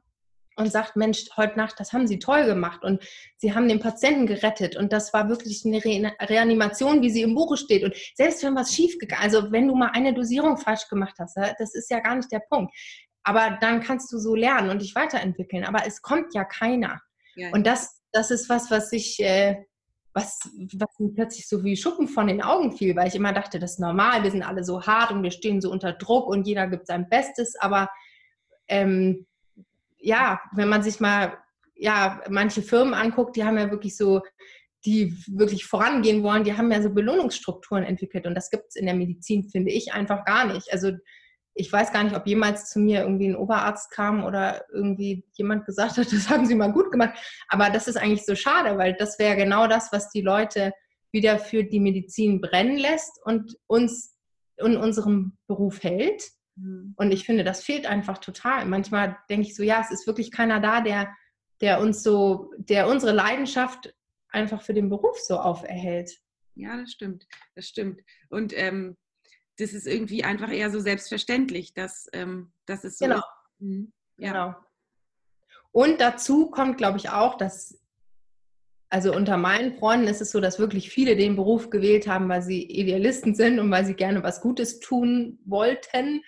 und 0.55 0.71
sagt, 0.71 0.95
Mensch, 0.95 1.25
heute 1.37 1.57
Nacht, 1.57 1.79
das 1.79 1.93
haben 1.93 2.07
Sie 2.07 2.17
toll 2.17 2.45
gemacht 2.45 2.83
und 2.83 3.03
Sie 3.37 3.53
haben 3.53 3.67
den 3.67 3.79
Patienten 3.79 4.25
gerettet 4.25 4.75
und 4.75 4.91
das 4.91 5.13
war 5.13 5.29
wirklich 5.29 5.63
eine 5.63 5.85
Re 5.85 6.11
Reanimation, 6.21 7.03
wie 7.03 7.11
sie 7.11 7.21
im 7.21 7.35
Buche 7.35 7.55
steht. 7.55 7.83
Und 7.83 7.95
selbst 8.15 8.43
wenn 8.43 8.55
was 8.55 8.73
schief 8.73 8.97
gegangen, 8.97 9.21
also 9.21 9.51
wenn 9.51 9.67
du 9.67 9.75
mal 9.75 9.91
eine 9.93 10.11
Dosierung 10.11 10.57
falsch 10.57 10.87
gemacht 10.89 11.15
hast, 11.19 11.37
das 11.37 11.75
ist 11.75 11.91
ja 11.91 11.99
gar 11.99 12.15
nicht 12.15 12.31
der 12.31 12.41
Punkt. 12.49 12.73
Aber 13.23 13.57
dann 13.61 13.81
kannst 13.81 14.11
du 14.11 14.17
so 14.17 14.33
lernen 14.33 14.71
und 14.71 14.81
dich 14.81 14.95
weiterentwickeln. 14.95 15.65
Aber 15.65 15.85
es 15.85 16.01
kommt 16.01 16.33
ja 16.33 16.43
keiner. 16.45 16.99
Ja. 17.35 17.51
Und 17.51 17.67
das, 17.67 18.01
das 18.11 18.31
ist 18.31 18.49
was, 18.49 18.71
was 18.71 18.91
ich 18.91 19.19
äh, 19.19 19.63
was, 20.13 20.39
was 20.73 20.99
mir 20.99 21.13
plötzlich 21.13 21.47
so 21.47 21.63
wie 21.63 21.75
Schuppen 21.75 22.07
von 22.07 22.27
den 22.27 22.41
Augen 22.41 22.75
fiel, 22.77 22.95
weil 22.95 23.07
ich 23.07 23.15
immer 23.15 23.33
dachte, 23.33 23.59
das 23.59 23.73
ist 23.73 23.79
normal, 23.79 24.23
wir 24.23 24.31
sind 24.31 24.43
alle 24.43 24.63
so 24.63 24.83
hart 24.83 25.11
und 25.11 25.23
wir 25.23 25.31
stehen 25.31 25.61
so 25.61 25.71
unter 25.71 25.93
Druck 25.93 26.27
und 26.27 26.45
jeder 26.45 26.67
gibt 26.67 26.87
sein 26.87 27.09
Bestes, 27.09 27.55
aber 27.59 27.89
ähm, 28.67 29.25
ja, 29.97 30.39
wenn 30.53 30.69
man 30.69 30.83
sich 30.83 30.99
mal 30.99 31.37
ja, 31.75 32.21
manche 32.29 32.61
Firmen 32.61 32.93
anguckt, 32.93 33.35
die 33.35 33.43
haben 33.43 33.57
ja 33.57 33.71
wirklich 33.71 33.97
so, 33.97 34.21
die 34.85 35.17
wirklich 35.27 35.65
vorangehen 35.65 36.23
wollen, 36.23 36.43
die 36.43 36.55
haben 36.55 36.71
ja 36.71 36.81
so 36.81 36.89
Belohnungsstrukturen 36.89 37.83
entwickelt 37.83 38.27
und 38.27 38.35
das 38.35 38.49
gibt 38.49 38.65
es 38.69 38.75
in 38.75 38.85
der 38.85 38.95
Medizin, 38.95 39.49
finde 39.49 39.71
ich, 39.71 39.93
einfach 39.93 40.25
gar 40.25 40.45
nicht. 40.45 40.71
Also 40.71 40.91
ich 41.55 41.71
weiß 41.71 41.91
gar 41.91 42.03
nicht, 42.03 42.15
ob 42.15 42.25
jemals 42.25 42.69
zu 42.69 42.79
mir 42.79 43.01
irgendwie 43.01 43.27
ein 43.27 43.35
Oberarzt 43.35 43.91
kam 43.91 44.23
oder 44.23 44.65
irgendwie 44.71 45.25
jemand 45.33 45.65
gesagt 45.65 45.97
hat, 45.97 46.07
das 46.11 46.29
haben 46.29 46.45
sie 46.45 46.55
mal 46.55 46.71
gut 46.71 46.91
gemacht. 46.91 47.17
Aber 47.47 47.69
das 47.69 47.87
ist 47.87 47.97
eigentlich 47.97 48.25
so 48.25 48.35
schade, 48.35 48.77
weil 48.77 48.95
das 48.95 49.19
wäre 49.19 49.35
genau 49.35 49.67
das, 49.67 49.91
was 49.91 50.09
die 50.09 50.21
Leute 50.21 50.73
wieder 51.11 51.37
für 51.37 51.63
die 51.63 51.79
Medizin 51.79 52.41
brennen 52.41 52.77
lässt 52.77 53.19
und 53.23 53.55
uns 53.67 54.17
in 54.57 54.77
unserem 54.77 55.37
Beruf 55.47 55.83
hält. 55.83 56.23
Mhm. 56.55 56.93
Und 56.97 57.11
ich 57.11 57.25
finde, 57.25 57.43
das 57.43 57.63
fehlt 57.63 57.85
einfach 57.85 58.17
total. 58.17 58.65
Manchmal 58.65 59.17
denke 59.29 59.47
ich 59.47 59.55
so, 59.55 59.63
ja, 59.63 59.81
es 59.81 59.91
ist 59.91 60.07
wirklich 60.07 60.31
keiner 60.31 60.59
da, 60.59 60.81
der, 60.81 61.13
der 61.61 61.79
uns 61.79 62.01
so, 62.01 62.51
der 62.57 62.87
unsere 62.87 63.11
Leidenschaft 63.11 63.93
einfach 64.29 64.63
für 64.63 64.73
den 64.73 64.89
Beruf 64.89 65.19
so 65.19 65.39
auferhält. 65.39 66.11
Ja, 66.55 66.77
das 66.77 66.91
stimmt. 66.91 67.27
Das 67.55 67.67
stimmt. 67.67 68.01
Und 68.29 68.53
ähm, 68.55 68.97
das 69.57 69.73
ist 69.73 69.87
irgendwie 69.87 70.23
einfach 70.23 70.51
eher 70.51 70.71
so 70.71 70.79
selbstverständlich, 70.79 71.73
dass, 71.73 72.07
ähm, 72.13 72.51
dass 72.65 72.83
es 72.83 72.97
so 72.97 73.05
genau. 73.05 73.17
ist. 73.17 73.25
Mhm. 73.59 73.93
Ja. 74.17 74.31
Genau. 74.31 74.55
Und 75.71 76.01
dazu 76.01 76.49
kommt, 76.49 76.77
glaube 76.77 76.97
ich, 76.97 77.09
auch, 77.09 77.35
dass, 77.35 77.79
also 78.89 79.13
unter 79.13 79.37
meinen 79.37 79.77
Freunden 79.77 80.07
ist 80.07 80.21
es 80.21 80.31
so, 80.31 80.39
dass 80.39 80.59
wirklich 80.59 80.89
viele 80.89 81.15
den 81.15 81.35
Beruf 81.35 81.69
gewählt 81.69 82.07
haben, 82.07 82.29
weil 82.29 82.43
sie 82.43 82.63
Idealisten 82.63 83.33
sind 83.33 83.59
und 83.59 83.71
weil 83.71 83.85
sie 83.85 83.95
gerne 83.95 84.21
was 84.23 84.41
Gutes 84.41 84.79
tun 84.79 85.39
wollten 85.45 86.21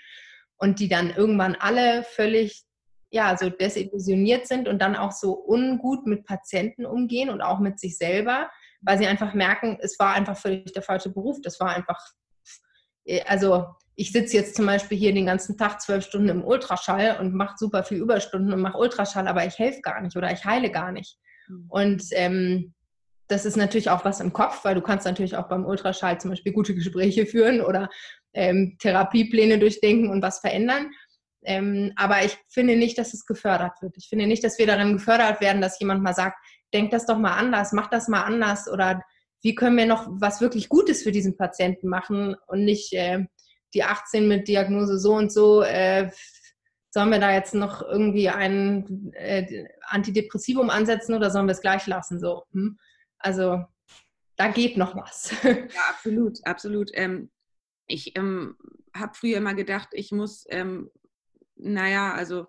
und 0.57 0.79
die 0.79 0.87
dann 0.87 1.11
irgendwann 1.11 1.55
alle 1.55 2.03
völlig 2.03 2.65
ja, 3.11 3.37
so 3.37 3.49
desillusioniert 3.49 4.47
sind 4.47 4.67
und 4.67 4.81
dann 4.81 4.95
auch 4.95 5.11
so 5.11 5.33
ungut 5.47 6.05
mit 6.05 6.25
Patienten 6.25 6.85
umgehen 6.85 7.29
und 7.29 7.41
auch 7.41 7.59
mit 7.59 7.79
sich 7.79 7.97
selber, 7.97 8.49
weil 8.81 8.97
sie 8.97 9.07
einfach 9.07 9.33
merken, 9.33 9.77
es 9.79 9.97
war 9.99 10.13
einfach 10.13 10.37
völlig 10.37 10.73
der 10.73 10.81
falsche 10.81 11.09
Beruf. 11.11 11.37
Das 11.41 11.59
war 11.59 11.69
einfach, 11.69 11.99
also 13.25 13.65
ich 13.95 14.11
sitze 14.11 14.35
jetzt 14.37 14.55
zum 14.55 14.65
Beispiel 14.65 14.97
hier 14.97 15.13
den 15.13 15.25
ganzen 15.25 15.57
Tag 15.57 15.81
zwölf 15.81 16.05
Stunden 16.05 16.29
im 16.29 16.43
Ultraschall 16.43 17.17
und 17.19 17.33
mache 17.33 17.55
super 17.57 17.83
viel 17.83 17.97
Überstunden 17.97 18.51
und 18.51 18.61
mache 18.61 18.77
Ultraschall, 18.77 19.27
aber 19.27 19.45
ich 19.45 19.57
helfe 19.57 19.81
gar 19.81 20.01
nicht 20.01 20.17
oder 20.17 20.31
ich 20.31 20.43
heile 20.43 20.69
gar 20.69 20.91
nicht. 20.91 21.17
Mhm. 21.47 21.65
Und 21.69 22.03
ähm, 22.11 22.73
das 23.27 23.45
ist 23.45 23.55
natürlich 23.55 23.89
auch 23.89 24.05
was 24.05 24.19
im 24.19 24.33
Kopf, 24.33 24.63
weil 24.65 24.75
du 24.75 24.81
kannst 24.81 25.05
natürlich 25.05 25.35
auch 25.35 25.47
beim 25.47 25.65
Ultraschall 25.65 26.19
zum 26.19 26.31
Beispiel 26.31 26.51
gute 26.51 26.75
Gespräche 26.75 27.25
führen 27.25 27.61
oder 27.61 27.89
ähm, 28.33 28.75
Therapiepläne 28.79 29.59
durchdenken 29.59 30.09
und 30.09 30.21
was 30.21 30.39
verändern. 30.39 30.91
Ähm, 31.43 31.93
aber 31.95 32.23
ich 32.23 32.37
finde 32.49 32.75
nicht, 32.75 32.97
dass 32.97 33.13
es 33.13 33.25
gefördert 33.25 33.81
wird. 33.81 33.95
Ich 33.97 34.09
finde 34.09 34.27
nicht, 34.27 34.43
dass 34.43 34.59
wir 34.59 34.67
darin 34.67 34.93
gefördert 34.93 35.41
werden, 35.41 35.61
dass 35.61 35.79
jemand 35.79 36.03
mal 36.03 36.13
sagt, 36.13 36.37
denk 36.73 36.91
das 36.91 37.05
doch 37.05 37.17
mal 37.17 37.35
anders, 37.35 37.71
mach 37.71 37.89
das 37.89 38.07
mal 38.07 38.23
anders 38.23 38.67
oder 38.67 39.01
wie 39.45 39.53
können 39.53 39.77
wir 39.77 39.85
noch 39.85 40.07
was 40.09 40.41
wirklich 40.41 40.69
Gutes 40.69 41.03
für 41.03 41.11
diesen 41.11 41.37
Patienten 41.37 41.87
machen 41.87 42.35
und 42.47 42.65
nicht 42.65 42.91
äh, 42.93 43.25
die 43.75 43.83
18 43.83 44.27
mit 44.27 44.47
Diagnose 44.47 44.97
so 44.97 45.13
und 45.13 45.31
so, 45.31 45.61
äh, 45.61 46.09
sollen 46.89 47.11
wir 47.11 47.19
da 47.19 47.31
jetzt 47.31 47.53
noch 47.53 47.83
irgendwie 47.83 48.29
ein 48.29 49.13
äh, 49.13 49.65
Antidepressivum 49.83 50.71
ansetzen 50.71 51.13
oder 51.13 51.29
sollen 51.29 51.45
wir 51.45 51.51
es 51.51 51.61
gleich 51.61 51.85
lassen? 51.85 52.19
So, 52.19 52.45
hm? 52.53 52.79
Also 53.19 53.63
da 54.35 54.47
geht 54.47 54.77
noch 54.77 54.95
was. 54.95 55.31
Ja, 55.43 55.81
absolut, 55.91 56.39
absolut. 56.43 56.89
Ähm, 56.95 57.29
ich 57.85 58.17
ähm, 58.17 58.57
habe 58.95 59.13
früher 59.13 59.37
immer 59.37 59.53
gedacht, 59.53 59.89
ich 59.91 60.11
muss 60.11 60.45
ähm, 60.49 60.89
naja, 61.55 62.15
also 62.15 62.47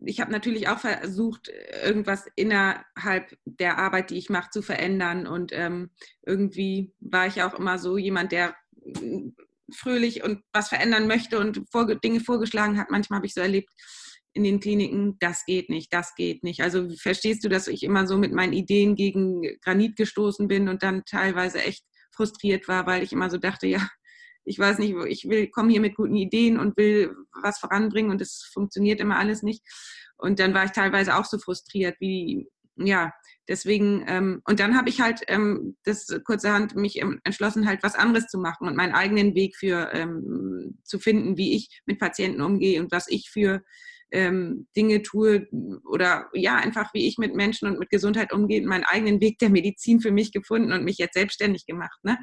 ich 0.00 0.20
habe 0.20 0.30
natürlich 0.30 0.68
auch 0.68 0.78
versucht, 0.78 1.50
irgendwas 1.84 2.26
innerhalb 2.36 3.36
der 3.44 3.78
Arbeit, 3.78 4.10
die 4.10 4.18
ich 4.18 4.30
mache, 4.30 4.50
zu 4.50 4.62
verändern. 4.62 5.26
Und 5.26 5.52
ähm, 5.52 5.90
irgendwie 6.24 6.92
war 7.00 7.26
ich 7.26 7.42
auch 7.42 7.54
immer 7.54 7.78
so 7.78 7.98
jemand, 7.98 8.32
der 8.32 8.54
mm, 8.82 9.30
fröhlich 9.74 10.22
und 10.24 10.42
was 10.52 10.68
verändern 10.68 11.08
möchte 11.08 11.38
und 11.38 11.62
vor, 11.70 11.86
Dinge 11.86 12.20
vorgeschlagen 12.20 12.78
hat. 12.78 12.90
Manchmal 12.90 13.18
habe 13.18 13.26
ich 13.26 13.34
so 13.34 13.40
erlebt 13.40 13.70
in 14.32 14.44
den 14.44 14.60
Kliniken, 14.60 15.16
das 15.18 15.44
geht 15.46 15.68
nicht, 15.68 15.92
das 15.92 16.14
geht 16.14 16.44
nicht. 16.44 16.62
Also 16.62 16.88
verstehst 16.96 17.44
du, 17.44 17.48
dass 17.48 17.66
ich 17.66 17.82
immer 17.82 18.06
so 18.06 18.16
mit 18.16 18.32
meinen 18.32 18.52
Ideen 18.52 18.94
gegen 18.94 19.42
Granit 19.62 19.96
gestoßen 19.96 20.46
bin 20.48 20.68
und 20.68 20.82
dann 20.82 21.04
teilweise 21.04 21.62
echt 21.62 21.84
frustriert 22.14 22.68
war, 22.68 22.86
weil 22.86 23.02
ich 23.02 23.12
immer 23.12 23.30
so 23.30 23.38
dachte, 23.38 23.66
ja, 23.66 23.88
ich 24.48 24.58
weiß 24.58 24.78
nicht, 24.78 24.94
ich 25.06 25.28
will, 25.28 25.48
komme 25.48 25.70
hier 25.70 25.80
mit 25.80 25.94
guten 25.94 26.16
Ideen 26.16 26.58
und 26.58 26.76
will 26.76 27.14
was 27.42 27.58
voranbringen 27.58 28.10
und 28.10 28.20
es 28.20 28.48
funktioniert 28.52 29.00
immer 29.00 29.18
alles 29.18 29.42
nicht. 29.42 29.62
Und 30.16 30.40
dann 30.40 30.54
war 30.54 30.64
ich 30.64 30.72
teilweise 30.72 31.16
auch 31.16 31.24
so 31.24 31.38
frustriert, 31.38 31.96
wie, 32.00 32.48
ja, 32.76 33.12
deswegen, 33.46 34.04
ähm, 34.08 34.42
und 34.44 34.58
dann 34.58 34.76
habe 34.76 34.88
ich 34.88 35.00
halt 35.00 35.22
ähm, 35.28 35.76
das 35.84 36.06
kurzerhand 36.24 36.74
mich 36.74 37.00
entschlossen, 37.24 37.68
halt 37.68 37.82
was 37.82 37.94
anderes 37.94 38.26
zu 38.26 38.38
machen 38.38 38.66
und 38.66 38.76
meinen 38.76 38.94
eigenen 38.94 39.34
Weg 39.34 39.56
für 39.56 39.90
ähm, 39.92 40.78
zu 40.82 40.98
finden, 40.98 41.36
wie 41.36 41.54
ich 41.54 41.82
mit 41.86 41.98
Patienten 41.98 42.40
umgehe 42.40 42.80
und 42.80 42.90
was 42.90 43.08
ich 43.08 43.30
für 43.30 43.62
ähm, 44.10 44.66
Dinge 44.76 45.02
tue 45.02 45.48
oder 45.84 46.28
ja, 46.32 46.56
einfach 46.56 46.92
wie 46.94 47.06
ich 47.06 47.18
mit 47.18 47.34
Menschen 47.34 47.68
und 47.68 47.78
mit 47.78 47.90
Gesundheit 47.90 48.32
umgehe, 48.32 48.66
meinen 48.66 48.84
eigenen 48.84 49.20
Weg 49.20 49.38
der 49.38 49.50
Medizin 49.50 50.00
für 50.00 50.10
mich 50.10 50.32
gefunden 50.32 50.72
und 50.72 50.84
mich 50.84 50.98
jetzt 50.98 51.14
selbstständig 51.14 51.66
gemacht. 51.66 51.98
Ne? 52.02 52.18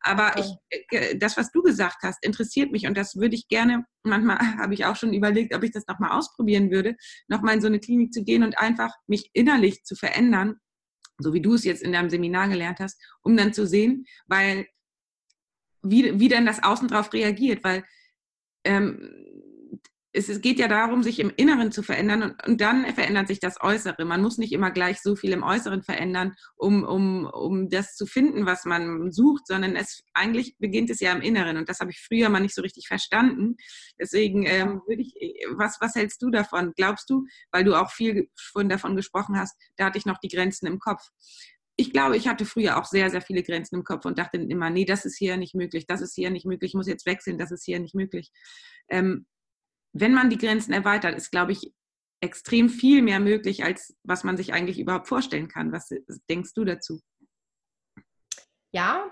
Aber 0.00 0.30
okay. 0.36 0.44
ich, 0.70 0.98
äh, 0.98 1.18
das, 1.18 1.36
was 1.36 1.50
du 1.50 1.62
gesagt 1.62 1.98
hast, 2.02 2.24
interessiert 2.24 2.72
mich 2.72 2.86
und 2.86 2.96
das 2.96 3.16
würde 3.16 3.34
ich 3.34 3.48
gerne, 3.48 3.84
manchmal 4.02 4.38
habe 4.58 4.74
ich 4.74 4.84
auch 4.84 4.96
schon 4.96 5.12
überlegt, 5.12 5.54
ob 5.54 5.62
ich 5.62 5.72
das 5.72 5.86
nochmal 5.86 6.16
ausprobieren 6.16 6.70
würde, 6.70 6.96
nochmal 7.28 7.54
in 7.54 7.60
so 7.60 7.66
eine 7.66 7.80
Klinik 7.80 8.12
zu 8.12 8.24
gehen 8.24 8.42
und 8.42 8.58
einfach 8.58 8.92
mich 9.06 9.30
innerlich 9.32 9.84
zu 9.84 9.94
verändern, 9.94 10.56
so 11.18 11.32
wie 11.32 11.42
du 11.42 11.54
es 11.54 11.64
jetzt 11.64 11.82
in 11.82 11.92
deinem 11.92 12.10
Seminar 12.10 12.48
gelernt 12.48 12.78
hast, 12.80 13.00
um 13.22 13.36
dann 13.36 13.52
zu 13.52 13.66
sehen, 13.66 14.04
weil 14.26 14.66
wie, 15.82 16.18
wie 16.18 16.28
denn 16.28 16.46
das 16.46 16.62
Außen 16.62 16.88
drauf 16.88 17.12
reagiert, 17.12 17.62
weil 17.62 17.84
ähm, 18.64 19.35
es, 20.16 20.40
geht 20.40 20.58
ja 20.58 20.66
darum, 20.66 21.02
sich 21.02 21.20
im 21.20 21.30
Inneren 21.36 21.70
zu 21.72 21.82
verändern 21.82 22.22
und, 22.22 22.46
und, 22.46 22.60
dann 22.60 22.86
verändert 22.94 23.28
sich 23.28 23.38
das 23.38 23.60
Äußere. 23.60 24.04
Man 24.04 24.22
muss 24.22 24.38
nicht 24.38 24.52
immer 24.52 24.70
gleich 24.70 25.00
so 25.00 25.14
viel 25.14 25.32
im 25.32 25.42
Äußeren 25.42 25.82
verändern, 25.82 26.34
um, 26.56 26.84
um, 26.84 27.26
um 27.26 27.68
das 27.68 27.94
zu 27.94 28.06
finden, 28.06 28.46
was 28.46 28.64
man 28.64 29.12
sucht, 29.12 29.46
sondern 29.46 29.76
es 29.76 30.02
eigentlich 30.14 30.56
beginnt 30.58 30.90
es 30.90 31.00
ja 31.00 31.12
im 31.12 31.20
Inneren 31.20 31.58
und 31.58 31.68
das 31.68 31.80
habe 31.80 31.90
ich 31.90 32.00
früher 32.00 32.28
mal 32.30 32.40
nicht 32.40 32.54
so 32.54 32.62
richtig 32.62 32.88
verstanden. 32.88 33.56
Deswegen 34.00 34.44
ähm, 34.46 34.80
würde 34.86 35.02
ich, 35.02 35.14
was, 35.56 35.78
was 35.80 35.94
hältst 35.94 36.22
du 36.22 36.30
davon? 36.30 36.72
Glaubst 36.76 37.10
du, 37.10 37.26
weil 37.52 37.64
du 37.64 37.74
auch 37.74 37.90
viel 37.90 38.30
von 38.36 38.68
davon 38.68 38.96
gesprochen 38.96 39.38
hast, 39.38 39.56
da 39.76 39.86
hatte 39.86 39.98
ich 39.98 40.06
noch 40.06 40.18
die 40.18 40.28
Grenzen 40.28 40.66
im 40.66 40.78
Kopf 40.78 41.10
ich 41.78 41.92
glaube, 41.92 42.16
ich 42.16 42.26
hatte 42.26 42.46
früher 42.46 42.78
auch 42.78 42.86
sehr, 42.86 43.10
sehr 43.10 43.20
viele 43.20 43.42
Grenzen 43.42 43.74
im 43.74 43.84
Kopf 43.84 44.06
und 44.06 44.18
dachte 44.18 44.38
immer, 44.38 44.70
nee, 44.70 44.86
das 44.86 45.04
ist 45.04 45.18
hier 45.18 45.36
nicht 45.36 45.54
möglich, 45.54 45.86
das 45.86 46.00
ist 46.00 46.14
hier 46.14 46.30
nicht 46.30 46.46
möglich, 46.46 46.70
ich 46.70 46.74
muss 46.74 46.88
jetzt 46.88 47.04
wechseln, 47.04 47.36
das 47.36 47.50
ist 47.50 47.66
hier 47.66 47.78
nicht 47.80 47.94
möglich. 47.94 48.30
Ähm, 48.88 49.26
wenn 50.00 50.14
man 50.14 50.30
die 50.30 50.38
Grenzen 50.38 50.72
erweitert, 50.72 51.14
ist, 51.14 51.30
glaube 51.30 51.52
ich, 51.52 51.72
extrem 52.20 52.68
viel 52.68 53.02
mehr 53.02 53.20
möglich, 53.20 53.64
als 53.64 53.96
was 54.02 54.24
man 54.24 54.36
sich 54.36 54.52
eigentlich 54.52 54.78
überhaupt 54.78 55.08
vorstellen 55.08 55.48
kann. 55.48 55.72
Was 55.72 55.90
denkst 56.28 56.54
du 56.54 56.64
dazu? 56.64 57.00
Ja, 58.72 59.10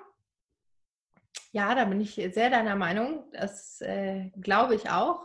ja, 1.54 1.72
da 1.76 1.84
bin 1.84 2.00
ich 2.00 2.14
sehr 2.14 2.50
deiner 2.50 2.74
Meinung. 2.74 3.30
Das 3.32 3.80
äh, 3.80 4.30
glaube 4.40 4.74
ich 4.74 4.90
auch. 4.90 5.20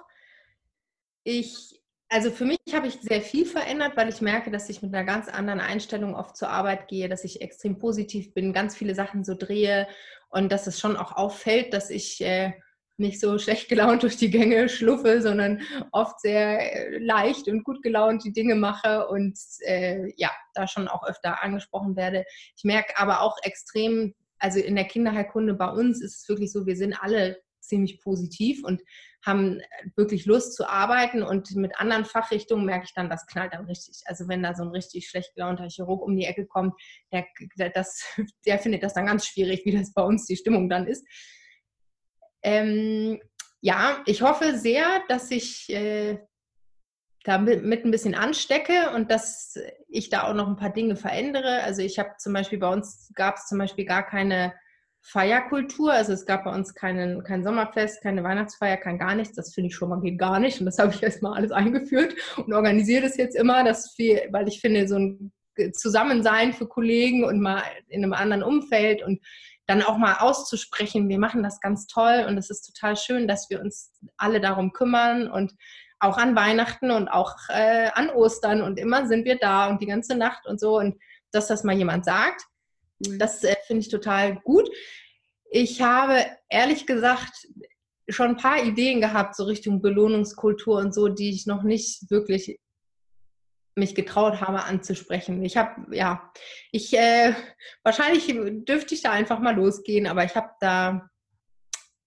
Ich, 1.24 1.82
also 2.08 2.30
für 2.30 2.46
mich 2.46 2.60
habe 2.72 2.86
ich 2.86 3.02
sehr 3.02 3.22
viel 3.22 3.48
verändert, 3.48 3.98
weil 3.98 4.10
ich 4.10 4.22
merke, 4.22 4.52
dass 4.52 4.70
ich 4.70 4.84
mit 4.84 4.94
einer 4.94 5.06
ganz 5.06 5.28
anderen 5.28 5.60
Einstellung 5.60 6.14
oft 6.14 6.38
zur 6.38 6.50
Arbeit 6.50 6.88
gehe, 6.88 7.10
dass 7.10 7.24
ich 7.24 7.42
extrem 7.42 7.80
positiv 7.80 8.32
bin, 8.36 8.54
ganz 8.54 8.76
viele 8.76 8.94
Sachen 8.94 9.24
so 9.24 9.34
drehe 9.34 9.88
und 10.30 10.52
dass 10.52 10.68
es 10.68 10.80
schon 10.80 10.98
auch 10.98 11.14
auffällt, 11.14 11.74
dass 11.74 11.90
ich 11.90 12.22
äh, 12.22 12.54
nicht 13.00 13.20
so 13.20 13.38
schlecht 13.38 13.70
gelaunt 13.70 14.04
durch 14.04 14.18
die 14.18 14.30
Gänge 14.30 14.70
schluffe, 14.70 15.22
sondern 15.22 15.62
oft 15.92 16.20
sehr 16.22 16.94
äh, 16.94 16.98
leicht 17.00 17.48
und 17.48 17.64
gut 17.64 17.82
gelaunt 17.82 18.24
die 18.24 18.34
Dinge 18.34 18.56
mache 18.56 19.08
und 19.08 19.38
äh, 19.62 20.12
ja, 20.18 20.32
da 20.54 20.68
schon 20.68 20.88
auch 20.88 21.08
öfter 21.08 21.44
angesprochen 21.44 21.96
werde. 21.96 22.26
Ich 22.56 22.64
merke 22.64 22.98
aber 22.98 23.22
auch 23.22 23.38
extrem, 23.44 24.14
also 24.38 24.60
in 24.60 24.76
der 24.76 24.86
Kinderheilkunde 24.86 25.54
bei 25.54 25.70
uns 25.70 26.02
ist 26.02 26.22
es 26.22 26.30
wirklich 26.30 26.52
so, 26.52 26.66
wir 26.66 26.76
sind 26.76 26.94
alle 26.94 27.42
ziemlich 27.62 28.02
positiv 28.02 28.64
und 28.64 28.82
haben 29.26 29.62
wirklich 29.96 30.26
Lust 30.26 30.56
zu 30.56 30.68
arbeiten 30.68 31.24
und 31.24 31.54
mit 31.56 31.78
anderen 31.78 32.06
Fachrichtungen 32.06 32.66
merke 32.66 32.86
ich 32.86 32.94
dann, 32.94 33.10
das 33.10 33.28
knallt 33.28 33.54
dann 33.54 33.66
richtig. 33.66 34.02
Also 34.06 34.28
wenn 34.28 34.44
da 34.44 34.56
so 34.56 34.64
ein 34.64 34.70
richtig 34.70 35.10
schlecht 35.10 35.36
gelaunter 35.36 35.68
Chirurg 35.70 36.02
um 36.02 36.16
die 36.16 36.26
Ecke 36.26 36.46
kommt, 36.46 36.74
der, 37.12 37.26
der, 37.58 37.70
das, 37.70 38.04
der 38.46 38.60
findet 38.60 38.84
das 38.84 38.94
dann 38.94 39.06
ganz 39.06 39.26
schwierig, 39.26 39.66
wie 39.66 39.78
das 39.78 39.94
bei 39.94 40.02
uns 40.02 40.26
die 40.26 40.38
Stimmung 40.38 40.70
dann 40.70 40.88
ist. 40.88 41.06
Ähm, 42.44 43.20
ja, 43.62 44.02
ich 44.06 44.22
hoffe 44.22 44.58
sehr, 44.58 44.86
dass 45.08 45.32
ich 45.32 45.70
äh, 45.70 46.20
damit 47.24 47.86
ein 47.86 47.92
bisschen 47.92 48.16
anstecke 48.16 48.92
und 48.96 49.12
dass 49.12 49.58
ich 49.88 50.10
da 50.10 50.24
auch 50.24 50.34
noch 50.34 50.48
ein 50.48 50.56
paar 50.56 50.72
Dinge 50.72 50.96
verändere. 50.96 51.62
Also 51.64 51.82
ich 51.82 52.00
habe 52.00 52.12
zum 52.18 52.34
Beispiel 52.34 52.60
bei 52.60 52.70
uns 52.70 53.12
gab 53.16 53.36
es 53.36 53.48
zum 53.48 53.58
Beispiel 53.58 53.86
gar 53.86 54.06
keine 54.06 54.54
Feierkultur. 55.02 55.92
Also 55.92 56.14
es 56.14 56.26
gab 56.26 56.46
bei 56.46 56.54
uns 56.54 56.74
keinen, 56.74 57.24
kein 57.24 57.44
Sommerfest, 57.44 58.02
keine 58.02 58.24
Weihnachtsfeier, 58.24 58.78
kein 58.78 58.98
gar 58.98 59.16
nichts. 59.16 59.36
Das 59.36 59.54
finde 59.54 59.68
ich 59.68 59.76
schon 59.76 59.90
mal 59.90 60.02
geht 60.02 60.18
gar 60.18 60.40
nicht. 60.40 60.60
Und 60.60 60.66
das 60.66 60.80
habe 60.80 60.94
ich 60.94 61.04
erstmal 61.04 61.38
alles 61.38 61.52
eingeführt 61.52 62.16
und 62.38 62.54
organisiere 62.54 63.04
das 63.04 63.18
jetzt 63.18 63.36
immer, 63.36 63.64
dass 63.64 63.98
wir, 63.98 64.28
weil 64.32 64.48
ich 64.48 64.62
finde, 64.62 64.88
so 64.88 64.96
ein 64.96 65.32
Zusammensein 65.74 66.54
für 66.54 66.68
Kollegen 66.68 67.26
und 67.26 67.42
mal 67.42 67.62
in 67.90 68.04
einem 68.04 68.14
anderen 68.14 68.44
Umfeld 68.44 69.04
und 69.04 69.20
dann 69.70 69.84
auch 69.84 69.98
mal 69.98 70.16
auszusprechen, 70.16 71.10
wir 71.10 71.20
machen 71.20 71.44
das 71.44 71.60
ganz 71.60 71.86
toll 71.86 72.26
und 72.28 72.40
es 72.40 72.50
ist 72.50 72.64
total 72.64 72.98
schön, 72.98 73.28
dass 73.28 73.52
wir 73.52 73.62
uns 73.62 73.92
alle 74.18 74.42
darum 74.42 74.74
kümmern 74.74 75.30
und 75.30 75.54
auch 76.00 76.18
an 76.18 76.36
Weihnachten 76.36 76.90
und 76.90 77.08
auch 77.08 77.36
äh, 77.50 77.92
an 77.94 78.10
Ostern 78.10 78.64
und 78.64 78.80
immer 78.80 79.08
sind 79.08 79.26
wir 79.26 79.38
da 79.38 79.70
und 79.70 79.80
die 79.80 79.86
ganze 79.86 80.16
Nacht 80.16 80.48
und 80.48 80.60
so 80.60 80.80
und 80.80 81.00
dass 81.32 81.46
das 81.46 81.64
mal 81.64 81.78
jemand 81.78 82.04
sagt, 82.04 82.42
mhm. 82.98 83.20
das 83.20 83.44
äh, 83.44 83.56
finde 83.68 83.82
ich 83.82 83.90
total 83.90 84.38
gut. 84.38 84.68
Ich 85.52 85.84
habe 85.84 86.26
ehrlich 86.50 86.88
gesagt 86.88 87.48
schon 88.10 88.30
ein 88.30 88.38
paar 88.38 88.64
Ideen 88.64 89.02
gehabt, 89.02 89.36
so 89.36 89.44
Richtung 89.44 89.84
Belohnungskultur 89.84 90.80
und 90.80 90.96
so, 90.96 91.10
die 91.10 91.30
ich 91.30 91.46
noch 91.46 91.62
nicht 91.62 92.10
wirklich 92.10 92.60
mich 93.80 93.96
getraut 93.96 94.42
habe 94.42 94.64
anzusprechen. 94.64 95.44
Ich 95.44 95.58
habe, 95.58 95.96
ja, 95.96 96.32
ich, 96.72 96.94
äh, 96.94 97.34
wahrscheinlich 97.84 98.28
dürfte 98.66 98.94
ich 98.94 99.02
da 99.02 99.12
einfach 99.12 99.40
mal 99.40 99.56
losgehen, 99.56 100.08
aber 100.08 100.24
ich 100.24 100.36
habe 100.36 100.50
da 100.60 101.10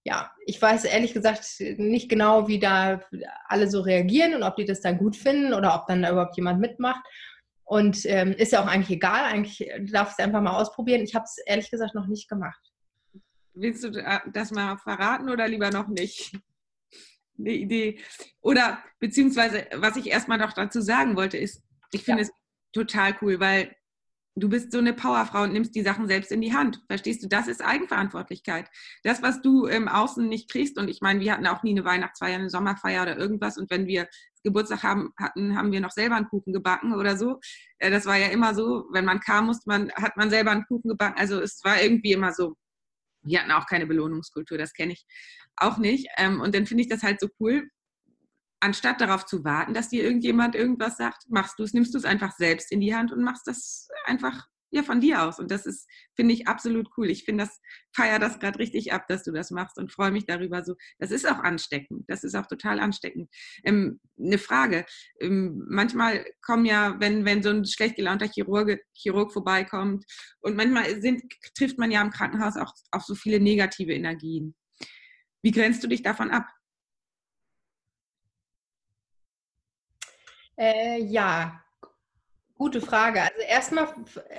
ja, 0.05 0.31
ich 0.45 0.61
weiß 0.61 0.83
ehrlich 0.83 1.13
gesagt 1.13 1.45
nicht 1.77 2.09
genau, 2.09 2.47
wie 2.47 2.59
da 2.59 3.01
alle 3.47 3.69
so 3.69 3.81
reagieren 3.81 4.35
und 4.35 4.43
ob 4.43 4.57
die 4.57 4.65
das 4.65 4.81
dann 4.81 4.97
gut 4.97 5.15
finden 5.15 5.53
oder 5.53 5.75
ob 5.75 5.87
dann 5.87 6.01
da 6.01 6.11
überhaupt 6.11 6.35
jemand 6.35 6.59
mitmacht. 6.59 7.03
Und 7.63 8.05
ähm, 8.05 8.33
ist 8.33 8.51
ja 8.51 8.61
auch 8.61 8.67
eigentlich 8.67 8.97
egal, 8.97 9.23
eigentlich 9.23 9.71
darf 9.91 10.11
es 10.11 10.19
einfach 10.19 10.41
mal 10.41 10.59
ausprobieren. 10.59 11.01
Ich 11.01 11.15
habe 11.15 11.23
es 11.23 11.37
ehrlich 11.45 11.71
gesagt 11.71 11.95
noch 11.95 12.07
nicht 12.07 12.27
gemacht. 12.27 12.59
Willst 13.53 13.83
du 13.83 13.91
das 14.33 14.51
mal 14.51 14.77
verraten 14.77 15.29
oder 15.29 15.47
lieber 15.47 15.71
noch 15.71 15.87
nicht? 15.87 16.37
Eine 17.43 17.55
Idee. 17.55 17.99
Oder 18.41 18.83
beziehungsweise, 18.99 19.67
was 19.75 19.97
ich 19.97 20.07
erstmal 20.07 20.37
noch 20.37 20.53
dazu 20.53 20.81
sagen 20.81 21.15
wollte, 21.15 21.37
ist, 21.37 21.61
ich 21.91 22.03
finde 22.03 22.23
ja. 22.23 22.29
es 22.29 22.33
total 22.71 23.15
cool, 23.21 23.39
weil 23.39 23.75
du 24.35 24.49
bist 24.49 24.71
so 24.71 24.79
eine 24.79 24.93
Powerfrau 24.93 25.43
und 25.43 25.53
nimmst 25.53 25.75
die 25.75 25.83
Sachen 25.83 26.07
selbst 26.07 26.31
in 26.31 26.41
die 26.41 26.53
Hand. 26.53 26.81
Verstehst 26.87 27.23
du? 27.23 27.27
Das 27.27 27.47
ist 27.47 27.63
Eigenverantwortlichkeit. 27.63 28.69
Das, 29.03 29.21
was 29.21 29.41
du 29.41 29.65
im 29.65 29.87
Außen 29.87 30.27
nicht 30.27 30.49
kriegst, 30.49 30.77
und 30.77 30.89
ich 30.89 31.01
meine, 31.01 31.19
wir 31.19 31.33
hatten 31.33 31.47
auch 31.47 31.63
nie 31.63 31.71
eine 31.71 31.85
Weihnachtsfeier, 31.85 32.35
eine 32.35 32.49
Sommerfeier 32.49 33.03
oder 33.03 33.17
irgendwas. 33.17 33.57
Und 33.57 33.69
wenn 33.69 33.85
wir 33.85 34.07
Geburtstag 34.43 34.83
haben, 34.83 35.13
hatten, 35.17 35.55
haben 35.55 35.71
wir 35.71 35.81
noch 35.81 35.91
selber 35.91 36.15
einen 36.15 36.27
Kuchen 36.27 36.53
gebacken 36.53 36.93
oder 36.93 37.17
so. 37.17 37.39
Äh, 37.77 37.91
das 37.91 38.05
war 38.05 38.17
ja 38.17 38.27
immer 38.27 38.53
so, 38.55 38.85
wenn 38.91 39.05
man 39.05 39.19
kam, 39.19 39.45
musste 39.45 39.69
man, 39.69 39.91
hat 39.93 40.17
man 40.17 40.29
selber 40.29 40.51
einen 40.51 40.65
Kuchen 40.65 40.89
gebacken. 40.89 41.19
Also 41.19 41.39
es 41.41 41.63
war 41.63 41.81
irgendwie 41.81 42.11
immer 42.11 42.33
so. 42.33 42.55
Wir 43.23 43.39
hatten 43.39 43.51
auch 43.51 43.65
keine 43.65 43.85
Belohnungskultur, 43.85 44.57
das 44.57 44.73
kenne 44.73 44.93
ich 44.93 45.05
auch 45.55 45.77
nicht. 45.77 46.07
Ähm, 46.17 46.41
und 46.41 46.55
dann 46.55 46.65
finde 46.65 46.83
ich 46.83 46.89
das 46.89 47.03
halt 47.03 47.19
so 47.19 47.27
cool, 47.39 47.69
anstatt 48.59 49.01
darauf 49.01 49.25
zu 49.25 49.43
warten, 49.43 49.73
dass 49.73 49.89
dir 49.89 50.03
irgendjemand 50.03 50.55
irgendwas 50.55 50.97
sagt, 50.97 51.23
machst 51.29 51.59
du 51.59 51.63
es, 51.63 51.73
nimmst 51.73 51.93
du 51.93 51.97
es 51.97 52.05
einfach 52.05 52.31
selbst 52.31 52.71
in 52.71 52.79
die 52.79 52.95
Hand 52.95 53.11
und 53.11 53.23
machst 53.23 53.45
das 53.45 53.89
einfach 54.05 54.47
ja, 54.73 54.81
von 54.81 54.99
dir 54.99 55.21
aus. 55.21 55.37
Und 55.37 55.51
das 55.51 55.67
ist, 55.67 55.87
finde 56.15 56.33
ich, 56.33 56.47
absolut 56.47 56.89
cool. 56.97 57.09
Ich 57.11 57.25
finde 57.25 57.43
das, 57.43 57.61
feiere 57.95 58.17
das 58.17 58.39
gerade 58.39 58.57
richtig 58.57 58.91
ab, 58.91 59.07
dass 59.07 59.23
du 59.23 59.31
das 59.31 59.51
machst 59.51 59.77
und 59.77 59.91
freue 59.91 60.09
mich 60.09 60.25
darüber 60.25 60.63
so. 60.63 60.75
Das 60.97 61.11
ist 61.11 61.29
auch 61.29 61.37
ansteckend. 61.39 62.05
Das 62.07 62.23
ist 62.23 62.33
auch 62.35 62.47
total 62.47 62.79
ansteckend. 62.79 63.29
Ähm, 63.63 63.99
eine 64.17 64.39
Frage. 64.39 64.85
Ähm, 65.21 65.63
manchmal 65.69 66.25
kommen 66.41 66.65
ja, 66.65 66.99
wenn, 66.99 67.23
wenn 67.23 67.43
so 67.43 67.51
ein 67.51 67.65
schlecht 67.65 67.97
gelaunter 67.97 68.27
Chirurg, 68.27 68.79
Chirurg 68.93 69.31
vorbeikommt 69.31 70.05
und 70.41 70.55
manchmal 70.55 70.99
sind, 71.01 71.21
trifft 71.55 71.77
man 71.77 71.91
ja 71.91 72.01
im 72.01 72.09
Krankenhaus 72.09 72.57
auch 72.57 72.73
auf 72.91 73.03
so 73.03 73.13
viele 73.13 73.39
negative 73.39 73.93
Energien. 73.93 74.55
Wie 75.43 75.51
grenzt 75.51 75.83
du 75.83 75.87
dich 75.87 76.01
davon 76.01 76.31
ab? 76.31 76.47
Äh, 80.57 81.03
ja, 81.03 81.62
gute 82.63 82.79
Frage. 82.79 83.21
Also 83.21 83.41
erstmal 83.45 83.89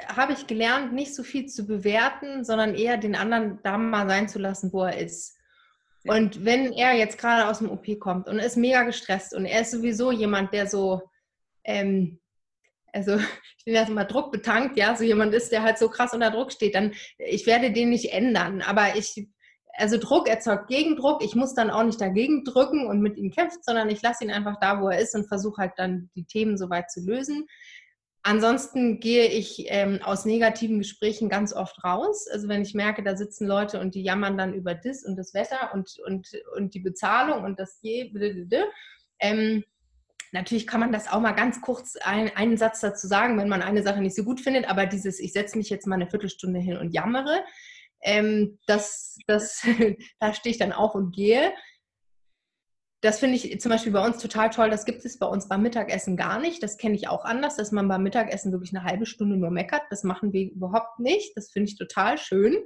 habe 0.08 0.32
ich 0.32 0.46
gelernt, 0.46 0.94
nicht 0.94 1.14
so 1.14 1.22
viel 1.22 1.44
zu 1.44 1.66
bewerten, 1.66 2.42
sondern 2.42 2.74
eher 2.74 2.96
den 2.96 3.16
anderen 3.16 3.58
da 3.62 3.76
mal 3.76 4.08
sein 4.08 4.30
zu 4.30 4.38
lassen, 4.38 4.72
wo 4.72 4.82
er 4.82 4.96
ist. 4.96 5.36
Und 6.06 6.42
wenn 6.42 6.72
er 6.72 6.94
jetzt 6.94 7.18
gerade 7.18 7.46
aus 7.50 7.58
dem 7.58 7.70
OP 7.70 8.00
kommt 8.00 8.26
und 8.26 8.38
ist 8.38 8.56
mega 8.56 8.82
gestresst 8.84 9.34
und 9.34 9.44
er 9.44 9.60
ist 9.60 9.72
sowieso 9.72 10.10
jemand, 10.10 10.54
der 10.54 10.66
so, 10.66 11.02
ähm, 11.64 12.18
also 12.94 13.16
ich 13.58 13.64
bin 13.66 13.74
jetzt 13.74 13.90
mal 13.90 14.04
druckbetankt, 14.04 14.78
ja, 14.78 14.96
so 14.96 15.04
jemand 15.04 15.34
ist, 15.34 15.52
der 15.52 15.62
halt 15.62 15.76
so 15.76 15.90
krass 15.90 16.14
unter 16.14 16.30
Druck 16.30 16.50
steht, 16.50 16.74
dann 16.74 16.94
ich 17.18 17.44
werde 17.44 17.72
den 17.72 17.90
nicht 17.90 18.10
ändern. 18.10 18.62
Aber 18.62 18.96
ich 18.96 19.28
also 19.76 19.98
Druck 19.98 20.28
erzeugt 20.28 20.68
Gegendruck. 20.68 21.22
Ich 21.22 21.34
muss 21.34 21.52
dann 21.52 21.68
auch 21.68 21.82
nicht 21.82 22.00
dagegen 22.00 22.44
drücken 22.44 22.86
und 22.86 23.00
mit 23.00 23.18
ihm 23.18 23.30
kämpfen, 23.30 23.58
sondern 23.60 23.90
ich 23.90 24.00
lasse 24.00 24.24
ihn 24.24 24.30
einfach 24.30 24.58
da, 24.60 24.80
wo 24.80 24.88
er 24.88 25.00
ist 25.00 25.14
und 25.14 25.26
versuche 25.26 25.60
halt 25.60 25.72
dann 25.76 26.10
die 26.14 26.24
Themen 26.24 26.56
soweit 26.56 26.90
zu 26.90 27.00
lösen. 27.00 27.46
Ansonsten 28.26 29.00
gehe 29.00 29.26
ich 29.26 29.66
ähm, 29.68 30.00
aus 30.02 30.24
negativen 30.24 30.78
Gesprächen 30.78 31.28
ganz 31.28 31.52
oft 31.52 31.84
raus. 31.84 32.26
Also 32.26 32.48
wenn 32.48 32.62
ich 32.62 32.72
merke, 32.72 33.02
da 33.02 33.18
sitzen 33.18 33.46
Leute 33.46 33.78
und 33.80 33.94
die 33.94 34.02
jammern 34.02 34.38
dann 34.38 34.54
über 34.54 34.74
das 34.74 35.04
und 35.04 35.16
das 35.16 35.34
Wetter 35.34 35.74
und, 35.74 35.98
und, 36.06 36.30
und 36.56 36.72
die 36.72 36.80
Bezahlung 36.80 37.44
und 37.44 37.60
das 37.60 37.80
je. 37.82 38.10
Ähm, 39.20 39.62
natürlich 40.32 40.66
kann 40.66 40.80
man 40.80 40.90
das 40.90 41.06
auch 41.06 41.20
mal 41.20 41.32
ganz 41.32 41.60
kurz 41.60 41.96
ein, 41.96 42.34
einen 42.34 42.56
Satz 42.56 42.80
dazu 42.80 43.06
sagen, 43.06 43.38
wenn 43.38 43.48
man 43.48 43.60
eine 43.60 43.82
Sache 43.82 44.00
nicht 44.00 44.16
so 44.16 44.24
gut 44.24 44.40
findet, 44.40 44.70
aber 44.70 44.86
dieses, 44.86 45.20
ich 45.20 45.34
setze 45.34 45.58
mich 45.58 45.68
jetzt 45.68 45.86
mal 45.86 45.96
eine 45.96 46.08
Viertelstunde 46.08 46.60
hin 46.60 46.78
und 46.78 46.94
jammere, 46.94 47.44
ähm, 48.00 48.58
das, 48.66 49.18
das, 49.26 49.66
da 50.18 50.32
stehe 50.32 50.52
ich 50.52 50.58
dann 50.58 50.72
auf 50.72 50.94
und 50.94 51.14
gehe. 51.14 51.52
Das 53.04 53.18
finde 53.18 53.36
ich 53.36 53.60
zum 53.60 53.70
Beispiel 53.70 53.92
bei 53.92 54.02
uns 54.02 54.16
total 54.16 54.48
toll. 54.48 54.70
Das 54.70 54.86
gibt 54.86 55.04
es 55.04 55.18
bei 55.18 55.26
uns 55.26 55.46
beim 55.46 55.60
Mittagessen 55.60 56.16
gar 56.16 56.38
nicht. 56.38 56.62
Das 56.62 56.78
kenne 56.78 56.94
ich 56.94 57.06
auch 57.06 57.26
anders, 57.26 57.56
dass 57.56 57.70
man 57.70 57.86
beim 57.86 58.02
Mittagessen 58.02 58.50
wirklich 58.50 58.74
eine 58.74 58.82
halbe 58.82 59.04
Stunde 59.04 59.36
nur 59.36 59.50
meckert. 59.50 59.82
Das 59.90 60.04
machen 60.04 60.32
wir 60.32 60.50
überhaupt 60.50 60.98
nicht. 61.00 61.36
Das 61.36 61.50
finde 61.52 61.68
ich 61.68 61.76
total 61.76 62.16
schön. 62.16 62.56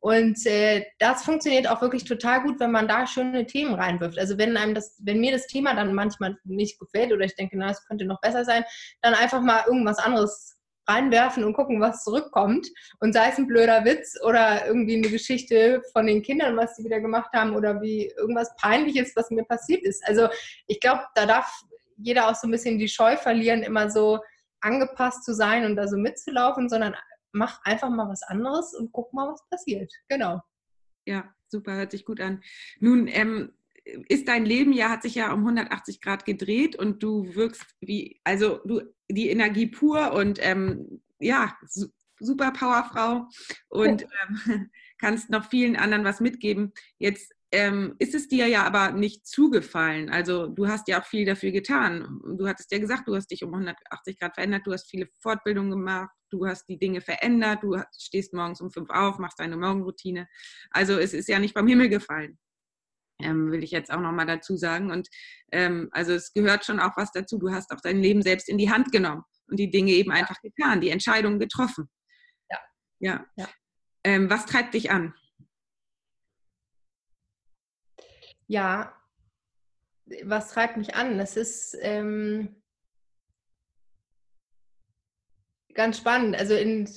Und 0.00 0.44
äh, 0.46 0.84
das 0.98 1.22
funktioniert 1.22 1.68
auch 1.68 1.80
wirklich 1.80 2.02
total 2.02 2.42
gut, 2.42 2.58
wenn 2.58 2.72
man 2.72 2.88
da 2.88 3.06
schöne 3.06 3.46
Themen 3.46 3.74
reinwirft. 3.74 4.18
Also 4.18 4.36
wenn 4.36 4.56
einem 4.56 4.74
das, 4.74 4.98
wenn 5.04 5.20
mir 5.20 5.30
das 5.30 5.46
Thema 5.46 5.74
dann 5.74 5.94
manchmal 5.94 6.36
nicht 6.42 6.80
gefällt 6.80 7.12
oder 7.12 7.24
ich 7.24 7.36
denke, 7.36 7.56
na, 7.56 7.70
es 7.70 7.86
könnte 7.86 8.04
noch 8.04 8.20
besser 8.20 8.44
sein, 8.44 8.64
dann 9.00 9.14
einfach 9.14 9.40
mal 9.40 9.62
irgendwas 9.64 9.98
anderes 9.98 10.57
reinwerfen 10.88 11.44
und 11.44 11.52
gucken, 11.52 11.80
was 11.80 12.02
zurückkommt. 12.04 12.66
Und 13.00 13.12
sei 13.12 13.28
es 13.28 13.38
ein 13.38 13.46
blöder 13.46 13.84
Witz 13.84 14.16
oder 14.24 14.66
irgendwie 14.66 14.96
eine 14.96 15.08
Geschichte 15.08 15.82
von 15.92 16.06
den 16.06 16.22
Kindern, 16.22 16.56
was 16.56 16.76
sie 16.76 16.84
wieder 16.84 17.00
gemacht 17.00 17.30
haben 17.34 17.54
oder 17.54 17.80
wie 17.80 18.12
irgendwas 18.16 18.54
Peinliches, 18.56 19.14
was 19.14 19.30
mir 19.30 19.44
passiert 19.44 19.82
ist. 19.82 20.06
Also 20.06 20.28
ich 20.66 20.80
glaube, 20.80 21.02
da 21.14 21.26
darf 21.26 21.50
jeder 21.96 22.28
auch 22.28 22.34
so 22.34 22.48
ein 22.48 22.50
bisschen 22.50 22.78
die 22.78 22.88
Scheu 22.88 23.16
verlieren, 23.16 23.62
immer 23.62 23.90
so 23.90 24.20
angepasst 24.60 25.24
zu 25.24 25.34
sein 25.34 25.64
und 25.64 25.76
da 25.76 25.86
so 25.86 25.96
mitzulaufen, 25.96 26.68
sondern 26.68 26.94
mach 27.32 27.60
einfach 27.64 27.90
mal 27.90 28.08
was 28.08 28.22
anderes 28.22 28.74
und 28.74 28.92
guck 28.92 29.12
mal, 29.12 29.28
was 29.28 29.46
passiert. 29.50 29.92
Genau. 30.08 30.40
Ja, 31.06 31.24
super, 31.48 31.74
hört 31.74 31.90
sich 31.90 32.04
gut 32.04 32.20
an. 32.20 32.42
Nun, 32.80 33.06
ähm, 33.08 33.52
ist 34.08 34.28
dein 34.28 34.44
Leben 34.44 34.72
ja, 34.72 34.90
hat 34.90 35.02
sich 35.02 35.14
ja 35.14 35.32
um 35.32 35.40
180 35.40 36.00
Grad 36.00 36.24
gedreht 36.24 36.76
und 36.76 37.02
du 37.02 37.34
wirkst 37.34 37.64
wie, 37.80 38.20
also 38.24 38.60
du, 38.64 38.82
die 39.08 39.30
Energie 39.30 39.66
pur 39.66 40.12
und 40.12 40.38
ähm, 40.42 41.00
ja, 41.18 41.56
super 42.20 42.52
Powerfrau 42.52 43.28
und 43.68 44.02
ähm, 44.02 44.70
kannst 44.98 45.30
noch 45.30 45.48
vielen 45.48 45.76
anderen 45.76 46.04
was 46.04 46.20
mitgeben. 46.20 46.72
Jetzt 46.98 47.32
ähm, 47.50 47.94
ist 47.98 48.14
es 48.14 48.28
dir 48.28 48.46
ja 48.46 48.64
aber 48.64 48.92
nicht 48.92 49.26
zugefallen. 49.26 50.10
Also 50.10 50.48
du 50.48 50.68
hast 50.68 50.88
ja 50.88 51.00
auch 51.00 51.06
viel 51.06 51.24
dafür 51.24 51.50
getan. 51.50 52.20
Du 52.36 52.46
hattest 52.46 52.70
ja 52.70 52.78
gesagt, 52.78 53.08
du 53.08 53.16
hast 53.16 53.30
dich 53.30 53.42
um 53.42 53.54
180 53.54 54.18
Grad 54.18 54.34
verändert, 54.34 54.62
du 54.66 54.72
hast 54.72 54.90
viele 54.90 55.08
Fortbildungen 55.20 55.70
gemacht, 55.70 56.10
du 56.30 56.46
hast 56.46 56.68
die 56.68 56.78
Dinge 56.78 57.00
verändert, 57.00 57.62
du 57.62 57.80
stehst 57.96 58.34
morgens 58.34 58.60
um 58.60 58.70
fünf 58.70 58.90
auf, 58.90 59.18
machst 59.18 59.40
deine 59.40 59.56
Morgenroutine. 59.56 60.28
Also 60.70 60.98
es 60.98 61.14
ist 61.14 61.28
ja 61.28 61.38
nicht 61.38 61.56
vom 61.56 61.66
Himmel 61.66 61.88
gefallen 61.88 62.38
ähm, 63.20 63.50
will 63.50 63.62
ich 63.62 63.70
jetzt 63.70 63.90
auch 63.90 64.00
nochmal 64.00 64.26
dazu 64.26 64.56
sagen. 64.56 64.90
Und 64.90 65.08
ähm, 65.52 65.88
also 65.92 66.12
es 66.12 66.32
gehört 66.32 66.64
schon 66.64 66.80
auch 66.80 66.96
was 66.96 67.12
dazu. 67.12 67.38
Du 67.38 67.50
hast 67.50 67.70
auch 67.72 67.80
dein 67.80 68.00
Leben 68.00 68.22
selbst 68.22 68.48
in 68.48 68.58
die 68.58 68.70
Hand 68.70 68.92
genommen 68.92 69.24
und 69.48 69.58
die 69.58 69.70
Dinge 69.70 69.92
eben 69.92 70.10
ja. 70.10 70.16
einfach 70.16 70.40
getan, 70.40 70.80
die 70.80 70.90
Entscheidungen 70.90 71.38
getroffen. 71.38 71.88
Ja. 72.50 72.58
Ja. 73.00 73.26
ja. 73.36 73.48
Ähm, 74.04 74.30
was 74.30 74.46
treibt 74.46 74.74
dich 74.74 74.90
an? 74.90 75.14
Ja, 78.46 78.94
was 80.24 80.52
treibt 80.52 80.76
mich 80.76 80.94
an? 80.94 81.18
Das 81.18 81.36
ist, 81.36 81.76
ähm, 81.80 82.57
Ganz 85.78 85.98
spannend. 85.98 86.36
Also 86.36 86.54
in, 86.54 86.88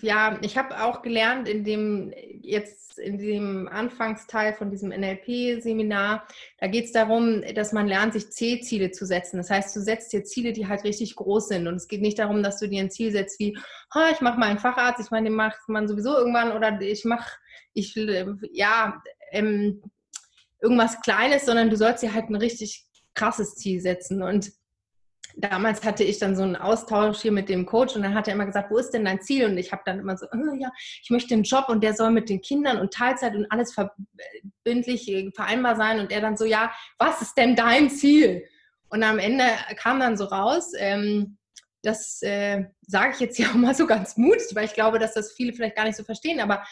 ja, 0.00 0.38
ich 0.40 0.56
habe 0.56 0.80
auch 0.80 1.02
gelernt 1.02 1.48
in 1.48 1.64
dem 1.64 2.14
jetzt 2.40 3.00
in 3.00 3.18
dem 3.18 3.66
Anfangsteil 3.66 4.54
von 4.54 4.70
diesem 4.70 4.90
NLP-Seminar, 4.90 6.24
da 6.58 6.66
geht 6.68 6.84
es 6.84 6.92
darum, 6.92 7.42
dass 7.56 7.72
man 7.72 7.88
lernt, 7.88 8.12
sich 8.12 8.30
C-Ziele 8.30 8.92
zu 8.92 9.06
setzen. 9.06 9.38
Das 9.38 9.50
heißt, 9.50 9.74
du 9.74 9.80
setzt 9.80 10.12
dir 10.12 10.22
Ziele, 10.22 10.52
die 10.52 10.68
halt 10.68 10.84
richtig 10.84 11.16
groß 11.16 11.48
sind. 11.48 11.66
Und 11.66 11.74
es 11.74 11.88
geht 11.88 12.00
nicht 12.00 12.20
darum, 12.20 12.44
dass 12.44 12.60
du 12.60 12.68
dir 12.68 12.80
ein 12.80 12.92
Ziel 12.92 13.10
setzt 13.10 13.40
wie, 13.40 13.58
oh, 13.92 14.12
ich 14.12 14.20
mache 14.20 14.38
mal 14.38 14.50
einen 14.50 14.60
Facharzt, 14.60 15.00
ich 15.00 15.10
meine, 15.10 15.28
den 15.28 15.34
macht 15.36 15.68
man 15.68 15.88
sowieso 15.88 16.16
irgendwann 16.16 16.52
oder 16.52 16.80
ich 16.80 17.04
mache, 17.04 17.36
ich 17.72 17.96
ja, 18.52 19.02
ähm, 19.32 19.82
irgendwas 20.62 21.00
Kleines, 21.00 21.44
sondern 21.44 21.70
du 21.70 21.76
sollst 21.76 22.04
dir 22.04 22.14
halt 22.14 22.30
ein 22.30 22.36
richtig 22.36 22.86
krasses 23.14 23.56
Ziel 23.56 23.80
setzen. 23.80 24.22
Und 24.22 24.52
damals 25.36 25.84
hatte 25.84 26.02
ich 26.02 26.18
dann 26.18 26.34
so 26.34 26.42
einen 26.42 26.56
Austausch 26.56 27.20
hier 27.20 27.32
mit 27.32 27.48
dem 27.48 27.66
Coach 27.66 27.94
und 27.94 28.02
dann 28.02 28.14
hat 28.14 28.26
er 28.26 28.34
immer 28.34 28.46
gesagt, 28.46 28.70
wo 28.70 28.78
ist 28.78 28.90
denn 28.90 29.04
dein 29.04 29.20
Ziel? 29.20 29.46
Und 29.46 29.58
ich 29.58 29.70
habe 29.70 29.82
dann 29.84 30.00
immer 30.00 30.16
so, 30.16 30.26
oh, 30.32 30.54
ja, 30.58 30.70
ich 31.02 31.10
möchte 31.10 31.34
einen 31.34 31.42
Job 31.42 31.68
und 31.68 31.84
der 31.84 31.94
soll 31.94 32.10
mit 32.10 32.28
den 32.28 32.40
Kindern 32.40 32.78
und 32.78 32.92
Teilzeit 32.92 33.34
und 33.34 33.50
alles 33.52 33.74
verbindlich 33.74 35.08
äh, 35.08 35.30
vereinbar 35.34 35.76
sein. 35.76 36.00
Und 36.00 36.10
er 36.10 36.20
dann 36.20 36.36
so, 36.36 36.44
ja, 36.44 36.72
was 36.98 37.22
ist 37.22 37.34
denn 37.36 37.54
dein 37.54 37.90
Ziel? 37.90 38.44
Und 38.88 39.02
am 39.02 39.18
Ende 39.18 39.44
kam 39.76 40.00
dann 40.00 40.16
so 40.16 40.24
raus, 40.24 40.72
ähm, 40.78 41.36
das 41.82 42.20
äh, 42.22 42.64
sage 42.82 43.12
ich 43.14 43.20
jetzt 43.20 43.38
ja 43.38 43.48
auch 43.50 43.54
mal 43.54 43.74
so 43.74 43.86
ganz 43.86 44.16
mutig, 44.16 44.54
weil 44.54 44.64
ich 44.64 44.74
glaube, 44.74 44.98
dass 44.98 45.14
das 45.14 45.32
viele 45.32 45.52
vielleicht 45.52 45.76
gar 45.76 45.84
nicht 45.84 45.96
so 45.96 46.04
verstehen, 46.04 46.40
aber 46.40 46.64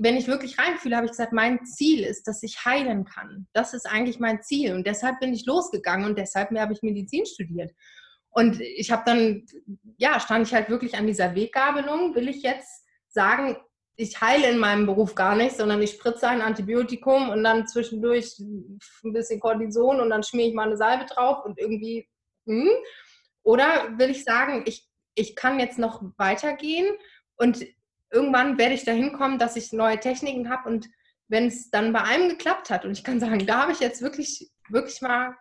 wenn 0.00 0.16
ich 0.16 0.26
wirklich 0.26 0.58
reinfühle, 0.58 0.96
habe 0.96 1.06
ich 1.06 1.12
gesagt, 1.12 1.32
mein 1.32 1.64
Ziel 1.64 2.04
ist, 2.04 2.26
dass 2.26 2.42
ich 2.42 2.64
heilen 2.64 3.04
kann. 3.04 3.46
Das 3.52 3.74
ist 3.74 3.86
eigentlich 3.86 4.18
mein 4.18 4.42
Ziel. 4.42 4.74
Und 4.74 4.86
deshalb 4.86 5.20
bin 5.20 5.32
ich 5.32 5.46
losgegangen 5.46 6.06
und 6.06 6.18
deshalb 6.18 6.50
habe 6.58 6.72
ich 6.72 6.82
Medizin 6.82 7.26
studiert. 7.26 7.72
Und 8.30 8.60
ich 8.60 8.90
habe 8.90 9.02
dann, 9.06 9.46
ja, 9.96 10.18
stand 10.18 10.48
ich 10.48 10.54
halt 10.54 10.68
wirklich 10.68 10.96
an 10.96 11.06
dieser 11.06 11.34
Weggabelung. 11.34 12.14
Will 12.14 12.28
ich 12.28 12.42
jetzt 12.42 12.84
sagen, 13.08 13.56
ich 13.96 14.20
heile 14.20 14.50
in 14.50 14.58
meinem 14.58 14.86
Beruf 14.86 15.14
gar 15.14 15.36
nicht, 15.36 15.56
sondern 15.56 15.80
ich 15.80 15.92
spritze 15.92 16.26
ein 16.26 16.42
Antibiotikum 16.42 17.28
und 17.28 17.44
dann 17.44 17.68
zwischendurch 17.68 18.36
ein 18.40 19.12
bisschen 19.12 19.38
Kortison 19.38 20.00
und 20.00 20.10
dann 20.10 20.24
schmiere 20.24 20.48
ich 20.48 20.54
mal 20.54 20.66
eine 20.66 20.76
Salbe 20.76 21.06
drauf 21.06 21.44
und 21.44 21.58
irgendwie. 21.60 22.08
Hm. 22.46 22.70
Oder 23.44 23.96
will 23.98 24.10
ich 24.10 24.24
sagen, 24.24 24.64
ich, 24.66 24.88
ich 25.14 25.36
kann 25.36 25.60
jetzt 25.60 25.78
noch 25.78 26.02
weitergehen 26.16 26.88
und 27.36 27.64
irgendwann 28.14 28.56
werde 28.56 28.74
ich 28.74 28.84
dahin 28.84 29.12
kommen, 29.12 29.38
dass 29.38 29.56
ich 29.56 29.72
neue 29.72 29.98
Techniken 30.00 30.48
habe 30.48 30.68
und 30.68 30.88
wenn 31.28 31.48
es 31.48 31.70
dann 31.70 31.92
bei 31.92 32.02
einem 32.02 32.28
geklappt 32.28 32.70
hat 32.70 32.84
und 32.84 32.92
ich 32.92 33.04
kann 33.04 33.20
sagen, 33.20 33.46
da 33.46 33.62
habe 33.62 33.72
ich 33.72 33.80
jetzt 33.80 34.02
wirklich, 34.02 34.50
wirklich 34.68 35.00
mal, 35.02 35.34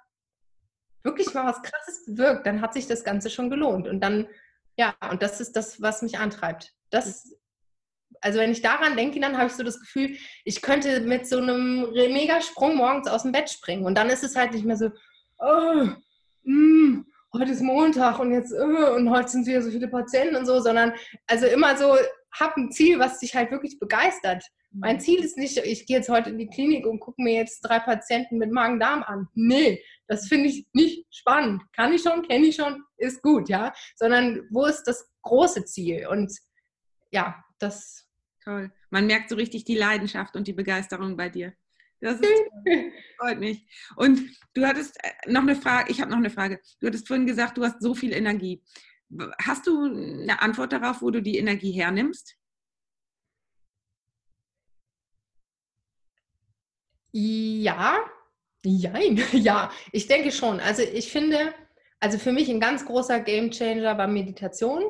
wirklich 1.03 1.33
mal 1.33 1.45
was 1.45 1.61
Krasses 1.61 2.05
bewirkt, 2.05 2.47
dann 2.47 2.61
hat 2.61 2.73
sich 2.73 2.87
das 2.87 3.03
Ganze 3.03 3.29
schon 3.29 3.49
gelohnt. 3.49 3.87
Und 3.87 3.99
dann, 3.99 4.27
ja, 4.77 4.95
und 5.11 5.21
das 5.21 5.41
ist 5.41 5.55
das, 5.55 5.81
was 5.81 6.01
mich 6.01 6.17
antreibt. 6.17 6.73
Das, 6.89 7.35
also 8.21 8.39
wenn 8.39 8.51
ich 8.51 8.61
daran 8.61 8.95
denke, 8.95 9.19
dann 9.19 9.37
habe 9.37 9.47
ich 9.47 9.53
so 9.53 9.63
das 9.63 9.79
Gefühl, 9.79 10.15
ich 10.45 10.61
könnte 10.61 11.01
mit 11.01 11.27
so 11.27 11.37
einem 11.37 11.91
Megasprung 11.91 12.77
morgens 12.77 13.07
aus 13.07 13.23
dem 13.23 13.33
Bett 13.33 13.49
springen. 13.49 13.85
Und 13.85 13.95
dann 13.95 14.09
ist 14.09 14.23
es 14.23 14.35
halt 14.35 14.53
nicht 14.53 14.65
mehr 14.65 14.77
so, 14.77 14.89
oh, 15.39 15.89
mm, 16.43 17.05
heute 17.33 17.51
ist 17.51 17.61
Montag 17.61 18.19
und 18.19 18.31
jetzt, 18.31 18.53
oh, 18.53 18.95
und 18.95 19.09
heute 19.09 19.27
sind 19.27 19.45
wieder 19.45 19.61
so 19.61 19.69
viele 19.69 19.89
Patienten 19.89 20.37
und 20.37 20.45
so, 20.45 20.59
sondern 20.61 20.93
also 21.27 21.45
immer 21.47 21.75
so, 21.75 21.97
hab 22.39 22.57
ein 22.57 22.71
Ziel, 22.71 22.99
was 22.99 23.19
dich 23.19 23.35
halt 23.35 23.51
wirklich 23.51 23.79
begeistert. 23.79 24.43
Mein 24.71 24.99
Ziel 24.99 25.23
ist 25.23 25.37
nicht, 25.37 25.57
ich 25.57 25.85
gehe 25.85 25.97
jetzt 25.97 26.09
heute 26.09 26.31
in 26.31 26.39
die 26.39 26.47
Klinik 26.47 26.87
und 26.87 26.99
gucke 26.99 27.21
mir 27.21 27.35
jetzt 27.35 27.61
drei 27.61 27.79
Patienten 27.79 28.39
mit 28.39 28.51
Magen-Darm 28.51 29.03
an. 29.03 29.27
Nee, 29.35 29.83
das 30.07 30.27
finde 30.27 30.49
ich 30.49 30.65
nicht 30.73 31.05
spannend. 31.11 31.61
Kann 31.75 31.93
ich 31.93 32.01
schon, 32.01 32.23
kenne 32.23 32.47
ich 32.47 32.55
schon, 32.55 32.83
ist 32.97 33.21
gut, 33.21 33.49
ja. 33.49 33.71
Sondern 33.95 34.47
wo 34.49 34.65
ist 34.65 34.83
das 34.83 35.07
große 35.21 35.65
Ziel? 35.65 36.07
Und 36.07 36.33
ja, 37.11 37.43
das. 37.59 38.07
Toll. 38.43 38.71
Man 38.89 39.05
merkt 39.05 39.29
so 39.29 39.35
richtig 39.35 39.63
die 39.65 39.77
Leidenschaft 39.77 40.35
und 40.35 40.47
die 40.47 40.53
Begeisterung 40.53 41.15
bei 41.15 41.29
dir. 41.29 41.53
Das 42.01 42.19
ist, 42.19 42.43
freut 43.17 43.39
mich. 43.39 43.65
Und 43.95 44.21
du 44.53 44.65
hattest 44.65 44.97
äh, 45.03 45.31
noch 45.31 45.41
eine 45.41 45.55
Frage, 45.55 45.89
ich 45.91 46.01
habe 46.01 46.11
noch 46.11 46.17
eine 46.17 46.29
Frage. 46.29 46.59
Du 46.79 46.87
hattest 46.87 47.07
vorhin 47.07 47.25
gesagt, 47.25 47.57
du 47.57 47.63
hast 47.63 47.81
so 47.81 47.95
viel 47.95 48.11
Energie. 48.11 48.61
Hast 49.43 49.67
du 49.67 49.85
eine 49.85 50.41
Antwort 50.41 50.73
darauf, 50.73 51.01
wo 51.01 51.11
du 51.11 51.21
die 51.21 51.37
Energie 51.37 51.71
hernimmst? 51.71 52.35
Ja, 57.11 57.99
jein, 58.65 59.17
ja, 59.33 59.71
ich 59.91 60.07
denke 60.07 60.31
schon. 60.31 60.59
Also 60.59 60.81
ich 60.81 61.11
finde, 61.11 61.53
also 61.99 62.17
für 62.17 62.31
mich 62.31 62.49
ein 62.49 62.59
ganz 62.59 62.85
großer 62.85 63.19
Gamechanger 63.19 63.97
war 63.97 64.07
Meditation. 64.07 64.83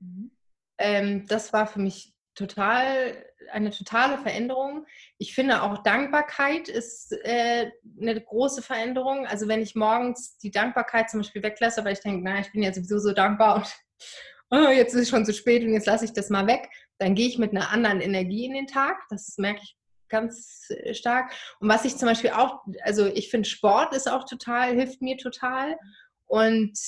Mhm. 0.00 0.30
Ähm, 0.78 1.26
das 1.26 1.52
war 1.52 1.66
für 1.66 1.80
mich 1.80 2.14
total 2.34 3.24
eine 3.50 3.70
totale 3.70 4.18
Veränderung. 4.18 4.86
Ich 5.18 5.34
finde 5.34 5.62
auch 5.62 5.82
Dankbarkeit 5.82 6.68
ist 6.68 7.12
äh, 7.24 7.70
eine 8.00 8.20
große 8.20 8.62
Veränderung. 8.62 9.26
Also 9.26 9.48
wenn 9.48 9.62
ich 9.62 9.74
morgens 9.74 10.36
die 10.38 10.50
Dankbarkeit 10.50 11.10
zum 11.10 11.20
Beispiel 11.20 11.42
weglasse, 11.42 11.84
weil 11.84 11.94
ich 11.94 12.00
denke, 12.00 12.22
na, 12.24 12.40
ich 12.40 12.52
bin 12.52 12.62
ja 12.62 12.72
sowieso 12.72 12.98
so 12.98 13.12
dankbar 13.12 13.56
und 13.56 13.66
oh, 14.50 14.68
jetzt 14.68 14.94
ist 14.94 15.02
es 15.02 15.08
schon 15.08 15.24
zu 15.24 15.32
spät 15.32 15.62
und 15.64 15.72
jetzt 15.72 15.86
lasse 15.86 16.04
ich 16.04 16.12
das 16.12 16.30
mal 16.30 16.46
weg, 16.46 16.68
dann 16.98 17.14
gehe 17.14 17.28
ich 17.28 17.38
mit 17.38 17.50
einer 17.50 17.70
anderen 17.70 18.00
Energie 18.00 18.44
in 18.44 18.54
den 18.54 18.66
Tag. 18.66 19.02
Das 19.08 19.34
merke 19.38 19.60
ich 19.62 19.76
ganz 20.08 20.68
äh, 20.70 20.94
stark. 20.94 21.32
Und 21.58 21.68
was 21.68 21.84
ich 21.84 21.96
zum 21.96 22.08
Beispiel 22.08 22.30
auch, 22.30 22.60
also 22.82 23.06
ich 23.06 23.30
finde 23.30 23.48
Sport 23.48 23.94
ist 23.94 24.08
auch 24.08 24.24
total, 24.24 24.74
hilft 24.74 25.02
mir 25.02 25.16
total. 25.16 25.76
Und 26.26 26.78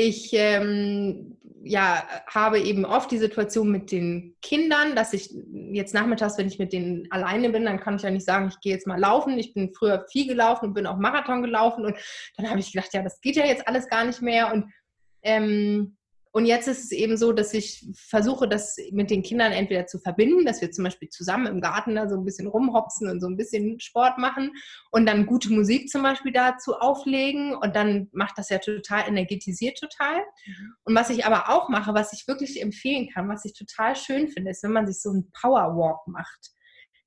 ich 0.00 0.30
ähm, 0.32 1.36
ja, 1.62 2.02
habe 2.26 2.58
eben 2.58 2.84
oft 2.84 3.10
die 3.10 3.18
Situation 3.18 3.70
mit 3.70 3.92
den 3.92 4.36
Kindern, 4.40 4.96
dass 4.96 5.12
ich 5.12 5.30
jetzt 5.72 5.92
nachmittags, 5.92 6.38
wenn 6.38 6.48
ich 6.48 6.58
mit 6.58 6.72
denen 6.72 7.06
alleine 7.10 7.50
bin, 7.50 7.64
dann 7.64 7.80
kann 7.80 7.96
ich 7.96 8.02
ja 8.02 8.10
nicht 8.10 8.24
sagen, 8.24 8.48
ich 8.48 8.60
gehe 8.60 8.72
jetzt 8.72 8.86
mal 8.86 8.98
laufen. 8.98 9.38
Ich 9.38 9.52
bin 9.52 9.74
früher 9.74 10.06
viel 10.10 10.26
gelaufen 10.26 10.66
und 10.66 10.74
bin 10.74 10.86
auch 10.86 10.96
Marathon 10.96 11.42
gelaufen 11.42 11.84
und 11.84 11.96
dann 12.36 12.48
habe 12.48 12.60
ich 12.60 12.72
gedacht, 12.72 12.92
ja, 12.92 13.02
das 13.02 13.20
geht 13.20 13.36
ja 13.36 13.44
jetzt 13.44 13.68
alles 13.68 13.88
gar 13.88 14.04
nicht 14.04 14.22
mehr. 14.22 14.52
Und 14.52 14.72
ähm, 15.22 15.96
und 16.32 16.46
jetzt 16.46 16.68
ist 16.68 16.84
es 16.84 16.92
eben 16.92 17.16
so, 17.16 17.32
dass 17.32 17.52
ich 17.54 17.84
versuche, 17.96 18.46
das 18.46 18.76
mit 18.92 19.10
den 19.10 19.22
Kindern 19.22 19.50
entweder 19.50 19.86
zu 19.86 19.98
verbinden, 19.98 20.44
dass 20.44 20.60
wir 20.60 20.70
zum 20.70 20.84
Beispiel 20.84 21.08
zusammen 21.08 21.46
im 21.46 21.60
Garten 21.60 21.96
da 21.96 22.08
so 22.08 22.16
ein 22.16 22.24
bisschen 22.24 22.46
rumhopsen 22.46 23.10
und 23.10 23.20
so 23.20 23.26
ein 23.26 23.36
bisschen 23.36 23.80
Sport 23.80 24.18
machen 24.18 24.52
und 24.92 25.06
dann 25.06 25.26
gute 25.26 25.52
Musik 25.52 25.88
zum 25.88 26.04
Beispiel 26.04 26.32
dazu 26.32 26.74
auflegen 26.76 27.56
und 27.56 27.74
dann 27.74 28.08
macht 28.12 28.38
das 28.38 28.48
ja 28.48 28.58
total, 28.58 29.08
energetisiert 29.08 29.78
total. 29.78 30.18
Mhm. 30.46 30.74
Und 30.84 30.94
was 30.94 31.10
ich 31.10 31.26
aber 31.26 31.48
auch 31.48 31.68
mache, 31.68 31.94
was 31.94 32.12
ich 32.12 32.28
wirklich 32.28 32.62
empfehlen 32.62 33.08
kann, 33.12 33.28
was 33.28 33.44
ich 33.44 33.54
total 33.54 33.96
schön 33.96 34.28
finde, 34.28 34.52
ist, 34.52 34.62
wenn 34.62 34.72
man 34.72 34.86
sich 34.86 35.02
so 35.02 35.10
einen 35.10 35.32
Powerwalk 35.32 36.06
macht. 36.06 36.50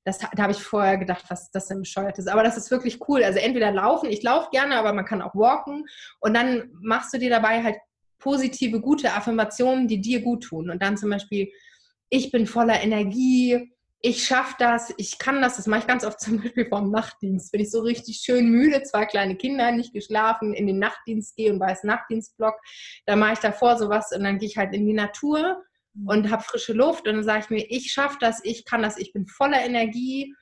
Das, 0.04 0.18
da 0.18 0.42
habe 0.42 0.52
ich 0.52 0.62
vorher 0.62 0.98
gedacht, 0.98 1.24
was 1.30 1.50
das 1.50 1.68
denn 1.68 1.80
bescheuert 1.80 2.18
ist. 2.18 2.28
Aber 2.28 2.42
das 2.42 2.58
ist 2.58 2.70
wirklich 2.70 3.00
cool. 3.08 3.24
Also 3.24 3.38
entweder 3.38 3.72
laufen, 3.72 4.10
ich 4.10 4.22
laufe 4.22 4.50
gerne, 4.50 4.76
aber 4.76 4.92
man 4.92 5.06
kann 5.06 5.22
auch 5.22 5.34
walken. 5.34 5.86
Und 6.20 6.34
dann 6.34 6.68
machst 6.82 7.14
du 7.14 7.18
dir 7.18 7.30
dabei 7.30 7.62
halt 7.62 7.76
positive, 8.24 8.80
gute 8.80 9.12
Affirmationen, 9.12 9.86
die 9.86 10.00
dir 10.00 10.20
gut 10.22 10.44
tun. 10.44 10.70
Und 10.70 10.82
dann 10.82 10.96
zum 10.96 11.10
Beispiel, 11.10 11.52
ich 12.08 12.32
bin 12.32 12.46
voller 12.46 12.82
Energie, 12.82 13.70
ich 14.00 14.24
schaffe 14.24 14.54
das, 14.58 14.92
ich 14.96 15.18
kann 15.18 15.42
das. 15.42 15.56
Das 15.56 15.66
mache 15.66 15.80
ich 15.80 15.86
ganz 15.86 16.04
oft 16.04 16.20
zum 16.20 16.42
Beispiel 16.42 16.66
vom 16.66 16.90
Nachtdienst. 16.90 17.52
Wenn 17.52 17.60
ich 17.60 17.70
so 17.70 17.80
richtig 17.80 18.16
schön 18.16 18.50
müde, 18.50 18.82
zwei 18.82 19.04
kleine 19.04 19.36
Kinder, 19.36 19.70
nicht 19.72 19.92
geschlafen, 19.92 20.54
in 20.54 20.66
den 20.66 20.78
Nachtdienst 20.78 21.36
gehe 21.36 21.52
und 21.52 21.60
weiß 21.60 21.84
Nachtdienstblock, 21.84 22.54
dann 23.06 23.18
mache 23.18 23.34
ich 23.34 23.38
davor 23.40 23.76
sowas 23.76 24.10
und 24.16 24.24
dann 24.24 24.38
gehe 24.38 24.48
ich 24.48 24.56
halt 24.56 24.74
in 24.74 24.86
die 24.86 24.94
Natur 24.94 25.62
und 26.06 26.30
habe 26.30 26.42
frische 26.42 26.72
Luft 26.72 27.06
und 27.06 27.14
dann 27.14 27.24
sage 27.24 27.40
ich 27.44 27.50
mir, 27.50 27.66
ich 27.70 27.92
schaffe 27.92 28.16
das, 28.20 28.40
ich 28.42 28.64
kann 28.64 28.82
das, 28.82 28.98
ich 28.98 29.12
bin 29.12 29.26
voller 29.26 29.64
Energie 29.64 30.34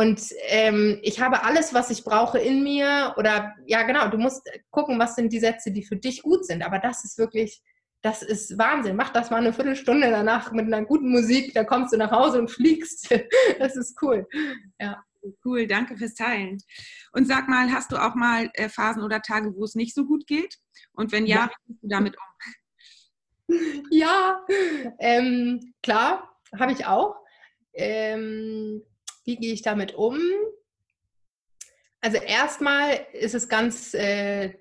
und 0.00 0.32
ähm, 0.46 0.98
ich 1.02 1.20
habe 1.20 1.42
alles, 1.42 1.74
was 1.74 1.90
ich 1.90 2.04
brauche 2.04 2.38
in 2.38 2.62
mir. 2.62 3.12
Oder 3.18 3.54
ja, 3.66 3.82
genau, 3.82 4.08
du 4.08 4.16
musst 4.16 4.48
gucken, 4.70 4.98
was 4.98 5.14
sind 5.14 5.30
die 5.30 5.40
Sätze, 5.40 5.72
die 5.72 5.84
für 5.84 5.96
dich 5.96 6.22
gut 6.22 6.46
sind. 6.46 6.62
Aber 6.62 6.78
das 6.78 7.04
ist 7.04 7.18
wirklich, 7.18 7.62
das 8.00 8.22
ist 8.22 8.56
Wahnsinn. 8.56 8.96
Mach 8.96 9.10
das 9.10 9.30
mal 9.30 9.36
eine 9.36 9.52
Viertelstunde 9.52 10.10
danach 10.10 10.52
mit 10.52 10.64
einer 10.64 10.86
guten 10.86 11.10
Musik, 11.10 11.52
da 11.52 11.64
kommst 11.64 11.92
du 11.92 11.98
nach 11.98 12.10
Hause 12.10 12.38
und 12.38 12.50
fliegst. 12.50 13.14
Das 13.58 13.76
ist 13.76 14.00
cool. 14.00 14.26
Ja. 14.80 15.04
Cool, 15.44 15.66
danke 15.66 15.98
fürs 15.98 16.14
Teilen. 16.14 16.56
Und 17.12 17.26
sag 17.26 17.46
mal, 17.46 17.70
hast 17.70 17.92
du 17.92 17.98
auch 17.98 18.14
mal 18.14 18.48
äh, 18.54 18.70
Phasen 18.70 19.02
oder 19.02 19.20
Tage, 19.20 19.54
wo 19.54 19.64
es 19.64 19.74
nicht 19.74 19.94
so 19.94 20.06
gut 20.06 20.26
geht? 20.26 20.56
Und 20.92 21.12
wenn 21.12 21.26
ja, 21.26 21.36
ja. 21.36 21.50
wie 21.66 21.72
gehst 21.74 21.82
du 21.82 21.88
damit 21.88 22.16
um? 22.16 23.56
Ja, 23.90 24.46
ähm, 24.98 25.74
klar, 25.82 26.40
habe 26.58 26.72
ich 26.72 26.86
auch. 26.86 27.16
Ähm, 27.74 28.82
wie 29.24 29.36
gehe 29.36 29.52
ich 29.52 29.62
damit 29.62 29.94
um? 29.94 30.18
Also 32.00 32.18
erstmal 32.18 33.06
ist 33.12 33.34
es 33.34 33.48
ganz, 33.48 33.94
äh, 33.94 34.54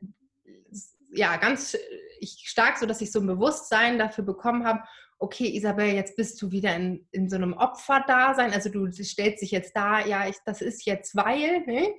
ja, 1.12 1.38
ganz 1.38 1.78
ich 2.20 2.44
stark 2.46 2.78
so, 2.78 2.86
dass 2.86 3.02
ich 3.02 3.12
so 3.12 3.20
ein 3.20 3.28
Bewusstsein 3.28 3.98
dafür 3.98 4.26
bekommen 4.26 4.66
habe, 4.66 4.84
okay, 5.20 5.56
Isabel, 5.56 5.88
jetzt 5.88 6.16
bist 6.16 6.42
du 6.42 6.52
wieder 6.52 6.76
in, 6.76 7.06
in 7.12 7.30
so 7.30 7.36
einem 7.36 7.54
Opferdasein. 7.54 8.54
Also 8.54 8.70
du 8.70 8.92
stellst 8.92 9.42
dich 9.42 9.52
jetzt 9.52 9.76
da, 9.76 10.06
ja, 10.06 10.28
ich, 10.28 10.38
das 10.46 10.62
ist 10.62 10.86
jetzt 10.86 11.16
weil, 11.16 11.62
ne? 11.66 11.94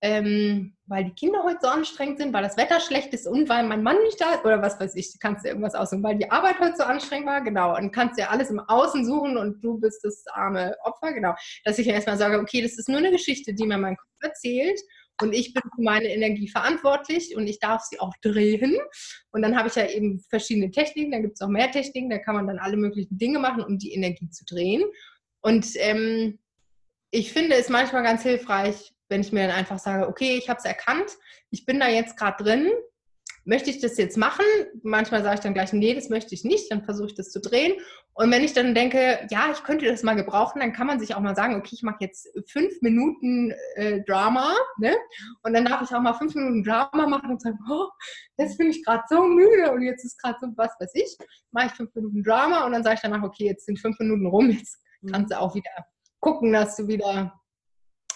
Ähm, 0.00 0.76
weil 0.86 1.04
die 1.04 1.14
Kinder 1.14 1.42
heute 1.42 1.58
so 1.62 1.68
anstrengend 1.68 2.18
sind, 2.18 2.32
weil 2.32 2.42
das 2.42 2.56
Wetter 2.56 2.80
schlecht 2.80 3.12
ist 3.12 3.26
und 3.26 3.48
weil 3.48 3.64
mein 3.64 3.82
Mann 3.82 4.00
nicht 4.04 4.20
da 4.20 4.34
ist 4.34 4.44
oder 4.44 4.62
was 4.62 4.78
weiß 4.78 4.94
ich, 4.94 5.18
kannst 5.20 5.44
du 5.44 5.48
irgendwas 5.48 5.74
aussuchen, 5.74 6.02
weil 6.02 6.16
die 6.16 6.30
Arbeit 6.30 6.60
heute 6.60 6.76
so 6.76 6.84
anstrengend 6.84 7.26
war, 7.26 7.42
genau, 7.42 7.76
und 7.76 7.92
kannst 7.92 8.18
dir 8.18 8.30
alles 8.30 8.50
im 8.50 8.60
Außen 8.60 9.04
suchen 9.04 9.36
und 9.36 9.62
du 9.62 9.78
bist 9.78 10.04
das 10.04 10.24
arme 10.28 10.76
Opfer, 10.84 11.12
genau. 11.12 11.34
Dass 11.64 11.78
ich 11.78 11.88
erstmal 11.88 12.16
sage, 12.16 12.38
okay, 12.38 12.62
das 12.62 12.78
ist 12.78 12.88
nur 12.88 12.98
eine 12.98 13.10
Geschichte, 13.10 13.54
die 13.54 13.66
mir 13.66 13.78
mein 13.78 13.96
Kopf 13.96 14.08
erzählt 14.20 14.80
und 15.20 15.32
ich 15.32 15.52
bin 15.52 15.62
für 15.74 15.82
meine 15.82 16.08
Energie 16.08 16.48
verantwortlich 16.48 17.34
und 17.34 17.46
ich 17.48 17.58
darf 17.58 17.82
sie 17.82 17.98
auch 17.98 18.14
drehen. 18.22 18.76
Und 19.32 19.42
dann 19.42 19.56
habe 19.56 19.68
ich 19.68 19.74
ja 19.74 19.88
eben 19.88 20.20
verschiedene 20.28 20.70
Techniken, 20.70 21.10
da 21.10 21.18
gibt 21.18 21.34
es 21.34 21.40
auch 21.40 21.48
mehr 21.48 21.70
Techniken, 21.70 22.10
da 22.10 22.18
kann 22.18 22.36
man 22.36 22.46
dann 22.46 22.58
alle 22.58 22.76
möglichen 22.76 23.18
Dinge 23.18 23.40
machen, 23.40 23.64
um 23.64 23.78
die 23.78 23.92
Energie 23.94 24.30
zu 24.30 24.44
drehen. 24.44 24.84
Und 25.40 25.66
ähm, 25.76 26.38
ich 27.10 27.32
finde 27.32 27.56
es 27.56 27.68
manchmal 27.68 28.04
ganz 28.04 28.22
hilfreich, 28.22 28.92
wenn 29.08 29.20
ich 29.20 29.32
mir 29.32 29.46
dann 29.46 29.56
einfach 29.56 29.78
sage, 29.78 30.08
okay, 30.08 30.36
ich 30.36 30.48
habe 30.48 30.58
es 30.58 30.64
erkannt, 30.64 31.10
ich 31.50 31.64
bin 31.64 31.80
da 31.80 31.88
jetzt 31.88 32.16
gerade 32.16 32.42
drin, 32.42 32.70
möchte 33.48 33.70
ich 33.70 33.80
das 33.80 33.96
jetzt 33.96 34.18
machen? 34.18 34.44
Manchmal 34.82 35.22
sage 35.22 35.36
ich 35.36 35.40
dann 35.40 35.54
gleich, 35.54 35.72
nee, 35.72 35.94
das 35.94 36.10
möchte 36.10 36.34
ich 36.34 36.44
nicht, 36.44 36.70
dann 36.70 36.84
versuche 36.84 37.08
ich 37.08 37.14
das 37.14 37.30
zu 37.30 37.40
drehen. 37.40 37.72
Und 38.12 38.30
wenn 38.30 38.44
ich 38.44 38.52
dann 38.52 38.74
denke, 38.74 39.26
ja, 39.30 39.50
ich 39.50 39.62
könnte 39.62 39.86
das 39.86 40.02
mal 40.02 40.14
gebrauchen, 40.14 40.60
dann 40.60 40.74
kann 40.74 40.86
man 40.86 41.00
sich 41.00 41.14
auch 41.14 41.20
mal 41.20 41.34
sagen, 41.34 41.54
okay, 41.54 41.70
ich 41.72 41.82
mache 41.82 41.98
jetzt 42.00 42.28
fünf 42.46 42.74
Minuten 42.82 43.54
äh, 43.76 44.02
Drama, 44.04 44.54
ne? 44.78 44.94
Und 45.42 45.54
dann 45.54 45.64
darf 45.64 45.80
ich 45.82 45.94
auch 45.94 46.02
mal 46.02 46.12
fünf 46.12 46.34
Minuten 46.34 46.62
Drama 46.62 47.06
machen 47.06 47.30
und 47.30 47.40
sagen, 47.40 47.58
oh, 47.70 47.86
jetzt 48.36 48.58
bin 48.58 48.68
ich 48.68 48.84
gerade 48.84 49.04
so 49.08 49.22
müde 49.22 49.72
und 49.72 49.82
jetzt 49.82 50.04
ist 50.04 50.20
gerade 50.20 50.36
so 50.40 50.48
was 50.56 50.72
weiß 50.78 50.90
ich, 50.94 51.16
mache 51.50 51.68
ich 51.68 51.72
fünf 51.72 51.94
Minuten 51.94 52.22
Drama 52.22 52.66
und 52.66 52.72
dann 52.72 52.84
sage 52.84 52.96
ich 52.96 53.00
danach, 53.00 53.22
okay, 53.22 53.46
jetzt 53.46 53.64
sind 53.64 53.78
fünf 53.78 53.98
Minuten 53.98 54.26
rum, 54.26 54.50
jetzt 54.50 54.78
kannst 55.10 55.32
du 55.32 55.40
auch 55.40 55.54
wieder 55.54 55.70
gucken, 56.20 56.52
dass 56.52 56.76
du 56.76 56.86
wieder 56.86 57.32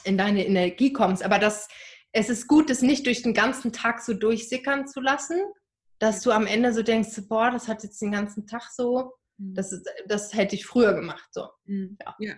in 0.05 0.19
deine 0.19 0.47
Energie 0.47 0.93
kommst. 0.93 1.25
Aber 1.25 1.39
das, 1.39 1.69
es 2.13 2.29
ist 2.29 2.49
gut, 2.49 2.71
es 2.71 2.83
nicht 2.83 3.07
durch 3.07 3.23
den 3.23 3.35
ganzen 3.35 3.73
Tag 3.73 4.01
so 4.01 4.15
durchsickern 4.15 4.87
zu 4.87 5.01
lassen, 5.01 5.41
dass 5.99 6.21
du 6.23 6.33
am 6.33 6.47
Ende 6.47 6.73
so 6.73 6.83
denkst, 6.83 7.23
boah, 7.29 7.51
das 7.51 7.69
hat 7.69 7.83
jetzt 7.85 8.03
den 8.03 8.13
ganzen 8.13 8.47
Tag 8.47 8.71
so 8.71 9.13
Mhm. 9.43 9.55
Das, 9.55 9.83
das 10.07 10.35
hätte 10.35 10.55
ich 10.55 10.67
früher 10.67 10.95
gemacht. 10.95 11.29
So. 11.33 11.49
Mhm. 11.65 11.97
Ja. 12.01 12.17
ja. 12.19 12.35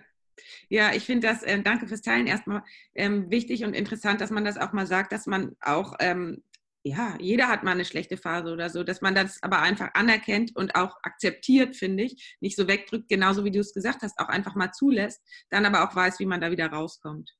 Ja, 0.67 0.93
ich 0.93 1.05
finde 1.05 1.27
das, 1.27 1.43
äh, 1.43 1.61
danke 1.61 1.87
fürs 1.87 2.01
Teilen, 2.01 2.27
erstmal 2.27 2.61
ähm, 2.93 3.31
wichtig 3.31 3.63
und 3.63 3.73
interessant, 3.73 4.19
dass 4.19 4.31
man 4.31 4.43
das 4.43 4.57
auch 4.57 4.73
mal 4.73 4.85
sagt, 4.85 5.13
dass 5.13 5.27
man 5.27 5.55
auch, 5.61 5.93
ähm, 6.01 6.43
ja, 6.83 7.15
jeder 7.21 7.47
hat 7.47 7.63
mal 7.63 7.71
eine 7.71 7.85
schlechte 7.85 8.17
Phase 8.17 8.51
oder 8.51 8.69
so, 8.69 8.83
dass 8.83 8.99
man 8.99 9.15
das 9.15 9.41
aber 9.43 9.61
einfach 9.61 9.91
anerkennt 9.93 10.53
und 10.57 10.75
auch 10.75 10.97
akzeptiert, 11.03 11.77
finde 11.77 12.03
ich, 12.03 12.35
nicht 12.41 12.57
so 12.57 12.67
wegdrückt, 12.67 13.07
genauso 13.07 13.45
wie 13.45 13.51
du 13.51 13.61
es 13.61 13.73
gesagt 13.73 14.01
hast, 14.01 14.19
auch 14.19 14.27
einfach 14.27 14.55
mal 14.55 14.73
zulässt, 14.73 15.21
dann 15.51 15.65
aber 15.65 15.87
auch 15.89 15.95
weiß, 15.95 16.19
wie 16.19 16.25
man 16.25 16.41
da 16.41 16.51
wieder 16.51 16.67
rauskommt. 16.67 17.33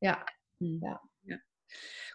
Ja, 0.00 0.24
hm. 0.60 0.80
ja. 0.82 1.00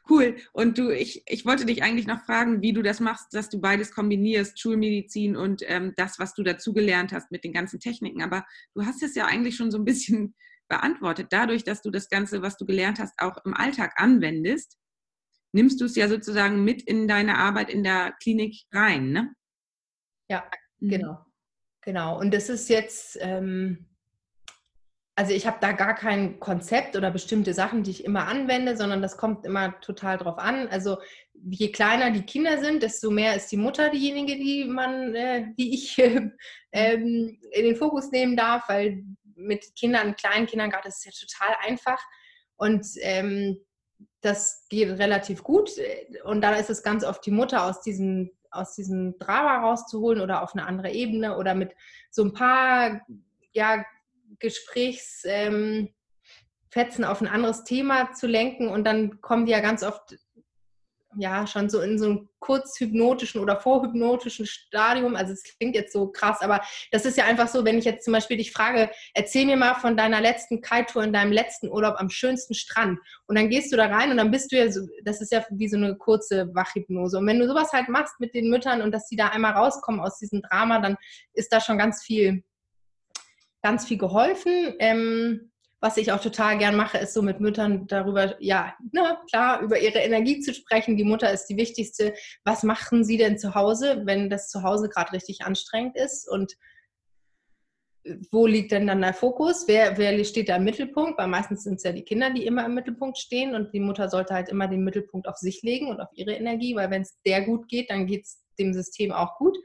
Cool. 0.07 0.36
Und 0.53 0.77
du, 0.77 0.91
ich, 0.91 1.23
ich 1.25 1.45
wollte 1.45 1.65
dich 1.65 1.81
eigentlich 1.81 2.05
noch 2.05 2.23
fragen, 2.25 2.61
wie 2.61 2.73
du 2.73 2.83
das 2.83 2.99
machst, 2.99 3.33
dass 3.33 3.49
du 3.49 3.59
beides 3.59 3.91
kombinierst, 3.91 4.59
Schulmedizin 4.59 5.36
und 5.36 5.63
ähm, 5.65 5.93
das, 5.95 6.19
was 6.19 6.36
du 6.36 6.43
dazugelernt 6.43 7.11
hast 7.11 7.31
mit 7.31 7.43
den 7.43 7.53
ganzen 7.53 7.79
Techniken. 7.79 8.21
Aber 8.21 8.45
du 8.75 8.86
hast 8.86 9.01
es 9.01 9.15
ja 9.15 9.25
eigentlich 9.25 9.55
schon 9.55 9.71
so 9.71 9.79
ein 9.79 9.86
bisschen 9.86 10.36
beantwortet. 10.67 11.27
Dadurch, 11.31 11.63
dass 11.63 11.81
du 11.81 11.89
das 11.89 12.09
Ganze, 12.09 12.41
was 12.41 12.57
du 12.57 12.65
gelernt 12.65 12.99
hast, 12.99 13.13
auch 13.17 13.43
im 13.45 13.53
Alltag 13.55 13.93
anwendest, 13.97 14.77
nimmst 15.53 15.81
du 15.81 15.86
es 15.86 15.95
ja 15.95 16.07
sozusagen 16.07 16.63
mit 16.63 16.83
in 16.83 17.07
deine 17.07 17.38
Arbeit 17.38 17.69
in 17.69 17.83
der 17.83 18.13
Klinik 18.21 18.65
rein, 18.71 19.11
ne? 19.11 19.33
Ja, 20.29 20.49
mhm. 20.79 20.89
genau. 20.89 21.25
Genau. 21.81 22.19
Und 22.19 22.33
das 22.33 22.49
ist 22.49 22.67
jetzt, 22.69 23.17
ähm, 23.21 23.86
also 25.18 25.34
ich 25.34 25.47
habe 25.47 25.57
da 25.61 25.72
gar 25.72 25.95
kein 25.95 26.39
Konzept 26.41 26.97
oder 26.97 27.09
bestimmte 27.09 27.53
Sachen, 27.53 27.84
die 27.84 27.91
ich 27.91 28.03
immer 28.03 28.28
anwende, 28.28 28.76
sondern 28.76 29.01
das 29.01 29.16
kommt 29.16 29.45
immer 29.45 29.80
total 29.80 30.18
drauf 30.18 30.38
an. 30.38 30.68
Also 30.68 30.97
je 31.34 31.72
kleiner 31.72 32.11
die 32.11 32.26
Kinder 32.26 32.59
sind, 32.59 32.84
desto 32.84 33.09
mehr 33.09 33.34
ist 33.36 33.49
die 33.49 33.57
Mutter 33.57 33.89
diejenige, 33.89 34.36
die 34.36 34.66
man, 34.66 35.16
äh, 35.16 35.45
die 35.57 35.74
ich 35.74 35.97
äh, 35.99 36.32
ähm, 36.74 37.39
in 37.51 37.63
den 37.63 37.78
Fokus 37.78 38.11
nehmen 38.11 38.36
darf, 38.36 38.68
weil 38.68 39.03
mit 39.36 39.76
Kindern, 39.76 40.18
kleinen 40.18 40.47
Kindern 40.47 40.70
gerade 40.70 40.89
ist 40.89 41.05
es 41.05 41.05
ja 41.05 41.28
total 41.28 41.55
einfach 41.66 42.01
und 42.57 42.86
ähm, 43.01 43.57
das 44.20 44.66
geht 44.70 44.89
relativ 44.99 45.43
gut 45.43 45.72
und 46.24 46.41
da 46.41 46.55
ist 46.55 46.70
es 46.70 46.84
ganz 46.84 47.05
oft 47.05 47.26
die 47.26 47.32
Mutter 47.32 47.66
aus 47.66 47.82
diesem 47.82 48.32
aus 48.49 48.74
diesem 48.74 49.20
Drama 49.20 49.68
rauszuholen 49.68 50.22
oder 50.22 50.41
auf 50.41 50.53
eine 50.53 50.66
andere 50.66 50.89
Ebene 50.91 51.38
oder 51.38 51.53
mit 51.53 51.76
so 52.09 52.24
ein 52.24 52.34
paar 52.34 53.01
ja, 53.55 53.86
Gesprächsfetzen 54.39 55.93
ähm, 56.73 57.03
auf 57.03 57.21
ein 57.21 57.28
anderes 57.28 57.63
Thema 57.63 58.13
zu 58.13 58.28
lenken 58.28 58.67
und 58.67 58.84
dann 58.86 59.21
kommen 59.21 59.45
die 59.45 59.51
ja 59.51 59.59
ganz 59.59 59.84
oft 59.84 60.15
ja 61.17 61.47
schon 61.47 61.69
so 61.69 61.82
in 61.82 61.97
so 61.97 62.05
einem 62.05 62.30
kurzhypnotischen 62.39 63.41
oder 63.41 63.59
vorhypnotischen 63.59 64.45
Stadium. 64.45 65.15
Also 65.15 65.34
es 65.34 65.43
klingt 65.43 65.76
jetzt 65.76 65.93
so 65.93 66.07
krass, 66.07 66.41
aber 66.41 66.61
das 66.91 67.05
ist 67.05 67.17
ja 67.17 67.26
einfach 67.26 67.47
so, 67.47 67.65
wenn 67.65 67.78
ich 67.78 67.86
jetzt 67.86 68.05
zum 68.05 68.13
Beispiel 68.13 68.38
dich 68.38 68.51
frage, 68.51 68.91
erzähl 69.13 69.45
mir 69.45 69.57
mal 69.57 69.76
von 69.76 69.97
deiner 69.97 70.21
letzten 70.21 70.61
Kite-Tour 70.61 71.03
in 71.03 71.13
deinem 71.13 71.32
letzten 71.32 71.69
Urlaub 71.69 71.95
am 71.97 72.09
schönsten 72.09 72.53
Strand. 72.53 72.99
Und 73.28 73.38
dann 73.38 73.49
gehst 73.49 73.71
du 73.71 73.78
da 73.78 73.88
rein 73.88 74.11
und 74.11 74.17
dann 74.17 74.32
bist 74.32 74.51
du 74.51 74.57
ja 74.57 74.71
so, 74.71 74.82
das 75.03 75.21
ist 75.21 75.32
ja 75.32 75.43
wie 75.51 75.69
so 75.69 75.78
eine 75.78 75.95
kurze 75.95 76.53
Wachhypnose. 76.53 77.17
Und 77.17 77.28
wenn 77.28 77.39
du 77.39 77.47
sowas 77.47 77.71
halt 77.71 77.89
machst 77.89 78.19
mit 78.19 78.34
den 78.34 78.49
Müttern 78.49 78.82
und 78.82 78.91
dass 78.91 79.07
die 79.07 79.15
da 79.15 79.30
einmal 79.30 79.53
rauskommen 79.53 80.01
aus 80.01 80.19
diesem 80.19 80.41
Drama, 80.41 80.80
dann 80.80 80.97
ist 81.34 81.51
da 81.51 81.61
schon 81.61 81.78
ganz 81.78 82.03
viel 82.03 82.43
ganz 83.66 83.88
viel 83.88 83.97
geholfen. 83.97 84.76
Ähm, 84.78 85.51
was 85.82 85.97
ich 85.97 86.11
auch 86.11 86.22
total 86.22 86.59
gern 86.59 86.76
mache, 86.76 86.99
ist 86.99 87.16
so 87.16 87.24
mit 87.24 87.39
Müttern 87.39 87.88
darüber, 87.88 88.36
ja, 88.39 88.76
na, 88.91 89.20
klar, 89.28 89.61
über 89.61 89.80
ihre 89.80 89.97
Energie 89.97 90.39
zu 90.39 90.53
sprechen. 90.53 90.97
Die 90.97 91.03
Mutter 91.03 91.32
ist 91.34 91.47
die 91.47 91.57
wichtigste. 91.57 92.13
Was 92.43 92.61
machen 92.61 93.03
sie 93.03 93.18
denn 93.18 93.39
zu 93.39 93.55
Hause, 93.55 94.03
wenn 94.05 94.30
das 94.30 94.49
zu 94.49 94.61
Hause 94.61 94.88
gerade 94.88 95.13
richtig 95.13 95.45
anstrengend 95.45 95.97
ist? 95.97 96.30
Und 96.30 96.53
wo 98.31 98.45
liegt 98.45 98.71
denn 98.71 98.87
dann 98.87 99.01
der 99.01 99.13
Fokus? 99.13 99.65
Wer, 99.67 99.97
wer 99.97 100.23
steht 100.23 100.49
da 100.49 100.57
im 100.57 100.63
Mittelpunkt? 100.63 101.17
Weil 101.17 101.27
meistens 101.27 101.63
sind 101.63 101.75
es 101.75 101.83
ja 101.83 101.91
die 101.91 102.03
Kinder, 102.03 102.29
die 102.31 102.45
immer 102.45 102.65
im 102.65 102.75
Mittelpunkt 102.75 103.17
stehen 103.17 103.55
und 103.55 103.73
die 103.73 103.79
Mutter 103.79 104.09
sollte 104.09 104.33
halt 104.33 104.49
immer 104.49 104.67
den 104.67 104.83
Mittelpunkt 104.83 105.27
auf 105.27 105.37
sich 105.37 105.61
legen 105.63 105.87
und 105.87 105.99
auf 105.99 106.09
ihre 106.13 106.33
Energie, 106.33 106.75
weil 106.75 106.91
wenn 106.91 107.01
es 107.01 107.19
der 107.25 107.41
gut 107.41 107.67
geht, 107.67 107.89
dann 107.89 108.05
geht 108.05 108.25
es 108.25 108.43
dem 108.59 108.73
System 108.73 109.11
auch 109.11 109.37
gut. 109.37 109.57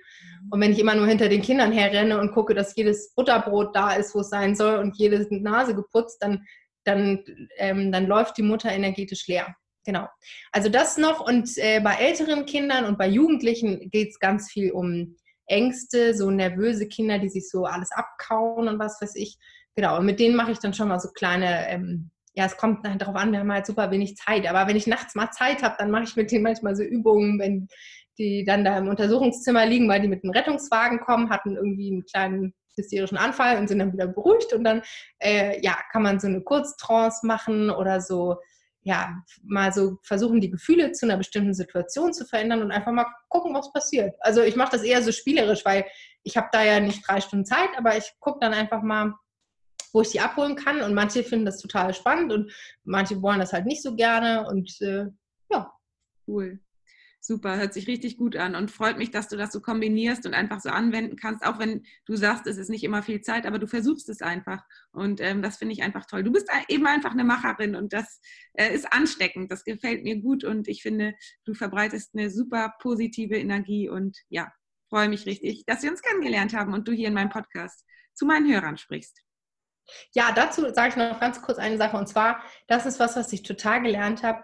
Und 0.51 0.61
wenn 0.61 0.73
ich 0.73 0.79
immer 0.79 0.95
nur 0.95 1.07
hinter 1.07 1.29
den 1.29 1.43
Kindern 1.43 1.73
herrenne 1.73 2.19
und 2.19 2.33
gucke, 2.33 2.55
dass 2.55 2.75
jedes 2.75 3.15
Butterbrot 3.15 3.75
da 3.75 3.93
ist, 3.93 4.15
wo 4.15 4.21
es 4.21 4.31
sein 4.31 4.55
soll 4.55 4.79
und 4.79 4.97
jede 4.97 5.27
Nase 5.31 5.75
geputzt, 5.75 6.23
dann, 6.23 6.45
dann, 6.85 7.23
ähm, 7.59 7.93
dann 7.93 8.07
läuft 8.07 8.37
die 8.39 8.43
Mutter 8.43 8.71
energetisch 8.71 9.27
leer. 9.29 9.55
Genau. 9.85 10.07
Also 10.53 10.69
das 10.69 10.99
noch. 10.99 11.21
Und 11.21 11.51
äh, 11.57 11.81
bei 11.81 11.95
älteren 11.95 12.47
Kindern 12.47 12.85
und 12.85 12.99
bei 12.99 13.09
Jugendlichen 13.09 13.91
geht 13.91 14.11
es 14.11 14.19
ganz 14.19 14.51
viel 14.51 14.73
um 14.73 15.17
Ängste, 15.51 16.15
so 16.15 16.31
nervöse 16.31 16.89
Kinder, 16.89 17.19
die 17.19 17.29
sich 17.29 17.49
so 17.49 17.65
alles 17.65 17.91
abkauen 17.93 18.69
und 18.69 18.79
was 18.79 19.01
weiß 19.01 19.17
ich. 19.17 19.39
Genau. 19.77 19.99
Und 19.99 20.07
mit 20.07 20.21
denen 20.21 20.37
mache 20.37 20.53
ich 20.53 20.59
dann 20.59 20.75
schon 20.75 20.89
mal 20.89 21.01
so 21.01 21.11
kleine 21.11 21.69
ähm, 21.69 22.11
ja, 22.35 22.47
es 22.47 22.57
kommt 22.57 22.87
darauf 22.87 23.17
an, 23.17 23.33
wir 23.33 23.41
haben 23.41 23.53
halt 23.53 23.67
super 23.67 23.91
wenig 23.91 24.17
Zeit. 24.17 24.49
Aber 24.49 24.69
wenn 24.69 24.77
ich 24.77 24.87
nachts 24.87 25.15
mal 25.15 25.31
Zeit 25.31 25.63
habe, 25.63 25.75
dann 25.79 25.91
mache 25.91 26.05
ich 26.05 26.17
mit 26.17 26.31
denen 26.31 26.45
manchmal 26.45 26.77
so 26.77 26.83
Übungen, 26.83 27.39
wenn 27.39 27.69
die 28.19 28.45
dann 28.45 28.65
da 28.65 28.79
im 28.79 28.89
Untersuchungszimmer 28.89 29.67
liegen, 29.67 29.89
weil 29.89 30.01
die 30.01 30.09
mit 30.09 30.23
einem 30.23 30.33
Rettungswagen 30.33 31.01
kommen, 31.01 31.31
hatten 31.31 31.57
irgendwie 31.57 31.91
einen 31.91 32.05
kleinen 32.05 32.55
hysterischen 32.77 33.19
Anfall 33.19 33.59
und 33.59 33.69
sind 33.69 33.79
dann 33.79 33.93
wieder 33.93 34.07
beruhigt 34.07 34.53
und 34.53 34.65
dann 34.65 34.83
äh, 35.19 35.61
ja, 35.61 35.77
kann 35.91 36.03
man 36.03 36.21
so 36.21 36.29
eine 36.29 36.41
Kurztrance 36.41 37.27
machen 37.27 37.71
oder 37.71 38.01
so 38.01 38.37
ja, 38.83 39.23
mal 39.43 39.73
so 39.73 39.99
versuchen, 40.03 40.41
die 40.41 40.51
Gefühle 40.51 40.93
zu 40.93 41.07
einer 41.07 41.19
bestimmten 41.19 41.55
Situation 41.55 42.13
zu 42.13 42.25
verändern 42.25 42.63
und 42.63 42.71
einfach 42.71 42.93
mal 42.93 43.07
gucken, 43.29 43.55
was 43.55 43.73
passiert. 43.73 44.15
Also 44.21 44.43
ich 44.43 44.57
mache 44.57 44.73
das 44.73 44.83
eher 44.83 45.03
so 45.03 45.13
spielerisch, 45.13 45.65
weil 45.65 45.85
ich 46.23 46.37
habe 46.37 46.49
da 46.53 46.65
ja 46.65 46.81
nicht 46.81 47.07
drei 47.07 47.21
Stunden 47.21 47.45
Zeit, 47.45 47.71
aber 47.77 47.97
ich 47.97 48.11
gucke 48.21 48.39
dann 48.41 48.55
einfach 48.55 48.83
mal, 48.83 49.13
wo 49.93 50.03
ich 50.03 50.11
die 50.11 50.21
abholen 50.21 50.57
kann 50.57 50.83
und 50.83 50.95
manche 50.95 51.25
finden 51.25 51.47
das 51.47 51.59
total 51.59 51.93
spannend 51.93 52.33
und 52.33 52.53
manche 52.85 53.21
wollen 53.21 53.41
das 53.41 53.53
halt 53.53 53.67
nicht 53.67 53.83
so 53.83 53.95
gerne 53.97 54.47
und 54.49 54.81
äh, 54.81 55.07
ja. 55.51 55.73
Cool. 56.27 56.61
Super, 57.23 57.59
hört 57.59 57.75
sich 57.75 57.87
richtig 57.87 58.17
gut 58.17 58.35
an 58.35 58.55
und 58.55 58.71
freut 58.71 58.97
mich, 58.97 59.11
dass 59.11 59.29
du 59.29 59.37
das 59.37 59.53
so 59.53 59.61
kombinierst 59.61 60.25
und 60.25 60.33
einfach 60.33 60.61
so 60.61 60.71
anwenden 60.71 61.17
kannst, 61.17 61.45
auch 61.45 61.59
wenn 61.59 61.85
du 62.07 62.17
sagst, 62.17 62.47
es 62.47 62.57
ist 62.57 62.71
nicht 62.71 62.83
immer 62.83 63.03
viel 63.03 63.21
Zeit, 63.21 63.45
aber 63.45 63.59
du 63.59 63.67
versuchst 63.67 64.09
es 64.09 64.23
einfach. 64.23 64.65
Und 64.91 65.21
ähm, 65.21 65.43
das 65.43 65.59
finde 65.59 65.75
ich 65.75 65.83
einfach 65.83 66.07
toll. 66.07 66.25
Du 66.25 66.33
bist 66.33 66.49
eben 66.69 66.87
einfach 66.87 67.11
eine 67.11 67.25
Macherin 67.25 67.77
und 67.77 67.93
das 67.93 68.23
äh, 68.55 68.75
ist 68.75 68.91
ansteckend. 68.91 69.53
Das 69.53 69.65
gefällt 69.65 70.03
mir 70.03 70.17
gut 70.17 70.45
und 70.45 70.67
ich 70.67 70.83
finde, 70.83 71.15
du 71.45 71.53
verbreitest 71.53 72.15
eine 72.15 72.31
super 72.31 72.73
positive 72.81 73.37
Energie 73.37 73.91
und 73.91 74.17
ja, 74.31 74.51
freue 74.89 75.11
mich 75.11 75.27
richtig, 75.27 75.67
dass 75.67 75.83
wir 75.83 75.91
uns 75.91 76.01
kennengelernt 76.01 76.55
haben 76.55 76.73
und 76.73 76.89
du 76.89 76.93
hier 76.93 77.09
in 77.09 77.15
meinem 77.15 77.29
Podcast 77.29 77.85
zu 78.15 78.25
meinen 78.25 78.51
Hörern 78.51 78.79
sprichst. 78.79 79.21
Ja, 80.15 80.33
dazu 80.33 80.63
sage 80.73 80.89
ich 80.89 80.97
noch 80.97 81.21
ganz 81.21 81.43
kurz 81.43 81.59
eine 81.59 81.77
Sache 81.77 81.99
und 81.99 82.09
zwar, 82.09 82.43
das 82.67 82.87
ist 82.87 82.99
was, 82.99 83.17
was 83.17 83.31
ich 83.33 83.43
total 83.43 83.83
gelernt 83.83 84.23
habe 84.23 84.43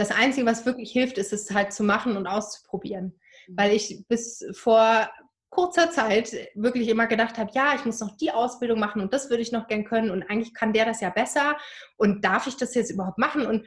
das 0.00 0.10
Einzige, 0.10 0.46
was 0.46 0.64
wirklich 0.66 0.90
hilft, 0.90 1.18
ist 1.18 1.32
es 1.32 1.50
halt 1.50 1.72
zu 1.72 1.84
machen 1.84 2.16
und 2.16 2.26
auszuprobieren. 2.26 3.18
Mhm. 3.46 3.56
Weil 3.56 3.72
ich 3.72 4.04
bis 4.08 4.44
vor 4.52 5.10
kurzer 5.50 5.90
Zeit 5.90 6.34
wirklich 6.54 6.88
immer 6.88 7.06
gedacht 7.06 7.36
habe, 7.36 7.50
ja, 7.52 7.74
ich 7.74 7.84
muss 7.84 8.00
noch 8.00 8.16
die 8.16 8.30
Ausbildung 8.30 8.78
machen 8.78 9.02
und 9.02 9.12
das 9.12 9.30
würde 9.30 9.42
ich 9.42 9.52
noch 9.52 9.66
gern 9.66 9.84
können 9.84 10.10
und 10.10 10.22
eigentlich 10.22 10.54
kann 10.54 10.72
der 10.72 10.86
das 10.86 11.00
ja 11.00 11.10
besser 11.10 11.56
und 11.96 12.24
darf 12.24 12.46
ich 12.46 12.56
das 12.56 12.74
jetzt 12.74 12.90
überhaupt 12.90 13.18
machen? 13.18 13.46
Und 13.46 13.66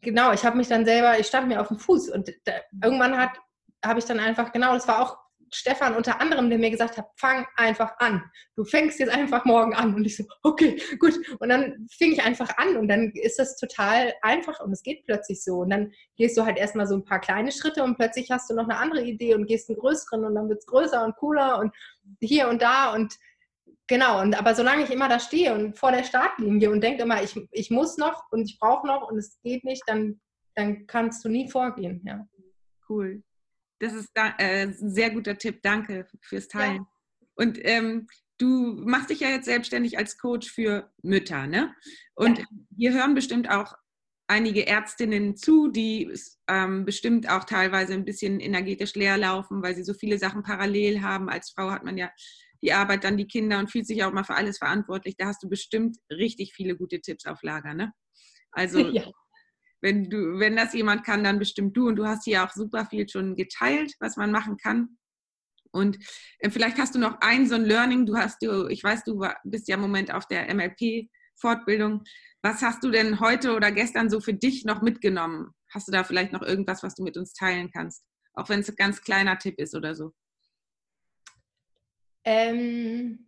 genau, 0.00 0.32
ich 0.32 0.44
habe 0.44 0.56
mich 0.56 0.68
dann 0.68 0.86
selber, 0.86 1.18
ich 1.18 1.26
stand 1.26 1.46
mir 1.48 1.60
auf 1.60 1.68
dem 1.68 1.78
Fuß 1.78 2.08
und 2.08 2.32
da, 2.44 2.52
irgendwann 2.82 3.16
hat 3.16 3.38
habe 3.84 3.98
ich 3.98 4.06
dann 4.06 4.18
einfach, 4.18 4.50
genau, 4.50 4.72
das 4.72 4.88
war 4.88 5.02
auch 5.02 5.18
Stefan 5.54 5.94
unter 5.94 6.20
anderem, 6.20 6.50
der 6.50 6.58
mir 6.58 6.70
gesagt 6.70 6.98
hat, 6.98 7.06
fang 7.16 7.46
einfach 7.56 7.92
an. 7.98 8.22
Du 8.56 8.64
fängst 8.64 8.98
jetzt 8.98 9.12
einfach 9.12 9.44
morgen 9.44 9.74
an. 9.74 9.94
Und 9.94 10.04
ich 10.04 10.16
so, 10.16 10.24
okay, 10.42 10.80
gut. 10.98 11.14
Und 11.38 11.48
dann 11.48 11.86
fing 11.90 12.12
ich 12.12 12.22
einfach 12.22 12.56
an 12.58 12.76
und 12.76 12.88
dann 12.88 13.12
ist 13.14 13.38
das 13.38 13.56
total 13.56 14.12
einfach 14.22 14.60
und 14.60 14.72
es 14.72 14.82
geht 14.82 15.04
plötzlich 15.06 15.42
so. 15.42 15.58
Und 15.58 15.70
dann 15.70 15.92
gehst 16.16 16.36
du 16.36 16.44
halt 16.44 16.58
erstmal 16.58 16.86
so 16.86 16.96
ein 16.96 17.04
paar 17.04 17.20
kleine 17.20 17.52
Schritte 17.52 17.84
und 17.84 17.96
plötzlich 17.96 18.30
hast 18.30 18.50
du 18.50 18.54
noch 18.54 18.64
eine 18.64 18.78
andere 18.78 19.02
Idee 19.02 19.34
und 19.34 19.46
gehst 19.46 19.68
einen 19.68 19.78
größeren 19.78 20.24
und 20.24 20.34
dann 20.34 20.48
wird 20.48 20.58
es 20.58 20.66
größer 20.66 21.04
und 21.04 21.16
cooler 21.16 21.58
und 21.60 21.74
hier 22.20 22.48
und 22.48 22.60
da 22.60 22.92
und 22.92 23.14
genau. 23.86 24.20
Und 24.20 24.38
aber 24.38 24.54
solange 24.54 24.84
ich 24.84 24.90
immer 24.90 25.08
da 25.08 25.20
stehe 25.20 25.54
und 25.54 25.78
vor 25.78 25.92
der 25.92 26.04
Startlinie 26.04 26.70
und 26.70 26.82
denke 26.82 27.04
immer, 27.04 27.22
ich, 27.22 27.38
ich 27.52 27.70
muss 27.70 27.96
noch 27.96 28.24
und 28.30 28.50
ich 28.50 28.58
brauche 28.58 28.86
noch 28.86 29.08
und 29.10 29.18
es 29.18 29.38
geht 29.42 29.64
nicht, 29.64 29.82
dann, 29.86 30.20
dann 30.54 30.86
kannst 30.86 31.24
du 31.24 31.28
nie 31.28 31.48
vorgehen. 31.48 32.02
Ja. 32.04 32.26
Cool. 32.88 33.22
Das 33.78 33.92
ist 33.92 34.10
da, 34.14 34.34
äh, 34.38 34.62
ein 34.62 34.90
sehr 34.90 35.10
guter 35.10 35.36
Tipp. 35.36 35.60
Danke 35.62 36.06
fürs 36.22 36.48
Teilen. 36.48 36.82
Ja. 36.82 37.26
Und 37.36 37.58
ähm, 37.62 38.06
du 38.38 38.74
machst 38.84 39.10
dich 39.10 39.20
ja 39.20 39.28
jetzt 39.28 39.46
selbstständig 39.46 39.98
als 39.98 40.18
Coach 40.18 40.50
für 40.50 40.92
Mütter, 41.02 41.46
ne? 41.46 41.74
Und 42.14 42.38
ja. 42.38 42.44
hier 42.76 42.92
hören 42.92 43.14
bestimmt 43.14 43.50
auch 43.50 43.74
einige 44.26 44.66
Ärztinnen 44.66 45.36
zu, 45.36 45.68
die 45.68 46.12
ähm, 46.48 46.84
bestimmt 46.84 47.28
auch 47.28 47.44
teilweise 47.44 47.92
ein 47.92 48.04
bisschen 48.04 48.40
energetisch 48.40 48.94
leer 48.94 49.18
laufen, 49.18 49.62
weil 49.62 49.74
sie 49.74 49.84
so 49.84 49.94
viele 49.94 50.18
Sachen 50.18 50.42
parallel 50.42 51.02
haben. 51.02 51.28
Als 51.28 51.50
Frau 51.50 51.70
hat 51.70 51.84
man 51.84 51.98
ja 51.98 52.10
die 52.62 52.72
Arbeit, 52.72 53.04
dann 53.04 53.18
die 53.18 53.26
Kinder 53.26 53.58
und 53.58 53.70
fühlt 53.70 53.86
sich 53.86 54.02
auch 54.04 54.12
mal 54.12 54.24
für 54.24 54.34
alles 54.34 54.58
verantwortlich. 54.58 55.16
Da 55.18 55.26
hast 55.26 55.42
du 55.42 55.48
bestimmt 55.48 55.98
richtig 56.10 56.54
viele 56.54 56.76
gute 56.76 57.00
Tipps 57.00 57.26
auf 57.26 57.42
Lager, 57.42 57.74
ne? 57.74 57.92
Also 58.52 58.78
ja 58.88 59.04
wenn 59.84 60.08
du, 60.08 60.38
wenn 60.38 60.56
das 60.56 60.72
jemand 60.72 61.04
kann, 61.04 61.22
dann 61.22 61.38
bestimmt 61.38 61.76
du. 61.76 61.88
Und 61.88 61.96
du 61.96 62.06
hast 62.06 62.24
hier 62.24 62.42
auch 62.42 62.50
super 62.50 62.86
viel 62.86 63.06
schon 63.06 63.36
geteilt, 63.36 63.92
was 64.00 64.16
man 64.16 64.32
machen 64.32 64.56
kann. 64.56 64.96
Und 65.72 65.98
äh, 66.38 66.48
vielleicht 66.48 66.78
hast 66.78 66.94
du 66.94 66.98
noch 66.98 67.20
ein 67.20 67.46
so 67.46 67.54
ein 67.54 67.66
Learning. 67.66 68.06
Du 68.06 68.16
hast 68.16 68.42
du, 68.42 68.66
ich 68.68 68.82
weiß, 68.82 69.04
du 69.04 69.22
bist 69.44 69.68
ja 69.68 69.74
im 69.74 69.82
Moment 69.82 70.10
auf 70.10 70.26
der 70.26 70.52
MLP-Fortbildung. 70.54 72.02
Was 72.40 72.62
hast 72.62 72.82
du 72.82 72.90
denn 72.90 73.20
heute 73.20 73.54
oder 73.54 73.70
gestern 73.72 74.08
so 74.08 74.20
für 74.20 74.32
dich 74.32 74.64
noch 74.64 74.80
mitgenommen? 74.80 75.50
Hast 75.70 75.86
du 75.86 75.92
da 75.92 76.02
vielleicht 76.02 76.32
noch 76.32 76.42
irgendwas, 76.42 76.82
was 76.82 76.94
du 76.94 77.02
mit 77.02 77.18
uns 77.18 77.34
teilen 77.34 77.70
kannst? 77.70 78.06
Auch 78.32 78.48
wenn 78.48 78.60
es 78.60 78.70
ein 78.70 78.76
ganz 78.76 79.02
kleiner 79.02 79.38
Tipp 79.38 79.58
ist 79.58 79.74
oder 79.74 79.94
so. 79.94 80.14
Ähm, 82.24 83.26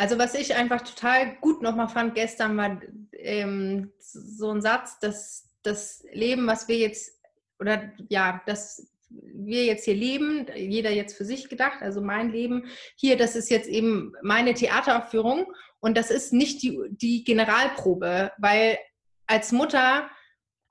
also 0.00 0.18
was 0.18 0.34
ich 0.34 0.54
einfach 0.54 0.80
total 0.80 1.36
gut 1.42 1.60
nochmal 1.60 1.90
fand 1.90 2.14
gestern 2.14 2.56
war 2.56 2.80
ähm, 3.12 3.92
so 3.98 4.50
ein 4.50 4.62
Satz, 4.62 4.98
dass 4.98 5.50
das 5.62 6.02
Leben, 6.10 6.46
was 6.46 6.68
wir 6.68 6.78
jetzt, 6.78 7.20
oder 7.58 7.92
ja, 8.08 8.40
das 8.46 8.90
wir 9.10 9.66
jetzt 9.66 9.84
hier 9.84 9.94
leben, 9.94 10.46
jeder 10.56 10.90
jetzt 10.90 11.18
für 11.18 11.26
sich 11.26 11.50
gedacht, 11.50 11.82
also 11.82 12.00
mein 12.00 12.30
Leben 12.30 12.64
hier, 12.96 13.18
das 13.18 13.36
ist 13.36 13.50
jetzt 13.50 13.68
eben 13.68 14.14
meine 14.22 14.54
Theateraufführung 14.54 15.52
und 15.80 15.98
das 15.98 16.10
ist 16.10 16.32
nicht 16.32 16.62
die, 16.62 16.78
die 16.88 17.22
Generalprobe, 17.22 18.32
weil 18.38 18.78
als 19.26 19.52
Mutter 19.52 20.08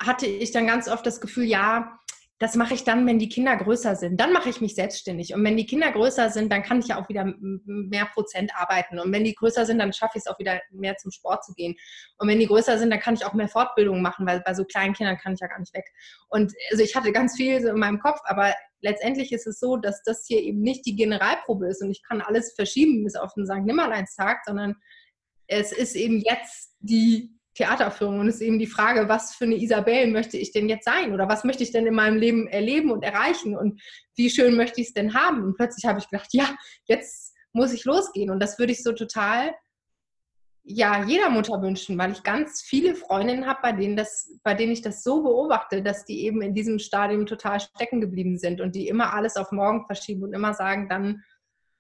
hatte 0.02 0.26
ich 0.26 0.50
dann 0.50 0.66
ganz 0.66 0.88
oft 0.88 1.06
das 1.06 1.22
Gefühl, 1.22 1.44
ja, 1.44 2.00
das 2.40 2.56
mache 2.56 2.74
ich 2.74 2.86
dann, 2.86 3.06
wenn 3.06 3.20
die 3.20 3.28
Kinder 3.28 3.58
größer 3.58 3.98
sind. 3.98 4.20
Dann 4.20 4.32
mache 4.32 4.50
ich 4.50 4.62
mich 4.62 4.74
selbstständig. 4.74 5.34
Und 5.34 5.44
wenn 5.44 5.58
die 5.58 5.66
Kinder 5.66 5.92
größer 5.92 6.30
sind, 6.30 6.50
dann 6.52 6.64
kann 6.64 6.80
ich 6.80 6.88
ja 6.88 7.02
auch 7.02 7.10
wieder 7.10 7.34
mehr 7.66 8.06
Prozent 8.06 8.52
arbeiten. 8.56 8.98
Und 8.98 9.12
wenn 9.12 9.26
die 9.26 9.36
größer 9.36 9.66
sind, 9.66 9.80
dann 9.80 9.92
schaffe 9.92 10.18
ich 10.18 10.24
es 10.26 10.28
auch 10.28 10.40
wieder 10.40 10.62
mehr 10.72 10.96
zum 10.96 11.12
Sport 11.12 11.44
zu 11.44 11.54
gehen. 11.54 11.76
Und 12.18 12.30
wenn 12.30 12.40
die 12.40 12.48
größer 12.48 12.78
sind, 12.78 12.92
dann 12.92 13.02
kann 13.02 13.16
ich 13.16 13.26
auch 13.26 13.34
mehr 13.34 13.50
Fortbildungen 13.50 14.02
machen, 14.02 14.26
weil 14.26 14.40
bei 14.40 14.54
so 14.54 14.64
kleinen 14.64 14.94
Kindern 14.94 15.18
kann 15.18 15.34
ich 15.34 15.42
ja 15.42 15.48
gar 15.48 15.60
nicht 15.60 15.74
weg. 15.74 15.86
Und 16.30 16.54
also 16.72 16.82
ich 16.82 16.96
hatte 16.96 17.12
ganz 17.12 17.36
viel 17.36 17.58
in 17.58 17.78
meinem 17.78 18.00
Kopf, 18.00 18.20
aber 18.24 18.54
letztendlich 18.80 19.34
ist 19.34 19.46
es 19.46 19.60
so, 19.60 19.76
dass 19.76 20.02
das 20.04 20.26
hier 20.26 20.42
eben 20.42 20.62
nicht 20.62 20.86
die 20.86 20.96
Generalprobe 20.96 21.68
ist 21.68 21.84
und 21.84 21.92
ich 21.92 22.02
kann 22.08 22.22
alles 22.22 22.54
verschieben 22.54 23.04
bis 23.04 23.18
auf 23.18 23.34
den 23.34 23.46
St. 23.46 23.66
Nimmerleinstag, 23.66 24.46
sondern 24.46 24.76
es 25.48 25.74
ist 25.74 25.96
eben 25.96 26.20
jetzt 26.22 26.76
die 26.80 27.39
Theateraufführung. 27.60 28.20
Und 28.20 28.28
es 28.30 28.36
ist 28.36 28.42
eben 28.42 28.58
die 28.58 28.68
Frage, 28.68 29.10
was 29.10 29.36
für 29.36 29.44
eine 29.44 29.56
Isabel 29.56 30.08
möchte 30.08 30.38
ich 30.38 30.54
denn 30.54 30.70
jetzt 30.70 30.86
sein? 30.86 31.14
Oder 31.14 31.28
was 31.28 31.44
möchte 31.44 31.62
ich 31.64 31.72
denn 31.72 31.86
in 31.86 31.94
meinem 31.94 32.18
Leben 32.18 32.48
erleben 32.48 32.90
und 32.90 33.04
erreichen? 33.04 33.58
Und 33.58 33.82
wie 34.16 34.30
schön 34.30 34.56
möchte 34.56 34.80
ich 34.80 34.88
es 34.88 34.94
denn 34.94 35.14
haben? 35.14 35.44
Und 35.44 35.56
plötzlich 35.58 35.86
habe 35.86 36.00
ich 36.00 36.10
gedacht, 36.10 36.30
ja, 36.32 36.56
jetzt 36.86 37.36
muss 37.52 37.74
ich 37.74 37.84
losgehen. 37.84 38.30
Und 38.30 38.40
das 38.40 38.58
würde 38.60 38.72
ich 38.72 38.82
so 38.82 38.94
total, 38.94 39.54
ja, 40.64 41.04
jeder 41.04 41.30
Mutter 41.30 41.62
wünschen, 41.62 41.98
weil 41.98 42.14
ich 42.14 42.24
ganz 42.24 42.62
viele 42.62 42.96
Freundinnen 42.96 43.46
habe, 43.46 43.60
bei 43.62 43.72
denen 43.74 43.98
das, 43.98 44.30
bei 44.44 44.54
denen 44.54 44.72
ich 44.72 44.82
das 44.82 45.04
so 45.04 45.22
beobachte, 45.22 45.84
dass 45.84 46.06
die 46.06 46.24
eben 46.24 46.42
in 46.42 46.54
diesem 46.54 46.80
Stadium 46.80 47.26
total 47.26 47.60
stecken 47.60 48.00
geblieben 48.00 48.38
sind 48.38 48.62
und 48.62 48.74
die 48.74 48.88
immer 48.88 49.14
alles 49.14 49.36
auf 49.36 49.52
morgen 49.52 49.86
verschieben 49.86 50.24
und 50.24 50.34
immer 50.34 50.54
sagen, 50.54 50.88
dann 50.88 51.24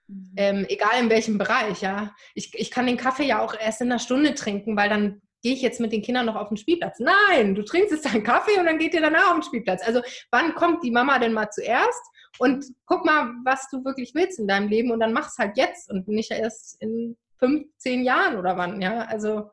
mhm. 0.07 0.33
ähm, 0.35 0.65
egal 0.67 1.01
in 1.01 1.09
welchem 1.09 1.37
Bereich, 1.37 1.81
ja. 1.81 2.13
Ich, 2.35 2.51
ich 2.53 2.69
kann 2.69 2.85
den 2.85 2.97
Kaffee 2.97 3.27
ja 3.27 3.39
auch 3.39 3.53
erst 3.57 3.79
in 3.79 3.89
einer 3.89 3.99
Stunde 3.99 4.33
trinken, 4.33 4.75
weil 4.75 4.89
dann 4.89 5.21
gehe 5.41 5.53
ich 5.53 5.61
jetzt 5.61 5.79
mit 5.79 5.91
den 5.91 6.01
Kindern 6.01 6.25
noch 6.25 6.35
auf 6.35 6.49
den 6.49 6.57
Spielplatz? 6.57 6.99
Nein, 6.99 7.55
du 7.55 7.63
trinkst 7.63 7.91
jetzt 7.91 8.05
deinen 8.05 8.23
Kaffee 8.23 8.59
und 8.59 8.65
dann 8.65 8.77
geht 8.77 8.93
ihr 8.93 9.01
danach 9.01 9.29
auf 9.29 9.35
den 9.35 9.43
Spielplatz. 9.43 9.81
Also 9.85 10.01
wann 10.31 10.53
kommt 10.55 10.83
die 10.83 10.91
Mama 10.91 11.19
denn 11.19 11.33
mal 11.33 11.49
zuerst? 11.49 12.01
Und 12.37 12.65
guck 12.85 13.05
mal, 13.05 13.33
was 13.43 13.67
du 13.69 13.83
wirklich 13.83 14.13
willst 14.13 14.39
in 14.39 14.47
deinem 14.47 14.69
Leben 14.69 14.91
und 14.91 14.99
dann 14.99 15.13
mach 15.13 15.27
es 15.27 15.37
halt 15.37 15.57
jetzt 15.57 15.89
und 15.89 16.07
nicht 16.07 16.31
erst 16.31 16.81
in 16.81 17.17
fünf, 17.37 17.67
zehn 17.77 18.03
Jahren 18.03 18.37
oder 18.37 18.57
wann. 18.57 18.81
Ja, 18.81 19.01
also 19.05 19.49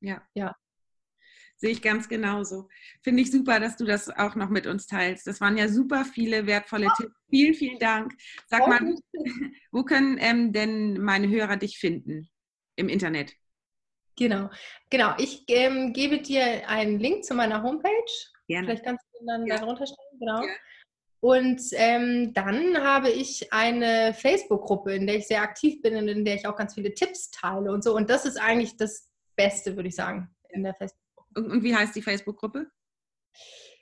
ja. 0.00 0.22
ja. 0.34 0.54
Sehe 1.56 1.70
ich 1.70 1.82
ganz 1.82 2.08
genauso. 2.08 2.68
Finde 3.02 3.22
ich 3.22 3.32
super, 3.32 3.58
dass 3.58 3.76
du 3.76 3.84
das 3.84 4.10
auch 4.10 4.36
noch 4.36 4.48
mit 4.48 4.66
uns 4.68 4.86
teilst. 4.86 5.26
Das 5.26 5.40
waren 5.40 5.56
ja 5.56 5.68
super 5.68 6.04
viele 6.04 6.46
wertvolle 6.46 6.84
ja. 6.84 6.92
Tipps. 6.96 7.14
Vielen, 7.30 7.54
vielen 7.54 7.78
Dank. 7.80 8.14
Sag 8.46 8.68
mal, 8.68 8.94
wo 9.72 9.82
können 9.82 10.18
ähm, 10.20 10.52
denn 10.52 11.00
meine 11.00 11.28
Hörer 11.28 11.56
dich 11.56 11.78
finden 11.78 12.28
im 12.76 12.88
Internet? 12.88 13.34
Genau, 14.18 14.50
genau. 14.90 15.14
Ich 15.18 15.44
ähm, 15.48 15.92
gebe 15.92 16.18
dir 16.18 16.68
einen 16.68 16.98
Link 16.98 17.24
zu 17.24 17.34
meiner 17.34 17.62
Homepage. 17.62 17.90
Gerne. 18.48 18.66
Vielleicht 18.66 18.84
kannst 18.84 19.04
du 19.12 19.20
ihn 19.20 19.26
dann 19.26 19.46
ja. 19.46 19.58
darunter 19.58 19.86
stellen. 19.86 20.18
Genau. 20.18 20.42
Ja. 20.42 20.52
Und 21.20 21.60
ähm, 21.72 22.32
dann 22.32 22.82
habe 22.82 23.10
ich 23.10 23.52
eine 23.52 24.14
Facebook-Gruppe, 24.14 24.94
in 24.94 25.06
der 25.06 25.16
ich 25.16 25.26
sehr 25.26 25.42
aktiv 25.42 25.80
bin 25.82 25.96
und 25.96 26.08
in 26.08 26.24
der 26.24 26.34
ich 26.34 26.46
auch 26.46 26.56
ganz 26.56 26.74
viele 26.74 26.94
Tipps 26.94 27.30
teile 27.30 27.72
und 27.72 27.82
so. 27.82 27.94
Und 27.94 28.10
das 28.10 28.24
ist 28.24 28.40
eigentlich 28.40 28.76
das 28.76 29.08
Beste, 29.36 29.76
würde 29.76 29.88
ich 29.88 29.96
sagen, 29.96 30.28
in 30.50 30.64
der 30.64 30.74
Facebook-Gruppe. 30.74 31.40
Und, 31.40 31.50
und 31.50 31.62
wie 31.62 31.74
heißt 31.74 31.94
die 31.94 32.02
Facebook-Gruppe? 32.02 32.70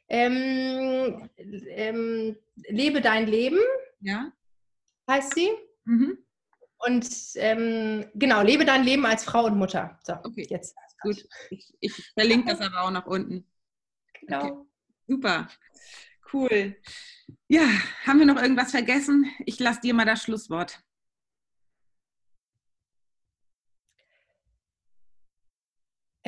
Ähm, 0.08 1.28
ähm, 1.36 2.36
lebe 2.68 3.00
dein 3.00 3.26
Leben. 3.26 3.58
Ja. 4.00 4.32
Heißt 5.10 5.34
sie. 5.34 5.50
Mhm. 5.84 6.25
Und 6.78 7.08
ähm, 7.36 8.06
genau, 8.14 8.42
lebe 8.42 8.64
dein 8.64 8.84
Leben 8.84 9.06
als 9.06 9.24
Frau 9.24 9.44
und 9.46 9.56
Mutter. 9.56 9.98
So, 10.02 10.14
okay. 10.24 10.46
jetzt. 10.48 10.76
Gut. 11.00 11.26
Ich, 11.50 11.74
ich 11.80 12.12
verlinke 12.14 12.50
das 12.50 12.60
aber 12.60 12.82
auch 12.82 12.90
noch 12.90 13.06
unten. 13.06 13.46
Genau. 14.20 14.44
Okay. 14.44 14.52
Super. 15.08 15.48
Cool. 16.32 16.76
Ja, 17.48 17.66
haben 18.04 18.18
wir 18.18 18.26
noch 18.26 18.40
irgendwas 18.40 18.72
vergessen? 18.72 19.26
Ich 19.44 19.58
lasse 19.58 19.80
dir 19.80 19.94
mal 19.94 20.04
das 20.04 20.22
Schlusswort. 20.22 20.80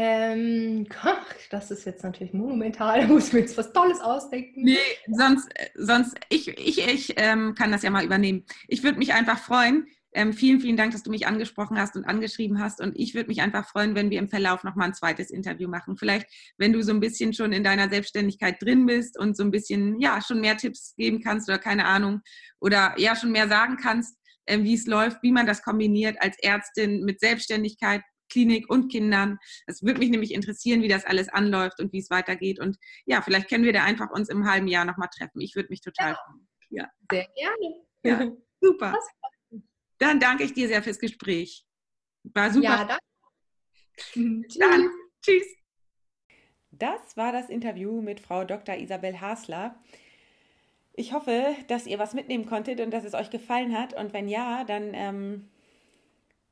Ähm, 0.01 0.87
das 1.51 1.73
ist 1.73 1.85
jetzt 1.85 2.05
natürlich 2.05 2.33
monumental, 2.33 3.01
da 3.07 3.07
muss 3.09 3.29
ich 3.29 3.33
mir 3.33 3.41
jetzt 3.41 3.59
was 3.59 3.73
Tolles 3.73 4.01
ausdenken. 4.01 4.63
Nee, 4.63 4.79
sonst, 5.09 5.51
äh, 5.57 5.71
sonst 5.75 6.17
ich, 6.29 6.47
ich, 6.57 6.87
ich 6.87 7.15
ähm, 7.17 7.57
kann 7.57 7.73
das 7.73 7.83
ja 7.83 7.91
mal 7.91 8.05
übernehmen. 8.05 8.45
Ich 8.69 8.85
würde 8.85 8.97
mich 8.97 9.13
einfach 9.13 9.41
freuen, 9.41 9.89
ähm, 10.13 10.33
vielen, 10.33 10.61
vielen 10.61 10.77
Dank, 10.77 10.93
dass 10.93 11.03
du 11.03 11.11
mich 11.11 11.27
angesprochen 11.27 11.79
hast 11.79 11.97
und 11.97 12.05
angeschrieben 12.05 12.61
hast. 12.61 12.81
Und 12.81 12.99
ich 12.99 13.15
würde 13.15 13.29
mich 13.29 13.41
einfach 13.43 13.69
freuen, 13.69 13.95
wenn 13.95 14.11
wir 14.11 14.19
im 14.19 14.29
Verlauf 14.29 14.65
nochmal 14.65 14.89
ein 14.89 14.95
zweites 14.95 15.31
Interview 15.31 15.69
machen. 15.69 15.97
Vielleicht, 15.97 16.27
wenn 16.57 16.73
du 16.73 16.83
so 16.83 16.93
ein 16.93 17.01
bisschen 17.01 17.33
schon 17.33 17.53
in 17.53 17.63
deiner 17.63 17.91
Selbstständigkeit 17.91 18.61
drin 18.61 18.87
bist 18.87 19.19
und 19.19 19.37
so 19.37 19.43
ein 19.43 19.51
bisschen, 19.51 20.01
ja, 20.01 20.21
schon 20.23 20.41
mehr 20.41 20.57
Tipps 20.57 20.95
geben 20.97 21.21
kannst 21.23 21.49
oder 21.49 21.59
keine 21.59 21.85
Ahnung, 21.85 22.21
oder 22.61 22.95
ja, 22.97 23.17
schon 23.17 23.33
mehr 23.33 23.49
sagen 23.49 23.77
kannst, 23.77 24.17
äh, 24.47 24.63
wie 24.63 24.75
es 24.75 24.87
läuft, 24.87 25.23
wie 25.23 25.33
man 25.33 25.47
das 25.47 25.63
kombiniert 25.63 26.17
als 26.21 26.37
Ärztin 26.41 27.05
mit 27.05 27.21
Selbstständigkeit, 27.21 28.03
Klinik 28.31 28.71
und 28.71 28.91
Kindern. 28.91 29.39
Es 29.67 29.83
würde 29.83 30.01
mich 30.01 30.11
nämlich 30.11 30.33
interessieren, 30.33 30.83
wie 30.83 30.89
das 30.89 31.05
alles 31.05 31.29
anläuft 31.29 31.81
und 31.81 31.93
wie 31.93 31.99
es 31.99 32.11
weitergeht. 32.11 32.61
Und 32.61 32.77
ja, 33.07 33.23
vielleicht 33.23 33.49
können 33.49 33.65
wir 33.65 33.73
da 33.73 33.85
einfach 33.85 34.11
uns 34.11 34.29
im 34.29 34.49
halben 34.51 34.69
Jahr 34.69 34.85
nochmal 34.85 35.09
treffen. 35.17 35.41
Ich 35.41 35.55
würde 35.55 35.69
mich 35.71 35.81
total 35.81 36.15
freuen. 36.15 36.49
Ja. 36.71 36.89
Sehr 37.11 37.27
gerne. 37.35 37.75
Ja, 38.05 38.33
super. 38.61 38.95
Dann 39.99 40.21
danke 40.21 40.45
ich 40.45 40.55
dir 40.55 40.69
sehr 40.69 40.83
fürs 40.83 40.99
Gespräch. 40.99 41.65
War 42.23 42.53
super. 42.53 42.65
Ja, 42.65 42.85
danke. 42.85 44.49
Dann, 44.59 44.91
tschüss. 45.23 45.47
Das 46.71 47.17
war 47.17 47.33
das 47.33 47.49
Interview 47.49 48.01
mit 48.01 48.21
Frau 48.21 48.45
Dr. 48.45 48.77
Isabel 48.77 49.21
Hasler. 49.21 49.83
Ich 50.95 51.13
hoffe, 51.13 51.57
dass 51.69 51.87
ihr 51.87 51.99
was 51.99 52.15
mitnehmen 52.15 52.47
konntet 52.47 52.81
und 52.81 52.91
dass 52.91 53.05
es 53.05 53.15
euch 53.15 53.31
gefallen 53.31 53.77
hat. 53.77 53.95
Und 53.95 54.13
wenn 54.13 54.29
ja, 54.29 54.65
dann 54.65 54.95
ähm, 54.95 55.49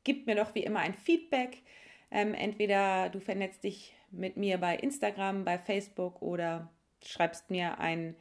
gebt 0.05 0.27
mir 0.27 0.37
doch 0.37 0.55
wie 0.55 0.63
immer 0.63 0.81
ein 0.81 0.95
Feedback. 0.95 1.63
Ähm, 2.11 2.35
entweder 2.35 3.09
du 3.09 3.21
vernetzt 3.21 3.65
dich 3.65 3.95
mit 4.11 4.37
mir 4.37 4.59
bei 4.59 4.77
Instagram, 4.77 5.45
bei 5.45 5.59
Facebook 5.59 6.23
oder 6.23 6.73
schreibst 7.05 7.51
mir 7.51 7.79
ein 7.79 8.17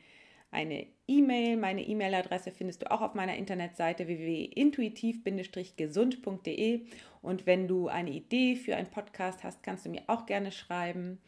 eine 0.55 0.87
E-Mail. 1.07 1.57
Meine 1.57 1.85
E-Mail-Adresse 1.85 2.49
findest 2.51 2.81
du 2.81 2.89
auch 2.89 3.01
auf 3.01 3.13
meiner 3.13 3.35
Internetseite 3.35 4.07
www.intuitiv-gesund.de. 4.07 6.85
Und 7.21 7.45
wenn 7.45 7.67
du 7.67 7.89
eine 7.89 8.09
Idee 8.11 8.55
für 8.55 8.75
einen 8.75 8.89
Podcast 8.89 9.43
hast, 9.43 9.61
kannst 9.61 9.85
du 9.85 9.89
mir 9.89 10.01
auch 10.07 10.25
gerne 10.25 10.51
schreiben. 10.51 11.19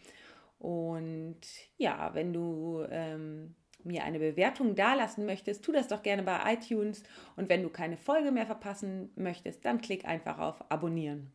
Und 0.58 1.38
ja, 1.78 2.16
wenn 2.16 2.34
du 2.34 2.84
ähm, 2.90 3.54
mir 3.84 4.04
eine 4.04 4.18
Bewertung 4.20 4.76
dalassen 4.76 5.26
möchtest, 5.26 5.64
tu 5.64 5.72
das 5.72 5.88
doch 5.88 6.02
gerne 6.02 6.24
bei 6.24 6.54
iTunes. 6.54 7.04
Und 7.36 7.50
wenn 7.50 7.64
du 7.64 7.70
keine 7.70 7.98
Folge 7.98 8.32
mehr 8.32 8.46
verpassen 8.46 9.12
möchtest, 9.16 9.66
dann 9.66 9.82
klick 9.82 10.06
einfach 10.06 10.40
auf 10.40 10.72
Abonnieren. 10.72 11.32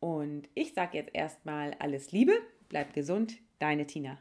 Und 0.00 0.48
ich 0.54 0.74
sage 0.74 0.96
jetzt 0.96 1.10
erstmal 1.12 1.74
alles 1.80 2.12
Liebe, 2.12 2.34
bleib 2.68 2.94
gesund, 2.94 3.36
deine 3.58 3.86
Tina. 3.86 4.18